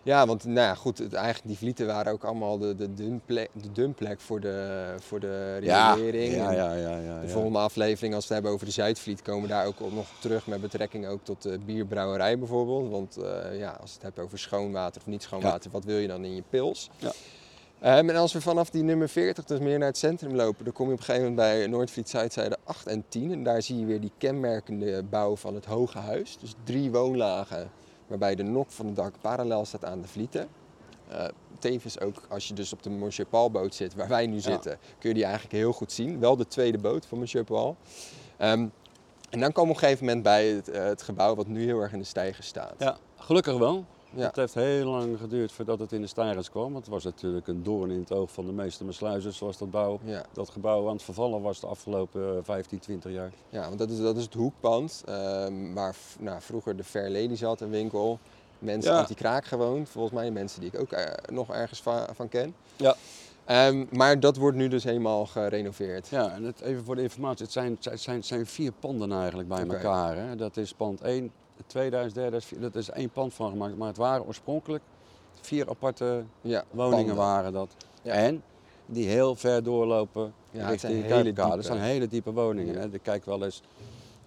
Ja, 0.02 0.26
want 0.26 0.44
nou 0.44 0.58
ja, 0.58 0.74
goed, 0.74 0.98
het, 0.98 1.14
eigenlijk 1.14 1.46
die 1.46 1.56
vlieten 1.56 1.86
waren 1.86 2.12
ook 2.12 2.24
allemaal 2.24 2.58
de, 2.58 2.74
de, 2.74 2.94
dumplek, 2.94 3.50
de 3.52 3.72
dumplek 3.72 4.20
voor 4.20 4.40
de, 4.40 4.94
voor 4.98 5.20
de 5.20 5.56
riolering. 5.56 6.34
ja, 6.34 6.50
ja, 6.50 6.74
ja, 6.74 6.98
ja, 6.98 7.20
De 7.20 7.28
volgende 7.28 7.58
aflevering, 7.58 8.14
als 8.14 8.28
we 8.28 8.34
het 8.34 8.42
hebben 8.42 8.52
over 8.52 8.66
de 8.66 8.72
Zuidvliet, 8.72 9.22
komen 9.22 9.42
we 9.42 9.48
daar 9.48 9.66
ook 9.66 9.80
nog 9.92 10.06
terug 10.20 10.46
met 10.46 10.60
betrekking 10.60 11.06
ook 11.06 11.24
tot 11.24 11.42
de 11.42 11.58
bierbrouwerij 11.58 12.38
bijvoorbeeld. 12.38 12.90
Want 12.90 13.16
eh, 13.16 13.58
ja, 13.58 13.70
als 13.80 13.90
je 13.90 13.94
het 13.94 14.02
hebt 14.02 14.18
over 14.18 14.38
schoon 14.38 14.72
water 14.72 15.00
of 15.00 15.06
niet 15.06 15.22
schoon 15.22 15.40
water, 15.40 15.70
wat 15.70 15.84
wil 15.84 15.98
je 15.98 16.08
dan 16.08 16.24
in 16.24 16.34
je 16.34 16.42
pils? 16.50 16.90
Ja. 16.96 17.12
Ehm, 17.80 18.08
en 18.08 18.16
als 18.16 18.32
we 18.32 18.40
vanaf 18.40 18.70
die 18.70 18.82
nummer 18.82 19.08
40 19.08 19.44
dus 19.44 19.58
meer 19.58 19.78
naar 19.78 19.88
het 19.88 19.98
centrum 19.98 20.34
lopen, 20.34 20.64
dan 20.64 20.72
kom 20.72 20.86
je 20.86 20.92
op 20.92 20.98
een 20.98 21.04
gegeven 21.04 21.28
moment 21.28 21.48
bij 21.48 21.66
Noordvliet 21.66 22.08
Zuidzijde 22.08 22.56
8 22.64 22.86
en 22.86 23.04
10. 23.08 23.32
En 23.32 23.42
daar 23.42 23.62
zie 23.62 23.78
je 23.78 23.86
weer 23.86 24.00
die 24.00 24.12
kenmerkende 24.18 25.02
bouw 25.02 25.36
van 25.36 25.54
het 25.54 25.64
hoge 25.64 25.98
huis. 25.98 26.38
Dus 26.40 26.54
drie 26.64 26.90
woonlagen, 26.90 27.70
waarbij 28.10 28.34
de 28.34 28.42
nok 28.42 28.70
van 28.70 28.86
het 28.86 28.96
dak 28.96 29.14
parallel 29.20 29.64
staat 29.64 29.84
aan 29.84 30.00
de 30.00 30.08
vlieten. 30.08 30.48
Eh, 31.08 31.24
tevens 31.58 32.00
ook 32.00 32.22
als 32.28 32.48
je 32.48 32.54
dus 32.54 32.72
op 32.72 32.82
de 32.82 32.90
Monsieur 32.90 33.28
Paul 33.28 33.50
boot 33.50 33.74
zit, 33.74 33.94
waar 33.94 34.08
wij 34.08 34.26
nu 34.26 34.34
Ja. 34.34 34.40
zitten, 34.40 34.78
kun 34.98 35.08
je 35.08 35.14
die 35.14 35.24
eigenlijk 35.24 35.54
heel 35.54 35.72
goed 35.72 35.92
zien. 35.92 36.20
Wel 36.20 36.36
de 36.36 36.46
tweede 36.46 36.78
boot 36.78 37.06
van 37.06 37.18
Monsieur 37.18 37.44
Paul. 37.44 37.76
Ehm, 38.36 38.66
en 39.30 39.40
dan 39.40 39.52
komen 39.52 39.54
we 39.54 39.60
op 39.60 39.68
een 39.68 39.76
gegeven 39.76 40.04
moment 40.06 40.22
bij 40.22 40.46
het, 40.48 40.68
eh, 40.68 40.84
het 40.84 41.02
gebouw 41.02 41.34
wat 41.34 41.46
nu 41.46 41.64
heel 41.64 41.80
erg 41.80 41.92
in 41.92 41.98
de 41.98 42.04
stijger 42.04 42.44
staat. 42.44 42.74
Ja, 42.78 42.96
gelukkig 43.16 43.58
wel. 43.58 43.84
Ja. 44.14 44.26
Het 44.26 44.36
heeft 44.36 44.54
heel 44.54 44.86
lang 44.90 45.18
geduurd 45.18 45.52
voordat 45.52 45.78
het 45.78 45.92
in 45.92 46.00
de 46.00 46.06
stijgers 46.06 46.50
kwam. 46.50 46.72
Want 46.72 46.84
het 46.84 46.94
was 46.94 47.04
natuurlijk 47.04 47.46
een 47.48 47.62
doorn 47.62 47.90
in 47.90 48.00
het 48.00 48.12
oog 48.12 48.30
van 48.32 48.46
de 48.46 48.52
meeste 48.52 48.84
mesluizers, 48.84 49.36
zoals 49.36 49.58
dat, 49.58 49.70
bouw, 49.70 49.98
Ja, 50.04 50.24
dat 50.32 50.50
gebouw 50.50 50.86
aan 50.86 50.92
het 50.92 51.02
vervallen 51.02 51.42
was 51.42 51.60
de 51.60 51.66
afgelopen 51.66 52.36
eh, 52.36 52.42
15, 52.42 52.78
20 52.78 53.12
jaar. 53.12 53.32
ja 53.48 53.66
want 53.66 53.78
dat 53.78 53.90
is, 53.90 53.98
dat 54.00 54.16
is 54.16 54.24
het 54.24 54.34
hoekpand 54.34 55.02
ehm, 55.06 55.72
waar 55.74 55.96
nou, 56.18 56.40
vroeger 56.40 56.76
de 56.76 56.84
Fair 56.84 57.10
Lady 57.10 57.34
zat, 57.34 57.60
een 57.60 57.70
winkel. 57.70 58.18
Mensen 58.58 58.92
Ja. 58.92 58.98
anti-kraak 58.98 59.44
gewoond, 59.44 59.88
volgens 59.88 60.14
mij 60.14 60.30
mensen 60.30 60.60
die 60.60 60.70
ik 60.72 60.80
ook 60.80 60.92
eh, 60.92 61.34
nog 61.34 61.50
ergens 61.50 61.82
va- 61.82 62.08
van 62.14 62.28
ken. 62.28 62.54
Ja. 62.76 62.94
Ehm, 63.44 63.84
maar 63.90 64.20
dat 64.20 64.36
wordt 64.36 64.56
nu 64.56 64.68
dus 64.68 64.84
helemaal 64.84 65.26
gerenoveerd. 65.26 66.08
Ja, 66.08 66.32
en 66.32 66.42
het, 66.44 66.60
even 66.60 66.84
voor 66.84 66.94
de 66.96 67.02
informatie, 67.02 67.44
het 67.44 67.52
zijn, 67.52 67.78
het 67.80 68.00
zijn, 68.00 68.16
het 68.16 68.26
zijn 68.26 68.46
vier 68.46 68.72
panden 68.72 69.12
eigenlijk 69.12 69.48
bij 69.48 69.66
elkaar. 69.66 70.16
Hè. 70.16 70.36
Dat 70.36 70.56
is 70.56 70.72
pand 70.74 71.00
1, 71.00 71.30
2000, 71.66 72.14
derde, 72.14 72.40
vier- 72.40 72.60
dat 72.60 72.74
is 72.74 72.90
één 72.90 73.10
pand 73.10 73.34
van 73.34 73.50
gemaakt. 73.50 73.76
Maar 73.76 73.88
het 73.88 73.96
waren 73.96 74.26
oorspronkelijk 74.26 74.82
vier 75.40 75.68
aparte 75.68 76.24
Ja, 76.40 76.64
woningen 76.70 76.96
panden. 76.98 77.16
waren 77.16 77.52
dat. 77.52 77.74
Ja. 78.02 78.12
En 78.12 78.42
die 78.86 79.08
heel 79.08 79.34
ver 79.36 79.62
doorlopen 79.62 80.32
Ja, 80.50 80.58
richting 80.60 80.80
zijn 80.80 80.92
de 80.92 80.98
hele 81.00 81.08
Kuiperkade. 81.14 81.56
Dat 81.56 81.64
zijn 81.64 81.80
hele 81.80 82.08
diepe 82.08 82.32
woningen. 82.32 82.74
Hè. 82.74 82.88
Ik 82.92 83.02
kijk 83.02 83.24
wel 83.24 83.44
eens, 83.44 83.62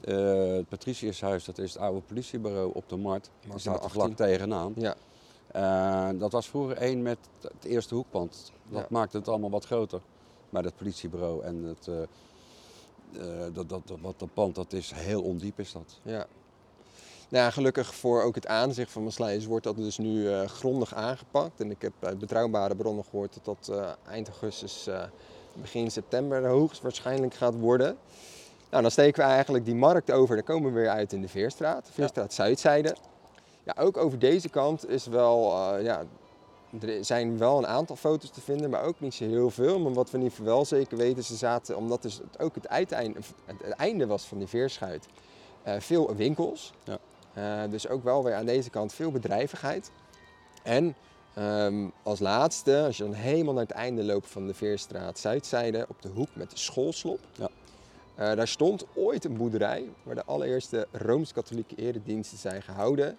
eh, 0.02 0.16
het 0.56 0.70
Patriciushuis, 0.70 1.46
dat 1.46 1.58
is 1.58 1.74
het 1.74 1.82
oude 1.82 2.02
politiebureau 2.02 2.72
op 2.74 2.90
de 2.90 2.96
Markt. 2.98 3.30
Die 3.42 3.60
staat 3.60 3.76
er 3.76 3.82
18. 3.82 3.90
vlak 4.02 4.16
tegenaan. 4.16 4.74
Ja, 4.78 4.96
Eh, 5.52 6.10
dat 6.20 6.32
was 6.32 6.48
vroeger 6.50 6.78
één 6.78 7.02
met 7.02 7.18
het 7.42 7.64
eerste 7.66 7.96
hoekpand. 7.96 8.52
Dat 8.70 8.80
Ja. 8.82 8.86
maakte 8.90 9.18
het 9.18 9.28
allemaal 9.28 9.50
wat 9.50 9.66
groter. 9.66 10.02
Maar 10.50 10.64
dat 10.64 10.76
politiebureau 10.76 11.44
en 11.44 11.64
het, 11.64 11.88
eh, 11.88 13.30
dat, 13.54 13.70
dat, 13.70 13.82
wat 14.02 14.14
dat 14.20 14.34
pand, 14.34 14.56
dat 14.56 14.74
is 14.74 14.92
heel 14.96 15.22
ondiep 15.22 15.60
is 15.60 15.72
dat. 15.72 16.00
Ja. 16.02 16.26
Nou 17.34 17.46
ja, 17.46 17.52
gelukkig 17.52 17.96
voor 17.96 18.22
ook 18.22 18.36
het 18.36 18.48
aanzicht 18.48 18.92
van 18.92 19.04
Maasluis 19.04 19.46
wordt 19.46 19.64
dat 19.64 19.76
dus 19.76 19.98
nu 19.98 20.30
eh, 20.30 20.48
grondig 20.48 20.94
aangepakt. 20.94 21.60
En 21.60 21.72
ik 21.72 21.82
heb 21.82 21.94
uit 22.00 22.20
betrouwbare 22.20 22.76
bronnen 22.76 23.04
gehoord 23.04 23.34
dat 23.34 23.46
dat 23.46 23.78
eh, 23.78 23.92
eind 24.08 24.28
augustus, 24.28 24.88
eh, 24.88 25.04
begin 25.54 25.92
september 25.92 26.48
hoogstwaarschijnlijk 26.48 27.34
gaat 27.34 27.56
worden. 27.56 27.98
Nou, 28.70 28.82
dan 28.82 28.92
steken 28.92 29.24
we 29.24 29.30
eigenlijk 29.30 29.66
die 29.66 29.76
markt 29.76 30.12
over. 30.12 30.36
Dan 30.36 30.46
komen 30.46 30.74
we 30.74 30.80
weer 30.80 30.90
uit 30.90 31.14
in 31.14 31.22
de 31.22 31.28
Veerstraat, 31.28 31.90
Veerstraat 31.92 32.34
Zuidzijde. 32.34 32.96
Ja, 33.64 33.76
ook 33.80 33.98
over 33.98 34.20
deze 34.20 34.50
kant 34.50 34.90
is 34.90 35.06
wel, 35.06 35.54
ja, 35.80 36.04
er 36.82 37.06
zijn 37.06 37.38
wel 37.38 37.58
een 37.58 37.68
aantal 37.68 37.96
foto's 37.96 38.30
te 38.30 38.42
vinden, 38.42 38.70
maar 38.70 38.84
ook 38.84 39.00
niet 39.00 39.14
zo 39.14 39.26
heel 39.26 39.50
veel. 39.50 39.80
Maar 39.80 39.94
wat 39.94 40.12
we 40.12 40.18
in 40.18 40.24
ieder 40.24 40.38
geval 40.38 40.54
wel 40.54 40.66
zeker 40.66 40.98
weten, 40.98 41.24
ze 41.24 41.36
zaten, 41.36 41.78
omdat 41.78 42.02
dus 42.02 42.18
het 42.18 42.40
ook 42.40 42.56
het 42.56 42.68
uiteinde, 42.68 43.20
het, 43.46 43.70
einde 43.70 44.08
was 44.08 44.26
van 44.26 44.38
die 44.38 44.48
veerschuit, 44.48 45.08
veel 45.80 46.16
winkels. 46.16 46.74
Ja. 46.84 47.00
Eh, 47.34 47.62
dus 47.70 47.88
ook 47.88 48.04
wel 48.04 48.24
weer 48.24 48.34
aan 48.36 48.46
deze 48.46 48.70
kant 48.70 48.94
veel 48.94 49.12
bedrijvigheid. 49.12 49.92
En 50.64 50.96
ehm, 51.34 51.88
als 52.04 52.20
laatste, 52.20 52.84
als 52.86 52.98
je 52.98 53.04
dan 53.04 53.14
helemaal 53.14 53.54
naar 53.54 53.64
het 53.64 53.72
einde 53.72 54.04
loopt 54.04 54.28
van 54.28 54.48
de 54.48 54.54
Veerstraat 54.54 55.20
Zuidzijde, 55.20 55.86
op 55.90 56.02
de 56.02 56.10
hoek 56.10 56.30
met 56.34 56.50
de 56.52 56.58
schoolslop. 56.58 57.20
Ja. 57.38 57.50
Eh, 58.16 58.36
daar 58.36 58.48
stond 58.48 58.86
ooit 58.96 59.26
een 59.26 59.38
boerderij 59.38 59.90
waar 60.04 60.16
de 60.16 60.26
allereerste 60.26 60.88
Rooms-Katholieke 60.92 61.76
erediensten 61.76 62.38
zijn 62.38 62.62
gehouden. 62.62 63.18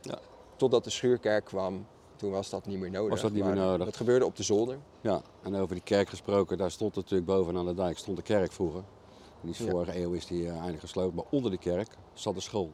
Ja. 0.00 0.18
Totdat 0.56 0.84
de 0.84 0.90
schuurkerk 0.90 1.44
kwam, 1.44 1.86
toen 2.16 2.30
was 2.30 2.50
dat 2.50 2.66
niet 2.66 2.78
meer 2.78 2.90
nodig. 2.90 3.10
Was 3.10 3.20
dat 3.20 3.32
niet 3.32 3.44
meer 3.44 3.54
nodig. 3.56 3.84
Dat 3.86 3.96
gebeurde 3.96 4.24
op 4.24 4.36
de 4.36 4.42
zolder. 4.42 4.78
Ja, 5.00 5.22
en 5.42 5.54
over 5.54 5.74
die 5.74 5.84
kerk 5.84 6.08
gesproken, 6.08 6.58
daar 6.58 6.70
stond 6.70 6.94
natuurlijk 6.94 7.26
bovenaan 7.26 7.66
de 7.66 7.74
dijk 7.74 7.98
stond 7.98 8.16
de 8.16 8.22
kerk 8.22 8.52
vroeger. 8.52 8.82
Die 9.40 9.50
is 9.50 9.58
Ja. 9.58 9.70
vorige 9.70 10.00
eeuw 10.00 10.12
is 10.12 10.26
die 10.26 10.46
eh, 10.46 10.52
eindelijk 10.52 10.80
gesloten, 10.80 11.14
maar 11.14 11.24
onder 11.30 11.50
de 11.50 11.58
kerk 11.58 11.88
zat 12.14 12.34
de 12.34 12.40
school. 12.40 12.72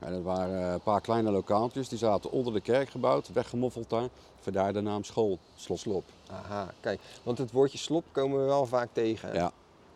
En 0.00 0.12
dat 0.12 0.22
waren 0.22 0.66
eh, 0.66 0.72
een 0.72 0.80
paar 0.80 1.00
kleine 1.00 1.30
lokaaltjes, 1.30 1.88
die 1.88 1.98
zaten 1.98 2.30
onder 2.30 2.52
de 2.52 2.60
kerk 2.60 2.88
gebouwd, 2.90 3.32
weggemoffeld 3.32 3.90
daar. 3.90 4.08
Vandaar 4.40 4.72
de 4.72 4.80
naam 4.80 5.04
school, 5.04 5.38
slot. 5.56 5.78
Slop. 5.78 6.04
Aha, 6.30 6.72
kijk. 6.80 7.00
Want 7.22 7.38
het 7.38 7.52
woordje 7.52 7.78
slop 7.78 8.04
komen 8.12 8.38
we 8.38 8.44
wel 8.44 8.66
vaak 8.66 8.88
tegen. 8.92 9.34
Ja, 9.34 9.52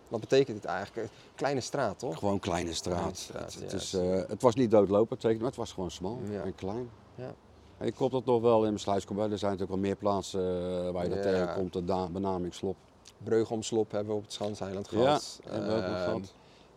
Wat 0.08 0.20
betekent 0.20 0.56
het 0.56 0.64
eigenlijk? 0.66 1.08
Kleine 1.34 1.60
straat, 1.60 1.98
toch? 1.98 2.18
gewoon 2.18 2.38
kleine 2.38 2.72
straat. 2.74 2.96
Kleine 2.96 3.14
straat, 3.16 3.52
het, 3.54 3.62
het 3.62 3.70
ja, 3.70 3.76
is, 3.76 3.94
eh, 4.22 4.28
het 4.28 4.42
was 4.42 4.54
niet 4.54 4.70
doodlopend, 4.70 5.22
maar 5.22 5.32
het 5.40 5.56
was 5.56 5.72
gewoon 5.72 5.90
smal 5.90 6.18
Ja. 6.30 6.42
en 6.42 6.54
klein. 6.54 6.90
Ja. 7.14 7.34
En 7.78 7.86
je 7.86 7.92
komt 7.92 8.10
dat 8.12 8.24
nog 8.24 8.40
wel 8.40 8.56
in 8.58 8.62
mijn 8.68 8.78
sluiskombuis. 8.78 9.32
Er 9.32 9.38
zijn 9.38 9.50
natuurlijk 9.50 9.78
wel 9.80 9.88
meer 9.88 9.98
plaatsen 9.98 10.40
eh, 10.40 10.90
waar 10.90 11.02
je 11.04 11.10
dat 11.14 11.24
Ja. 11.24 11.30
tegenkomt, 11.30 11.72
de 11.72 12.08
benaming 12.12 12.54
slop. 12.54 12.76
Breugomslop 13.18 13.90
hebben 13.90 14.10
we 14.12 14.18
op 14.18 14.22
het 14.24 14.32
Schanseiland 14.32 14.90
Ja, 14.90 14.98
gehad. 14.98 15.40
hebben 15.44 15.68
we 15.68 15.74
ook 15.82 15.88
nog 15.88 16.04
gehad. 16.04 16.32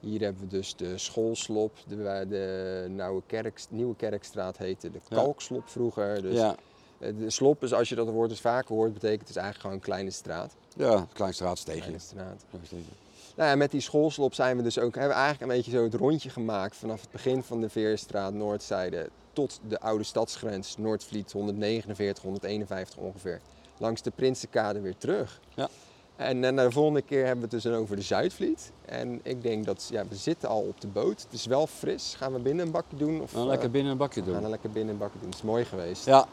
Hier 0.08 0.22
hebben 0.22 0.42
we 0.42 0.48
dus 0.48 0.76
de 0.76 0.98
schoolslop, 0.98 1.72
de, 1.88 2.26
de 2.30 2.86
Nieuwe, 2.90 3.22
Kerk, 3.26 3.62
Nieuwe 3.70 3.96
Kerkstraat 3.96 4.58
heette 4.58 4.92
de. 4.92 5.00
Kalkslop 5.10 5.70
vroeger. 5.70 6.22
Dus 6.22 6.36
ja, 6.36 6.56
eh, 7.00 7.14
de 7.18 7.30
slop 7.30 7.64
is, 7.64 7.74
als 7.74 7.90
je 7.90 7.96
dat 7.96 8.10
woord 8.10 8.30
dus 8.30 8.40
vaker 8.40 8.76
hoort, 8.76 8.94
betekent 8.94 9.20
het 9.20 9.28
dus 9.28 9.36
eigenlijk 9.36 9.62
gewoon 9.62 9.76
een 9.76 9.84
kleine 9.84 10.12
straat. 10.12 10.56
ja, 10.76 11.08
klein 11.14 11.34
straatsteegje. 11.34 11.82
Kleine 11.82 12.00
straat. 12.00 12.46
Nou 13.36 13.50
ja, 13.50 13.56
met 13.56 13.72
die 13.72 13.82
schoolslop 13.82 14.34
zijn 14.34 14.58
we 14.58 14.64
dus 14.64 14.80
ook, 14.80 14.96
hebben 14.96 15.16
we 15.16 15.22
eigenlijk 15.22 15.52
een 15.52 15.58
beetje 15.58 15.72
zo 15.72 15.84
het 15.84 15.94
rondje 15.94 16.30
gemaakt 16.30 16.76
vanaf 16.76 17.02
het 17.02 17.12
begin 17.12 17.44
van 17.44 17.62
de 17.62 17.70
Veerstraat, 17.70 18.34
Noordzijde, 18.34 19.10
tot 19.34 19.60
de 19.68 19.80
oude 19.80 20.04
stadsgrens, 20.04 20.78
Noordvliet 20.78 21.32
149, 21.32 22.24
151 22.24 22.98
ongeveer, 22.98 23.42
langs 23.78 24.02
de 24.02 24.12
Prinsenkade 24.12 24.82
weer 24.82 24.98
terug. 24.98 25.42
Ja. 25.56 25.70
En 26.18 26.42
dan 26.42 26.56
de 26.56 26.72
volgende 26.72 27.02
keer 27.02 27.26
hebben 27.26 27.50
we 27.50 27.56
het 27.56 27.64
dus 27.64 27.74
over 27.74 27.96
de 27.96 28.02
Zuidvliet. 28.02 28.72
En 28.86 29.20
ik 29.24 29.42
denk 29.42 29.66
dat, 29.66 29.88
ja, 29.92 30.08
we 30.08 30.16
zitten 30.16 30.50
al 30.50 30.62
op 30.62 30.82
de 30.82 30.88
boot. 30.88 31.22
Het 31.22 31.34
is 31.34 31.46
wel 31.46 31.68
fris. 31.68 32.16
Gaan 32.16 32.34
we 32.34 32.40
binnen 32.40 32.66
een 32.66 32.72
bakje 32.72 32.98
doen? 32.98 33.22
Of, 33.22 33.32
Nou, 33.32 33.44
eh, 33.44 33.50
lekker 33.52 33.72
binnen 33.72 33.92
een 33.92 33.98
bakje 33.98 34.20
we 34.20 34.26
gaan 34.26 34.36
doen. 34.36 34.44
er 34.44 34.50
lekker 34.50 34.72
binnen 34.72 34.94
een 34.94 35.00
bakje 35.00 35.20
doen. 35.20 35.30
Het 35.30 35.38
is 35.38 35.44
mooi 35.44 35.66
geweest. 35.66 36.06
Ja. 36.06 36.28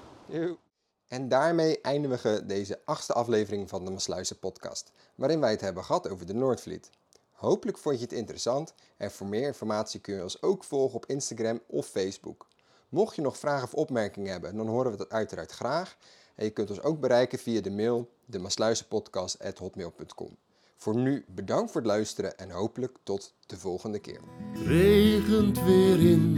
En 1.09 1.29
daarmee 1.29 1.81
eindigen 1.81 2.35
we 2.35 2.47
deze 2.47 2.81
achtste 2.85 3.13
aflevering 3.13 3.69
van 3.69 3.85
de 3.85 3.91
Masluizen 3.91 4.39
podcast, 4.39 4.93
waarin 5.15 5.41
wij 5.41 5.51
het 5.51 5.61
hebben 5.61 5.85
gehad 5.85 6.09
over 6.09 6.27
de 6.27 6.35
Noordvliet. 6.35 6.91
Hopelijk 7.33 7.79
vond 7.79 7.97
je 7.97 8.03
het 8.05 8.13
interessant 8.13 8.75
en 8.97 9.11
voor 9.11 9.27
meer 9.27 9.47
informatie 9.47 10.01
kun 10.01 10.15
je 10.15 10.23
ons 10.23 10.43
ook 10.43 10.65
volgen 10.65 10.97
op 10.97 11.07
Instagram 11.07 11.61
of 11.67 11.87
Facebook. 11.87 12.47
Mocht 12.89 13.17
je 13.17 13.23
nog 13.23 13.39
vragen 13.39 13.65
of 13.65 13.75
opmerkingen 13.75 14.33
hebben, 14.33 14.57
dan 14.57 14.67
horen 14.69 14.91
we 14.91 14.97
dat 14.97 15.11
uiteraard 15.11 15.51
graag. 15.53 15.97
En 16.35 16.45
je 16.45 16.51
kunt 16.51 16.71
ons 16.71 16.83
ook 16.83 17.01
bereiken 17.01 17.39
via 17.39 17.61
de 17.61 17.71
mail 17.71 18.11
demasluizenpodcast.hotmail.com. 18.27 20.37
Voor 20.77 20.97
nu 20.97 21.25
bedankt 21.29 21.71
voor 21.71 21.81
het 21.81 21.91
luisteren 21.91 22.39
en 22.39 22.51
hopelijk 22.51 22.97
tot 23.03 23.35
de 23.47 23.57
volgende 23.57 23.99
keer. 23.99 24.21
regent 24.53 25.65
weer 25.65 26.01
in 26.01 26.33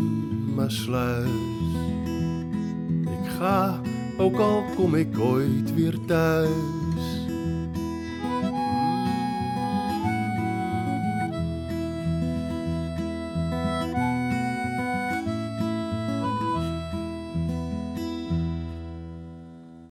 Maasluis. 0.54 1.30
Ik 3.20 3.26
ga, 3.30 3.80
ook 4.18 4.36
al 4.36 4.64
kom 4.76 4.94
ik 4.94 5.18
ooit 5.18 5.74
weer 5.74 5.98
thuis. 6.06 6.85